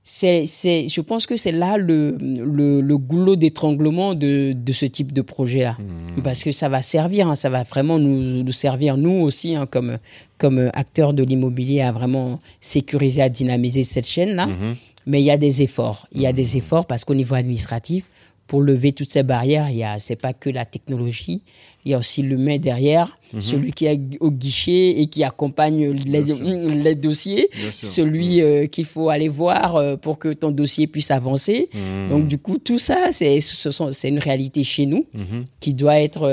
c'est, 0.10 0.46
c'est, 0.46 0.88
je 0.88 1.02
pense 1.02 1.28
que 1.28 1.36
c'est 1.36 1.52
là 1.52 1.76
le, 1.76 2.18
le, 2.22 2.80
le 2.80 2.98
goulot 2.98 3.36
d'étranglement 3.36 4.16
de, 4.16 4.54
de 4.54 4.72
ce 4.72 4.86
type 4.86 5.12
de 5.12 5.22
projet-là. 5.22 5.76
Mhm. 5.78 6.24
Parce 6.24 6.46
que 6.46 6.54
ça 6.54 6.70
va 6.70 6.82
servir, 6.82 7.28
hein, 7.28 7.36
ça 7.36 7.50
va 7.50 7.64
vraiment 7.64 8.00
nous, 8.00 8.42
nous 8.42 8.52
servir, 8.54 8.96
nous 8.96 9.20
aussi, 9.20 9.56
hein, 9.58 9.68
comme, 9.70 9.98
comme 10.38 10.72
acteurs 10.74 11.14
de 11.14 11.24
l'immobilier, 11.24 11.82
à 11.82 11.92
vraiment 11.92 12.40
sécuriser, 12.62 13.22
à 13.22 13.28
dynamiser 13.28 13.84
cette 13.84 14.08
chaîne-là. 14.08 14.48
Mhm. 14.48 14.76
Mais 15.08 15.22
il 15.22 15.26
y 15.26 15.32
a 15.32 15.38
des 15.38 15.62
efforts. 15.62 16.08
Il 16.14 16.22
y 16.22 16.26
a 16.26 16.32
des 16.32 16.56
efforts 16.56 16.86
parce 16.86 17.04
qu'au 17.04 17.14
niveau 17.14 17.36
administratif, 17.36 18.06
pour 18.48 18.62
lever 18.62 18.92
toutes 18.94 19.12
ces 19.12 19.24
barrières, 19.24 19.70
il 19.70 19.78
y 19.78 19.84
a, 19.84 20.00
c'est 20.00 20.16
pas 20.16 20.34
que 20.34 20.50
la 20.50 20.64
technologie, 20.66 21.42
il 21.86 21.92
y 21.92 21.94
a 21.94 21.98
aussi 22.00 22.22
l'humain 22.22 22.58
derrière, 22.58 23.18
celui 23.40 23.72
qui 23.74 23.86
est 23.86 24.00
au 24.22 24.32
guichet 24.32 25.00
et 25.02 25.08
qui 25.08 25.24
accompagne 25.24 25.92
les, 25.92 26.22
les 26.84 26.96
dossiers, 26.96 27.50
celui 27.72 28.42
euh, 28.42 28.68
qu'il 28.68 28.86
faut 28.86 29.10
aller 29.10 29.28
voir 29.30 29.76
euh, 29.76 29.96
pour 29.98 30.18
que 30.18 30.32
ton 30.34 30.52
dossier 30.52 30.88
puisse 30.88 31.12
avancer. 31.12 31.70
Mhm. 31.74 32.10
Donc 32.10 32.28
du 32.28 32.38
coup, 32.38 32.58
tout 32.58 32.80
ça, 32.80 33.08
c'est, 33.12 33.40
ce 33.42 33.72
sont, 33.72 33.92
c'est 33.92 34.10
une 34.10 34.20
réalité 34.20 34.64
chez 34.64 34.86
nous 34.86 35.06
Mhm. 35.14 35.46
qui 35.60 35.74
doit 35.74 36.00
être 36.00 36.24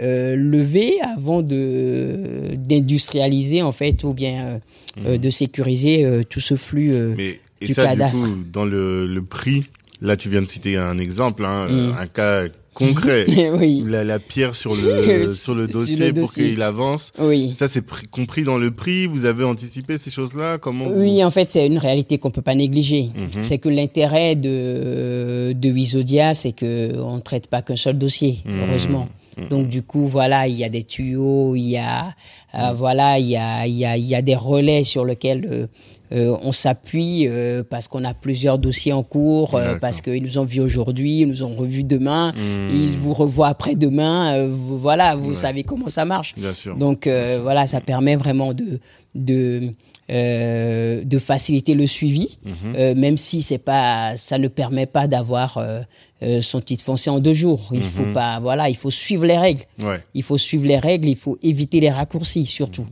euh, 0.00 0.36
levée 0.36 0.94
avant 1.02 1.42
de 1.42 2.54
d'industrialiser 2.56 3.62
en 3.62 3.72
fait 3.72 4.04
ou 4.04 4.14
bien 4.14 4.60
de 4.96 5.30
sécuriser 5.30 6.22
tout 6.28 6.40
ce 6.40 6.56
flux. 6.56 6.92
Mais, 7.16 7.40
et 7.60 7.66
du 7.66 7.74
ça, 7.74 7.84
cadastre. 7.84 8.24
du 8.24 8.30
coup, 8.32 8.44
dans 8.52 8.64
le, 8.64 9.06
le 9.06 9.22
prix, 9.22 9.64
là, 10.00 10.16
tu 10.16 10.28
viens 10.28 10.42
de 10.42 10.46
citer 10.48 10.76
un 10.76 10.98
exemple, 10.98 11.44
hein, 11.44 11.66
Mhm. 11.68 11.94
un 11.98 12.06
cas 12.06 12.44
concret. 12.74 13.26
oui, 13.58 13.82
la, 13.86 14.04
la 14.04 14.18
pierre 14.20 14.54
sur 14.54 14.74
le, 14.76 15.02
Sur- 15.02 15.18
le 15.18 15.26
sur 15.26 15.54
le 15.54 15.66
dossier 15.66 16.12
pour 16.12 16.32
qu'il 16.32 16.62
avance. 16.62 17.12
oui. 17.18 17.52
Ça, 17.56 17.66
c'est 17.66 17.82
pris- 17.82 18.06
compris 18.06 18.44
dans 18.44 18.58
le 18.58 18.70
prix. 18.70 19.06
Vous 19.06 19.24
avez 19.24 19.42
anticipé 19.44 19.98
ces 19.98 20.10
choses-là? 20.10 20.58
Comment 20.58 20.84
vous- 20.84 21.00
Oui, 21.00 21.24
en 21.24 21.30
fait, 21.30 21.50
c'est 21.50 21.66
une 21.66 21.78
réalité 21.78 22.18
qu'on 22.18 22.30
peut 22.30 22.42
pas 22.42 22.54
négliger. 22.54 23.10
Mhm. 23.16 23.42
C'est 23.42 23.58
que 23.58 23.68
l'intérêt 23.68 24.36
de 24.36 25.52
de 25.54 25.70
Wisodia, 25.70 26.34
c'est 26.34 26.52
que 26.52 26.92
on 26.98 27.16
ne 27.16 27.20
traite 27.20 27.48
pas 27.48 27.62
qu'un 27.62 27.76
seul 27.76 27.98
dossier, 27.98 28.38
Mhm. 28.44 28.60
heureusement. 28.68 29.08
Donc 29.50 29.68
du 29.68 29.82
coup, 29.82 30.08
voilà, 30.08 30.48
il 30.48 30.56
y 30.56 30.64
a 30.64 30.68
des 30.68 30.82
tuyaux, 30.82 31.54
il 31.54 31.68
y 31.70 31.76
a 31.76 32.12
euh, 32.56 32.72
voilà, 32.72 33.20
il 33.20 33.26
y 33.28 33.36
a 33.36 33.66
il 33.68 33.74
y 33.74 33.84
a 33.84 33.96
il 33.96 34.04
y 34.04 34.16
a 34.16 34.22
des 34.22 34.34
relais 34.34 34.82
sur 34.82 35.04
lesquels 35.04 35.46
euh, 35.46 35.54
euh, 35.62 35.66
on 36.10 36.52
s'appuie 36.52 37.26
euh, 37.28 37.62
parce 37.68 37.88
qu'on 37.88 38.04
a 38.04 38.14
plusieurs 38.14 38.58
dossiers 38.58 38.92
en 38.92 39.02
cours, 39.02 39.54
euh, 39.54 39.76
parce 39.78 40.00
qu'ils 40.00 40.22
nous 40.22 40.38
ont 40.38 40.44
vus 40.44 40.60
aujourd'hui, 40.60 41.20
ils 41.20 41.28
nous 41.28 41.42
ont 41.42 41.54
revus 41.54 41.84
demain, 41.84 42.32
Mhm. 42.36 42.70
ils 42.72 42.98
vous 42.98 43.12
revoient 43.14 43.48
après-demain. 43.48 44.34
euh, 44.34 44.48
vous- 44.50 44.78
voilà, 44.78 45.16
vous 45.16 45.30
Ouais. 45.30 45.34
savez 45.36 45.62
comment 45.64 45.88
ça 45.88 46.04
marche. 46.04 46.34
Bien 46.36 46.54
sûr. 46.54 46.76
Donc 46.76 47.06
euh, 47.06 47.38
voilà, 47.42 47.66
ça 47.66 47.80
permet 47.80 48.16
vraiment 48.16 48.54
de 48.54 48.80
de 49.14 49.72
euh, 50.10 51.04
de 51.04 51.18
faciliter 51.18 51.74
le 51.74 51.86
suivi, 51.86 52.38
Mhm. 52.44 52.54
euh, 52.76 52.94
même 52.94 53.16
si 53.18 53.42
c'est 53.42 53.58
pas, 53.58 54.16
ça 54.16 54.38
ne 54.38 54.48
permet 54.48 54.86
pas 54.86 55.06
d'avoir 55.06 55.58
euh, 55.58 55.80
euh, 56.22 56.40
son 56.40 56.60
titre 56.62 56.82
foncier 56.82 57.12
en 57.12 57.18
deux 57.20 57.34
jours. 57.34 57.68
Il 57.72 57.82
faut 57.82 58.10
pas, 58.14 58.40
voilà, 58.40 58.68
il 58.70 58.76
faut 58.76 58.90
suivre 58.90 59.26
les 59.26 59.36
règles. 59.36 59.64
Ouais. 59.78 60.00
Il 60.14 60.22
faut 60.22 60.38
suivre 60.38 60.64
les 60.66 60.78
règles, 60.78 61.08
il 61.08 61.16
faut 61.16 61.36
éviter 61.42 61.80
les 61.80 61.90
raccourcis 61.90 62.46
surtout, 62.46 62.86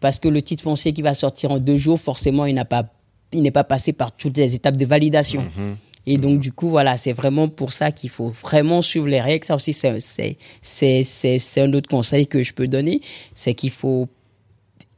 parce 0.00 0.18
que 0.18 0.28
le 0.28 0.42
titre 0.42 0.62
foncier 0.62 0.92
qui 0.92 1.02
va 1.02 1.14
sortir 1.14 1.50
en 1.50 1.58
deux 1.58 1.76
jours, 1.76 2.00
forcément, 2.00 2.46
il 2.46 2.54
n'a 2.54 2.64
pas, 2.64 2.84
il 3.32 3.42
n'est 3.42 3.50
pas 3.50 3.64
passé 3.64 3.92
par 3.92 4.12
toutes 4.12 4.36
les 4.36 4.54
étapes 4.54 4.76
de 4.76 4.86
validation. 4.86 5.42
Mhm. 5.56 5.76
Et 6.06 6.16
donc, 6.16 6.40
du 6.40 6.52
coup, 6.52 6.70
voilà, 6.70 6.96
c'est 6.96 7.12
vraiment 7.12 7.48
pour 7.48 7.72
ça 7.72 7.92
qu'il 7.92 8.08
faut 8.08 8.30
vraiment 8.42 8.80
suivre 8.80 9.06
les 9.06 9.20
règles. 9.20 9.44
Ça 9.44 9.54
aussi, 9.54 9.74
c'est, 9.74 10.00
c'est, 10.00 10.38
c'est, 10.62 11.02
c'est, 11.02 11.38
c'est 11.38 11.60
un 11.60 11.72
autre 11.74 11.88
conseil 11.88 12.26
que 12.26 12.42
je 12.42 12.54
peux 12.54 12.66
donner, 12.66 13.02
c'est 13.34 13.52
qu'il 13.52 13.70
faut 13.70 14.08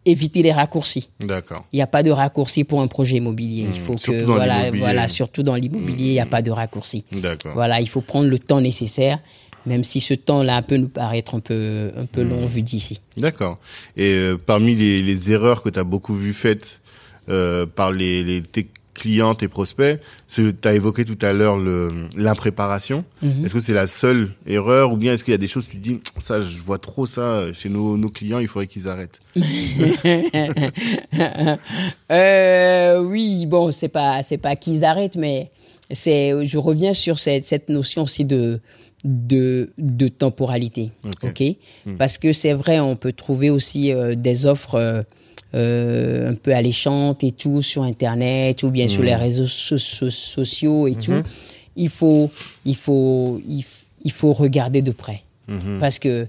éviter 0.07 0.43
les 0.43 0.53
raccourcis. 0.53 1.09
D'accord. 1.21 1.65
Il 1.73 1.77
n'y 1.77 1.83
a 1.83 1.87
pas 1.87 2.03
de 2.03 2.11
raccourci 2.11 2.65
pour 2.65 2.81
un 2.81 2.87
projet 2.87 3.17
immobilier. 3.17 3.67
Il 3.73 3.81
faut 3.81 3.97
que, 3.97 4.23
voilà, 4.25 4.71
voilà, 4.71 5.09
surtout 5.09 5.43
dans 5.43 5.57
l'immobilier, 5.57 6.07
il 6.07 6.13
n'y 6.13 6.21
a 6.21 6.27
pas 6.27 6.43
de 6.43 6.51
raccourci. 6.51 7.05
D'accord. 7.13 7.53
Voilà, 7.55 7.81
il 7.81 7.89
faut 7.89 8.01
prendre 8.01 8.29
le 8.29 8.39
temps 8.39 8.61
nécessaire, 8.61 9.19
même 9.67 9.85
si 9.85 10.01
ce 10.01 10.15
temps-là 10.15 10.63
peut 10.63 10.77
nous 10.77 10.89
paraître 10.89 11.35
un 11.35 11.41
peu, 11.41 11.91
un 11.97 12.07
peu 12.07 12.25
Hmm. 12.25 12.31
long 12.31 12.47
vu 12.47 12.63
d'ici. 12.63 13.01
D'accord. 13.17 13.59
Et 13.97 14.13
euh, 14.13 14.37
parmi 14.37 14.75
les, 14.75 15.03
les 15.03 15.33
erreurs 15.33 15.63
que 15.63 15.69
tu 15.69 15.79
as 15.79 15.85
beaucoup 15.85 16.15
vu 16.15 16.33
faites 16.33 16.81
euh, 17.29 17.67
par 17.67 17.93
les, 17.93 18.25
les, 18.25 18.43
tes 18.43 18.69
clients, 18.95 19.35
tes 19.35 19.49
prospects, 19.49 19.99
tu 20.29 20.53
as 20.65 20.75
évoqué 20.75 21.05
tout 21.05 21.19
à 21.23 21.33
l'heure 21.33 21.57
l'impréparation. 22.17 23.05
Mhm. 23.23 23.45
Est-ce 23.45 23.55
que 23.55 23.61
c'est 23.61 23.73
la 23.73 23.87
seule 23.87 24.31
erreur 24.47 24.93
ou 24.93 24.97
bien 24.97 25.15
est-ce 25.15 25.25
qu'il 25.25 25.33
y 25.33 25.35
a 25.35 25.39
des 25.39 25.49
choses 25.49 25.67
que 25.67 25.73
tu 25.73 25.79
dis, 25.79 26.01
ça, 26.21 26.43
je 26.43 26.59
vois 26.59 26.79
trop 26.79 27.07
ça 27.07 27.51
chez 27.55 27.69
nos, 27.71 27.97
nos 27.97 28.11
clients, 28.11 28.41
il 28.41 28.49
faudrait 28.49 28.67
qu'ils 28.67 28.89
arrêtent 28.89 29.21
Euh, 32.11 33.01
oui, 33.03 33.47
bon, 33.47 33.71
c'est 33.71 33.89
pas, 33.89 34.21
pas 34.43 34.57
qu'ils 34.57 34.85
arrêtent, 34.85 35.17
mais 35.17 35.51
je 35.91 36.59
reviens 36.59 36.93
sur 36.93 37.19
cette, 37.19 37.45
cette 37.45 37.69
notion 37.69 38.03
aussi 38.03 38.25
de, 38.25 38.61
de, 39.05 39.71
de 39.79 40.09
temporalité, 40.09 40.91
Ok. 41.07 41.25
ok, 41.25 41.43
Parce 41.99 42.19
que 42.19 42.33
c'est 42.33 42.53
vrai, 42.53 42.81
on 42.81 42.97
peut 42.97 43.13
trouver 43.13 43.49
aussi 43.51 43.93
euh, 43.93 44.15
des 44.15 44.45
offres 44.47 44.75
euh, 44.75 45.03
euh, 45.55 46.31
un 46.31 46.35
peu 46.35 46.55
alléchantes 46.55 47.25
et 47.25 47.33
tout 47.33 47.63
sur 47.63 47.83
Internet 47.83 48.63
ou 48.63 48.71
bien 48.71 48.89
sur 48.89 49.03
les 49.03 49.15
réseaux 49.15 49.47
so- 49.47 49.79
so- 49.79 50.11
sociaux 50.11 50.87
et 50.87 50.95
tout. 50.95 51.23
Il 51.77 51.89
faut, 51.89 52.31
il 52.65 52.77
faut, 52.77 53.41
il, 54.05 54.13
faut 54.13 54.33
regarder 54.33 54.83
de 54.83 54.91
près, 54.93 55.23
parce 55.81 55.99
que 55.99 56.27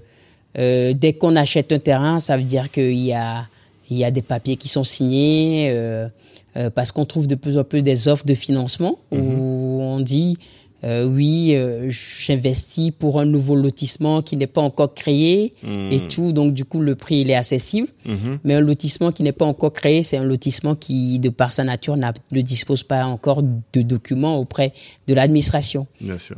euh, 0.58 0.92
dès 0.94 1.12
qu'on 1.12 1.36
achète 1.36 1.72
un 1.72 1.78
terrain, 1.78 2.20
ça 2.20 2.36
veut 2.36 2.42
dire 2.42 2.70
qu'il 2.70 2.98
y 2.98 3.12
a, 3.12 3.46
il 3.90 3.96
y 3.98 4.04
a 4.04 4.10
des 4.10 4.22
papiers 4.22 4.56
qui 4.56 4.68
sont 4.68 4.84
signés, 4.84 5.74
parce 6.74 6.90
qu'on 6.92 7.04
trouve 7.06 7.26
de 7.26 7.34
plus 7.34 7.58
en 7.58 7.64
plus 7.64 7.82
des 7.82 8.08
offres 8.08 8.24
de 8.26 8.34
financement 8.34 8.98
où 9.10 9.16
on 9.80 10.00
dit 10.00 10.36
euh, 10.84 11.06
oui, 11.06 11.54
euh, 11.54 11.90
j'investis 11.90 12.90
pour 12.90 13.20
un 13.20 13.24
nouveau 13.24 13.54
lotissement 13.54 14.22
qui 14.22 14.36
n'est 14.36 14.46
pas 14.46 14.60
encore 14.60 14.94
créé 14.94 15.54
et 15.62 15.98
Hmm. 15.98 16.08
tout, 16.08 16.32
donc 16.32 16.54
du 16.54 16.64
coup 16.64 16.80
le 16.80 16.94
prix 16.96 17.20
il 17.20 17.30
est 17.30 17.34
accessible. 17.34 17.88
Mhm. 18.04 18.38
Mais 18.44 18.54
un 18.54 18.60
lotissement 18.60 19.12
qui 19.12 19.22
n'est 19.22 19.32
pas 19.32 19.44
encore 19.46 19.72
créé, 19.72 20.02
c'est 20.02 20.16
un 20.16 20.24
lotissement 20.24 20.74
qui, 20.74 21.18
de 21.18 21.28
par 21.28 21.52
sa 21.52 21.64
nature, 21.64 21.96
n'a- 21.96 22.12
ne 22.32 22.40
dispose 22.40 22.82
pas 22.82 23.04
encore 23.04 23.42
de 23.42 23.82
documents 23.82 24.38
auprès 24.38 24.72
de 25.06 25.14
l'administration. 25.14 25.86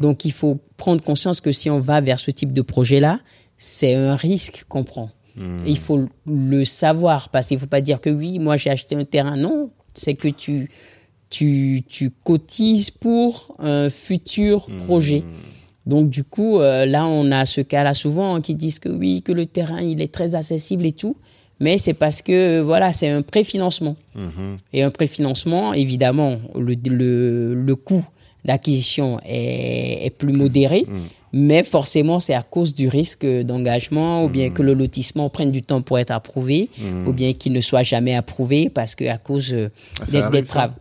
Donc 0.01 0.25
il 0.25 0.33
faut 0.33 0.59
prendre 0.77 1.03
conscience 1.03 1.41
que 1.41 1.53
si 1.53 1.71
on 1.71 1.79
va 1.79 2.01
vers 2.01 2.19
ce 2.19 2.31
type 2.31 2.53
de 2.53 2.63
projet-là, 2.63 3.21
c'est 3.57 3.95
un 3.95 4.17
risque 4.17 4.65
qu'on 4.69 4.85
prend. 4.85 5.11
Hmm. 5.37 5.59
Il 5.67 5.79
faut 5.79 6.07
le 6.27 6.65
savoir 6.65 7.29
parce 7.31 7.49
qu'il 7.49 7.57
ne 7.57 7.61
faut 7.61 7.67
pas 7.67 7.81
dire 7.81 8.01
que 8.01 8.11
oui, 8.11 8.39
moi 8.39 8.57
j'ai 8.57 8.71
acheté 8.71 8.95
un 8.95 9.05
terrain. 9.05 9.37
Non, 9.37 9.71
c'est 9.95 10.15
que 10.15 10.29
tu, 10.29 10.71
tu, 11.35 11.83
tu 11.89 12.11
cotises 12.11 12.93
pour 12.93 13.57
un 13.59 13.91
futur 13.91 14.69
projet. 14.85 15.25
Donc 15.85 16.09
du 16.09 16.23
coup, 16.23 16.61
euh, 16.61 16.87
là, 16.87 17.09
on 17.09 17.33
a 17.33 17.45
ce 17.45 17.61
cas-là 17.61 17.93
souvent 17.93 18.37
hein, 18.37 18.41
qui 18.41 18.55
disent 18.55 18.79
que 18.79 18.89
oui, 18.89 19.21
que 19.21 19.33
le 19.33 19.45
terrain, 19.45 19.81
il 19.83 20.01
est 20.01 20.13
très 20.13 20.37
accessible 20.37 20.87
et 20.87 20.93
tout. 20.93 21.17
Mais 21.59 21.77
c'est 21.77 21.95
parce 21.95 22.23
que, 22.23 22.61
voilà, 22.61 22.93
c'est 22.93 23.09
un 23.09 23.23
préfinancement. 23.23 23.97
Mhm. 24.15 24.59
Et 24.73 24.85
un 24.85 24.91
préfinancement, 24.91 25.75
évidemment, 25.75 26.39
le, 26.55 26.77
le, 26.87 27.55
le 27.55 27.77
coût 27.77 28.07
d'acquisition 28.45 29.19
est, 29.27 30.07
est 30.07 30.11
plus 30.11 30.33
modéré, 30.33 30.87
mais 31.33 31.65
forcément, 31.65 32.21
c'est 32.21 32.35
à 32.35 32.43
cause 32.43 32.75
du 32.75 32.87
risque 32.87 33.27
d'engagement, 33.27 34.25
ou 34.25 34.29
bien 34.29 34.51
que 34.51 34.63
le 34.63 34.75
lotissement 34.75 35.31
prenne 35.31 35.51
du 35.51 35.63
temps 35.63 35.83
pour 35.83 35.99
être 35.99 36.13
approuvé, 36.13 36.71
ou 37.07 37.13
bien 37.13 37.33
qu'il 37.33 37.53
ne 37.53 37.61
soit 37.61 37.83
jamais 37.83 38.15
approuvé 38.15 38.69
parce 38.69 38.95
que 38.95 39.05
à 39.09 39.19
cause 39.19 39.53
euh, 39.53 39.71
Ah, 40.01 40.31
des, 40.31 40.43
travaux. 40.43 40.75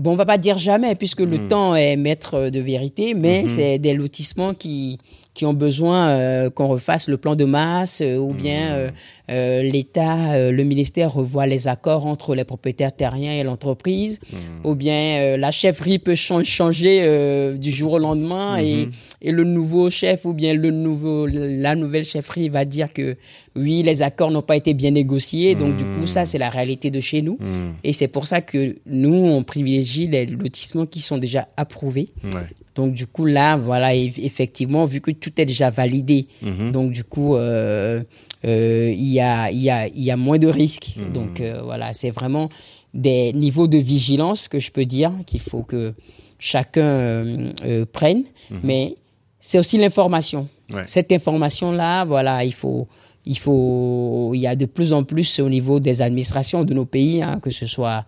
Bon, 0.00 0.12
on 0.12 0.16
va 0.16 0.26
pas 0.26 0.38
dire 0.38 0.58
jamais, 0.58 0.94
puisque 0.94 1.20
le 1.20 1.36
temps 1.48 1.74
est 1.76 1.96
maître 1.96 2.48
de 2.50 2.60
vérité, 2.60 3.14
mais 3.14 3.44
c'est 3.48 3.78
des 3.78 3.94
lotissements 3.94 4.54
qui 4.54 4.98
qui 5.32 5.46
ont 5.46 5.54
besoin 5.54 6.08
euh, 6.08 6.50
qu'on 6.50 6.66
refasse 6.66 7.08
le 7.08 7.16
plan 7.16 7.36
de 7.36 7.44
masse, 7.44 8.00
euh, 8.02 8.16
ou 8.18 8.32
bien 8.34 8.62
euh, 8.74 8.90
euh, 9.30 9.62
l'État, 9.62 10.32
euh, 10.32 10.50
le 10.50 10.64
ministère 10.64 11.14
revoit 11.14 11.46
les 11.46 11.68
accords 11.68 12.04
entre 12.06 12.34
les 12.34 12.42
propriétaires 12.44 12.92
terriens 12.94 13.32
et 13.38 13.44
l'entreprise, 13.44 14.18
ou 14.64 14.74
bien 14.74 15.00
euh, 15.20 15.36
la 15.36 15.52
chefferie 15.52 16.00
peut 16.00 16.16
chan- 16.16 16.42
changer 16.44 17.02
euh, 17.04 17.56
du 17.56 17.70
jour 17.70 17.92
au 17.92 17.98
lendemain 17.98 18.56
et, 18.56 18.88
et 19.22 19.32
le 19.32 19.44
nouveau 19.44 19.90
chef 19.90 20.24
ou 20.24 20.32
bien 20.32 20.54
le 20.54 20.70
nouveau, 20.70 21.26
la 21.26 21.74
nouvelle 21.74 22.04
chefferie 22.04 22.48
va 22.48 22.64
dire 22.64 22.92
que 22.92 23.16
oui, 23.56 23.82
les 23.82 24.02
accords 24.02 24.30
n'ont 24.30 24.42
pas 24.42 24.56
été 24.56 24.74
bien 24.74 24.90
négociés, 24.92 25.54
donc 25.54 25.76
du 25.76 25.84
coup 25.84 26.06
ça 26.06 26.24
c'est 26.24 26.38
la 26.38 26.50
réalité 26.50 26.90
de 26.90 27.00
chez 27.00 27.20
nous. 27.22 27.36
Hmm. 27.40 27.72
Et 27.84 27.92
c'est 27.92 28.08
pour 28.08 28.26
ça 28.26 28.40
que 28.40 28.76
nous, 28.86 29.12
on 29.14 29.42
privilégie 29.44 30.06
les 30.06 30.26
lotissements 30.26 30.86
qui 30.86 31.00
sont 31.00 31.18
déjà 31.18 31.48
approuvés. 31.56 32.08
Ouais. 32.24 32.46
Donc 32.74 32.94
du 32.94 33.06
coup 33.06 33.26
là, 33.26 33.56
voilà, 33.56 33.92
eff- 33.94 34.18
effectivement, 34.24 34.84
vu 34.84 35.00
que 35.00 35.10
tout 35.10 35.32
est 35.38 35.46
déjà 35.46 35.70
validé, 35.70 36.26
Mhm. 36.42 36.70
donc 36.72 36.92
du 36.92 37.04
coup, 37.04 37.34
euh, 37.36 38.02
euh, 38.46 38.90
il 38.96 39.08
y, 39.12 39.20
a, 39.20 39.50
il 39.50 39.58
y, 39.60 39.68
a, 39.70 39.86
il 39.88 40.02
y 40.02 40.10
a 40.10 40.16
moins 40.16 40.38
de 40.38 40.46
risques. 40.46 40.94
Donc 41.12 41.40
euh, 41.40 41.60
voilà, 41.62 41.92
c'est 41.92 42.10
vraiment 42.10 42.48
des 42.94 43.32
niveaux 43.34 43.66
de 43.66 43.76
vigilance 43.76 44.48
que 44.48 44.58
je 44.58 44.70
peux 44.70 44.86
dire 44.86 45.12
qu'il 45.26 45.40
faut 45.40 45.62
que 45.62 45.92
chacun 46.38 46.80
euh, 46.80 47.52
euh, 47.66 47.84
prenne. 47.92 48.22
Mais 48.62 48.94
c'est 49.40 49.58
aussi 49.58 49.78
l'information. 49.78 50.48
Ouais. 50.70 50.84
Cette 50.86 51.12
information-là, 51.12 52.04
voilà, 52.04 52.44
il 52.44 52.54
faut, 52.54 52.86
il 53.26 53.38
faut, 53.38 54.32
il 54.34 54.40
y 54.40 54.46
a 54.46 54.56
de 54.56 54.66
plus 54.66 54.92
en 54.92 55.04
plus 55.04 55.40
au 55.40 55.48
niveau 55.48 55.80
des 55.80 56.02
administrations 56.02 56.64
de 56.64 56.74
nos 56.74 56.86
pays, 56.86 57.22
hein, 57.22 57.40
que 57.42 57.50
ce 57.50 57.66
soit 57.66 58.04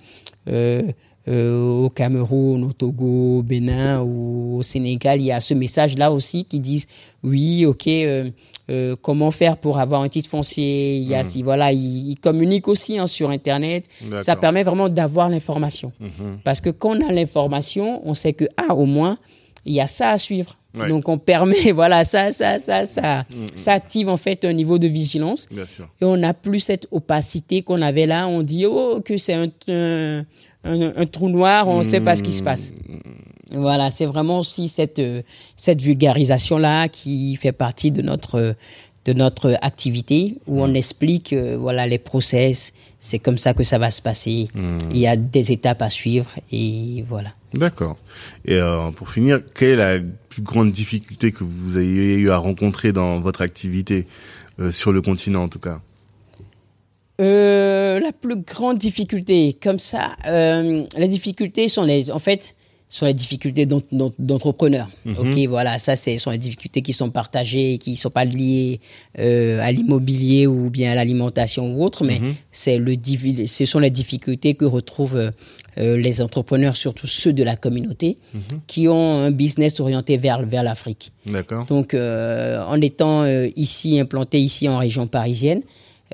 euh, 0.49 0.83
euh, 1.29 1.85
au 1.85 1.91
Cameroun, 1.91 2.65
au 2.65 2.73
Togo, 2.73 3.39
au 3.39 3.43
Bénin 3.43 4.01
ou 4.03 4.59
au 4.59 4.63
Sénégal, 4.63 5.21
il 5.21 5.27
y 5.27 5.33
a 5.33 5.41
ce 5.41 5.55
message-là 5.55 6.13
aussi 6.13 6.45
qui 6.45 6.61
disent 6.61 6.87
oui, 7.23 7.65
ok, 7.67 7.89
euh, 7.89 8.97
comment 9.03 9.31
faire 9.31 9.57
pour 9.57 9.79
avoir 9.79 10.03
un 10.03 10.09
titre 10.09 10.29
foncier? 10.29 10.97
Il 10.97 11.09
y 11.09 11.15
a, 11.15 11.25
si, 11.25 11.43
voilà, 11.43 11.73
ils, 11.73 12.11
ils 12.11 12.17
communiquent 12.17 12.69
aussi 12.69 12.99
hein, 12.99 13.07
sur 13.07 13.31
Internet. 13.31 13.87
Ça 14.21 14.37
permet 14.37 14.63
vraiment 14.63 14.89
d'avoir 14.89 15.29
l'information. 15.29 15.93
Mhm. 16.01 16.39
Parce 16.45 16.61
que 16.61 16.71
quand 16.71 16.97
on 16.97 17.09
a 17.09 17.13
l'information, 17.13 18.01
on 18.05 18.15
sait 18.15 18.33
que, 18.33 18.45
ah, 18.57 18.75
au 18.75 18.87
moins, 18.87 19.19
il 19.67 19.75
y 19.75 19.81
a 19.81 19.87
ça 19.87 20.11
à 20.11 20.19
suivre. 20.19 20.57
Ouais. 20.75 20.89
Donc, 20.89 21.09
on 21.09 21.19
permet, 21.19 21.71
voilà, 21.75 22.05
ça, 22.05 22.33
ça, 22.33 22.59
ça, 22.59 22.87
ça, 22.87 23.25
ça 23.55 23.73
active 23.73 24.09
en 24.09 24.17
fait 24.17 24.45
un 24.45 24.53
niveau 24.53 24.79
de 24.79 24.89
vigilance. 24.89 25.47
Bien 25.51 25.67
sûr. 25.67 25.87
Et 26.01 26.05
on 26.05 26.17
n'a 26.17 26.33
plus 26.35 26.61
cette 26.61 26.87
opacité 26.91 27.63
qu'on 27.63 27.83
avait 27.83 28.07
là. 28.07 28.27
On 28.29 28.43
dit, 28.43 28.65
oh, 28.67 29.01
que 29.05 29.17
c'est 29.19 29.35
un, 29.35 29.49
un, 29.69 30.25
un- 30.65 30.93
un 30.97 31.07
trou 31.07 31.29
noir, 31.29 31.69
on 31.69 31.79
ne 31.79 31.83
sait 31.83 32.01
pas 32.01 32.15
ce 32.15 32.23
qui 32.23 32.33
se 32.33 32.43
passe. 32.43 32.73
Voilà, 33.55 33.91
c'est 33.91 34.07
vraiment 34.07 34.39
aussi 34.39 34.69
cette, 34.69 34.99
euh, 34.99 35.21
cette 35.57 35.83
vulgarisation-là 35.83 36.89
qui 36.89 37.37
fait 37.37 37.53
partie 37.53 37.91
de 37.91 38.01
notre, 38.01 38.55
de 39.05 39.13
notre 39.13 39.59
activité 39.63 40.39
où 40.47 40.63
on 40.63 40.75
explique 40.75 41.33
euh, 41.33 41.57
voilà, 41.59 41.87
les 41.87 41.99
process, 41.99 42.73
c'est 42.99 43.19
comme 43.19 43.39
ça 43.39 43.53
que 43.53 43.65
ça 43.65 43.79
va 43.79 43.91
se 43.91 44.01
passer. 44.01 44.49
Il 44.91 44.99
y 44.99 45.07
a 45.07 45.17
des 45.17 45.51
étapes 45.51 45.83
à 45.83 45.91
suivre 45.91 46.31
et 46.53 47.05
voilà. 47.09 47.31
D'accord. 47.53 47.97
Et 48.45 48.55
euh, 48.55 48.91
pour 48.93 49.11
finir, 49.11 49.41
quelle 49.55 49.81
est 49.81 49.99
la 49.99 50.05
plus 50.29 50.43
grande 50.43 50.71
difficulté 50.71 51.33
que 51.33 51.43
vous 51.43 51.79
ayez 51.79 52.15
eu 52.15 52.31
à 52.31 52.37
rencontrer 52.37 52.93
dans 52.93 53.21
votre 53.21 53.43
activité 53.43 54.07
euh, 54.61 54.71
sur 54.71 54.93
le 54.93 55.03
continent 55.03 55.43
en 55.43 55.49
tout 55.49 55.59
cas? 55.59 55.81
La 57.19 58.11
plus 58.11 58.37
grande 58.37 58.79
difficulté, 58.79 59.57
comme 59.63 59.79
ça, 59.79 60.17
les 60.25 61.09
difficultés 61.09 61.69
sont 61.69 61.85
les, 61.85 62.11
en 62.11 62.19
fait, 62.19 62.57
sont 62.95 63.07
les 63.07 63.15
difficultés 63.15 63.65
d'en- 63.65 63.81
d'en- 63.91 64.13
d'entrepreneurs. 64.19 64.89
Ok, 65.19 65.39
voilà, 65.49 65.79
ça, 65.79 65.97
c'est 65.97 66.19
sont 66.19 66.31
les 66.31 66.37
difficultés 66.39 66.83
qui 66.83 66.93
sont 66.93 67.09
partagées, 67.11 67.79
qui 67.79 67.97
sont 67.97 68.11
pas 68.11 68.27
liées 68.27 68.81
euh, 69.19 69.61
à 69.63 69.73
l'immobilier 69.73 70.47
ou 70.47 70.69
bien 70.69 70.93
à 70.93 70.95
l'alimentation 70.95 71.75
ou 71.75 71.83
autre, 71.83 72.05
mais 72.05 72.21
c'est 72.51 72.77
le, 72.79 72.95
ce 73.47 73.65
sont 73.65 73.79
les 73.79 73.91
difficultés 73.91 74.55
que 74.55 74.67
retrouvent 74.67 75.17
euh, 75.79 75.97
les 75.97 76.21
entrepreneurs, 76.21 76.77
surtout 76.77 77.07
ceux 77.07 77.33
de 77.33 77.43
la 77.43 77.57
communauté, 77.57 78.19
qui 78.67 78.89
ont 78.89 79.21
un 79.25 79.31
business 79.31 79.81
orienté 79.81 80.19
vers 80.19 80.45
vers 80.45 80.63
l'Afrique. 80.63 81.13
D'accord. 81.25 81.65
Donc, 81.65 81.95
euh, 81.95 82.63
en 82.67 82.79
étant 82.83 83.25
ici, 83.57 83.99
implanté 83.99 84.39
ici 84.39 84.69
en 84.69 84.77
région 84.77 85.07
parisienne, 85.07 85.63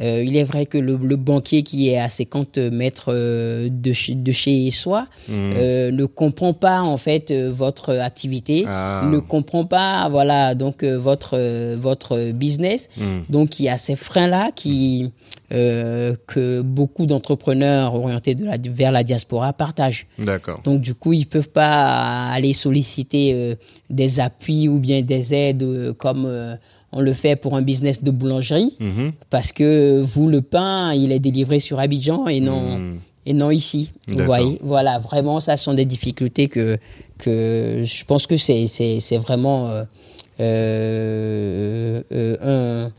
euh, 0.01 0.22
il 0.24 0.36
est 0.36 0.44
vrai 0.44 0.66
que 0.66 0.78
le, 0.78 0.96
le 0.96 1.16
banquier 1.16 1.62
qui 1.62 1.88
est 1.90 1.99
à 1.99 2.09
50 2.09 2.59
mètres 2.59 3.07
euh, 3.09 3.68
de, 3.70 3.92
chez, 3.92 4.14
de 4.14 4.32
chez 4.32 4.70
soi 4.70 5.07
euh, 5.30 5.90
ne 5.90 6.05
comprend 6.05 6.53
pas 6.53 6.82
en 6.82 6.96
fait 6.96 7.32
votre 7.32 7.96
activité, 7.99 8.64
Ah. 8.66 9.03
ne 9.11 9.18
comprend 9.18 9.64
pas 9.64 10.09
voilà 10.09 10.55
donc 10.55 10.84
votre 10.84 11.36
votre 11.74 12.30
business. 12.32 12.88
Hmm. 12.96 13.20
Donc 13.28 13.59
il 13.59 13.64
y 13.64 13.68
a 13.68 13.76
ces 13.76 13.96
freins 13.96 14.28
là 14.28 14.51
qui 14.55 15.11
euh, 15.51 16.14
que 16.26 16.61
beaucoup 16.61 17.07
d'entrepreneurs 17.07 17.94
orientés 17.94 18.34
de 18.34 18.44
la, 18.44 18.57
vers 18.59 18.92
la 18.92 19.03
diaspora 19.03 19.53
partagent. 19.53 20.07
D'accord. 20.18 20.61
Donc 20.62 20.80
du 20.80 20.94
coup, 20.94 21.12
ils 21.14 21.26
peuvent 21.26 21.49
pas 21.49 22.28
aller 22.28 22.53
solliciter 22.53 23.57
des 23.88 24.20
appuis 24.20 24.68
ou 24.68 24.78
bien 24.78 25.01
des 25.03 25.32
aides 25.34 25.94
comme 25.96 26.59
on 26.93 27.01
le 27.01 27.12
fait 27.12 27.36
pour 27.36 27.55
un 27.57 27.62
business 27.62 28.03
de 28.03 28.11
boulangerie, 28.11 28.74
Mhm. 28.80 29.12
parce 29.30 29.53
que 29.53 30.01
vous, 30.03 30.28
le 30.28 30.41
pain, 30.43 30.93
il 30.95 31.12
est 31.12 31.18
délivré 31.18 31.61
sur 31.61 31.78
Abidjan 31.80 32.26
et 32.28 32.41
non 32.41 32.78
Mhm. 32.78 32.99
et 33.26 33.32
non 33.34 33.51
ici. 33.51 33.91
Vous 34.09 34.24
voyez, 34.24 34.59
voilà, 34.62 34.99
vraiment, 34.99 35.39
ça 35.41 35.57
sont 35.57 35.74
des 35.74 35.84
difficultés 35.84 36.49
que 36.49 36.78
que 37.18 37.82
je 37.84 38.05
pense 38.05 38.26
que 38.26 38.36
c'est 38.36 39.16
vraiment 39.18 39.68
euh, 39.68 39.84
euh, 40.41 42.03
euh, 42.12 42.84
un 42.86 42.93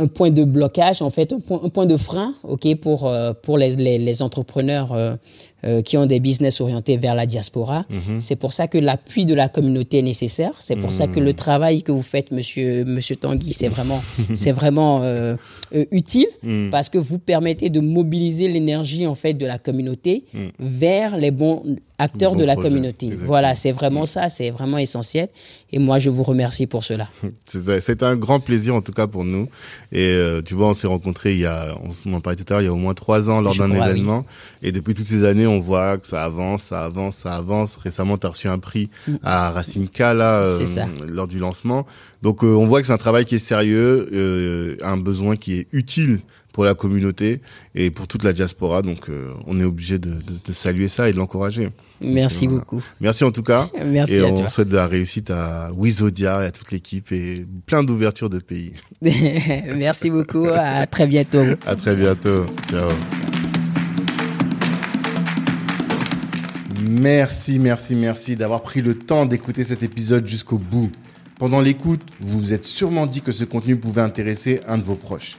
un 0.00 0.06
point 0.06 0.30
de 0.30 0.44
blocage, 0.44 1.02
en 1.02 1.10
fait, 1.10 1.32
un 1.32 1.40
point, 1.40 1.60
un 1.64 1.70
point 1.70 1.84
de 1.86 1.96
frein, 1.96 2.32
ok, 2.44 2.72
pour 2.76 3.06
euh, 3.08 3.32
pour 3.42 3.58
les, 3.58 3.74
les, 3.74 3.98
les 3.98 4.22
entrepreneurs 4.22 4.92
euh, 4.92 5.16
euh, 5.64 5.82
qui 5.82 5.96
ont 5.96 6.06
des 6.06 6.20
business 6.20 6.60
orientés 6.60 6.96
vers 6.96 7.14
la 7.14 7.26
diaspora. 7.26 7.84
C'est 8.18 8.36
pour 8.36 8.52
ça 8.52 8.68
que 8.68 8.78
l'appui 8.78 9.24
de 9.24 9.34
la 9.34 9.48
communauté 9.48 9.98
est 9.98 10.02
nécessaire. 10.02 10.52
C'est 10.58 10.76
pour 10.76 10.92
ça 10.92 11.06
que 11.06 11.20
le 11.20 11.32
travail 11.32 11.82
que 11.82 11.92
vous 11.92 12.02
faites, 12.02 12.30
Monsieur 12.30 12.84
Monsieur 12.84 13.16
Tanguy, 13.16 13.52
c'est 13.52 13.68
vraiment 13.68 14.02
c'est 14.34 14.52
vraiment 14.52 15.00
euh, 15.02 15.34
euh, 15.74 15.84
utile 15.90 16.28
Mm. 16.42 16.70
parce 16.70 16.88
que 16.88 16.98
vous 16.98 17.18
permettez 17.18 17.68
de 17.70 17.80
mobiliser 17.80 18.48
l'énergie 18.48 19.06
en 19.06 19.14
fait 19.14 19.34
de 19.34 19.46
la 19.46 19.58
communauté 19.58 20.24
vers 20.58 21.16
les 21.16 21.30
bons 21.30 21.76
acteurs 21.98 22.32
bons 22.32 22.38
de 22.38 22.44
la 22.44 22.54
communauté. 22.54 23.06
exactement. 23.06 23.26
Voilà, 23.26 23.54
c'est 23.54 23.72
vraiment 23.72 24.06
ça, 24.06 24.28
c'est 24.28 24.50
vraiment 24.50 24.78
essentiel. 24.78 25.28
Et 25.72 25.78
moi, 25.78 25.98
je 25.98 26.10
vous 26.10 26.22
remercie 26.22 26.66
pour 26.66 26.84
cela. 26.84 27.08
C'était 27.46 28.04
un 28.04 28.16
grand 28.16 28.40
plaisir 28.40 28.74
en 28.74 28.80
tout 28.80 28.92
cas 28.92 29.06
pour 29.06 29.24
nous. 29.24 29.48
Et 29.92 30.12
euh, 30.12 30.42
tu 30.42 30.54
vois, 30.54 30.68
on 30.68 30.74
s'est 30.74 30.86
rencontrés 30.86 31.34
il 31.34 31.40
y 31.40 31.46
a, 31.46 31.76
on 32.06 32.12
en 32.14 32.20
parlait 32.20 32.36
tout 32.36 32.44
à 32.48 32.54
l'heure, 32.54 32.62
il 32.62 32.66
y 32.66 32.68
a 32.68 32.72
au 32.72 32.76
moins 32.76 32.94
trois 32.94 33.28
ans 33.30 33.40
lors 33.40 33.54
d'un 33.54 33.70
oui. 33.70 33.76
événement. 33.76 34.24
Et 34.62 34.72
depuis 34.72 34.94
toutes 34.94 35.08
ces 35.08 35.24
années, 35.24 35.46
on 35.46 35.58
voit 35.58 35.98
que 35.98 36.06
ça 36.06 36.24
avance, 36.24 36.64
ça 36.64 36.84
avance, 36.84 37.16
ça 37.16 37.34
avance. 37.34 37.76
Récemment, 37.76 38.16
tu 38.16 38.26
as 38.26 38.30
reçu 38.30 38.48
un 38.48 38.58
prix 38.58 38.90
à 39.22 39.50
Racine 39.50 39.88
K 39.88 39.98
là, 39.98 40.42
euh, 40.42 40.58
Mm. 40.62 40.66
C'est 40.66 41.10
lors 41.10 41.28
du 41.28 41.38
lancement. 41.38 41.86
Donc 42.22 42.42
euh, 42.42 42.48
on 42.54 42.66
voit 42.66 42.80
que 42.80 42.86
c'est 42.86 42.92
un 42.92 42.98
travail 42.98 43.24
qui 43.24 43.36
est 43.36 43.40
sérieux, 43.40 44.08
euh, 44.12 44.76
un 44.82 44.96
besoin 44.96 45.36
qui 45.36 45.54
est 45.54 45.66
utile 45.72 46.20
pour 46.58 46.64
la 46.64 46.74
communauté 46.74 47.40
et 47.76 47.92
pour 47.92 48.08
toute 48.08 48.24
la 48.24 48.32
diaspora. 48.32 48.82
Donc, 48.82 49.08
euh, 49.08 49.32
on 49.46 49.60
est 49.60 49.64
obligé 49.64 50.00
de, 50.00 50.10
de, 50.10 50.34
de, 50.44 50.52
saluer 50.52 50.88
ça 50.88 51.08
et 51.08 51.12
de 51.12 51.16
l'encourager. 51.16 51.68
Merci 52.00 52.48
beaucoup. 52.48 52.82
Merci 53.00 53.22
en 53.22 53.30
tout 53.30 53.44
cas. 53.44 53.68
Merci 53.86 54.14
et 54.14 54.22
à 54.22 54.26
on 54.26 54.38
toi. 54.38 54.48
souhaite 54.48 54.66
de 54.66 54.74
la 54.74 54.88
réussite 54.88 55.30
à 55.30 55.70
Wizodia 55.72 56.42
et 56.42 56.46
à 56.46 56.50
toute 56.50 56.72
l'équipe 56.72 57.12
et 57.12 57.46
plein 57.66 57.84
d'ouvertures 57.84 58.28
de 58.28 58.40
pays. 58.40 58.72
Merci 59.02 60.10
beaucoup. 60.10 60.48
À 60.52 60.84
très 60.88 61.06
bientôt. 61.06 61.44
À 61.64 61.76
très 61.76 61.94
bientôt. 61.94 62.44
Ciao. 62.68 62.88
Merci, 66.90 67.60
merci, 67.60 67.94
merci 67.94 68.34
d'avoir 68.34 68.62
pris 68.62 68.82
le 68.82 68.98
temps 68.98 69.26
d'écouter 69.26 69.62
cet 69.62 69.84
épisode 69.84 70.26
jusqu'au 70.26 70.58
bout. 70.58 70.90
Pendant 71.38 71.60
l'écoute, 71.60 72.02
vous 72.18 72.40
vous 72.40 72.52
êtes 72.52 72.64
sûrement 72.64 73.06
dit 73.06 73.20
que 73.20 73.30
ce 73.30 73.44
contenu 73.44 73.76
pouvait 73.76 74.00
intéresser 74.00 74.58
un 74.66 74.76
de 74.76 74.82
vos 74.82 74.96
proches. 74.96 75.38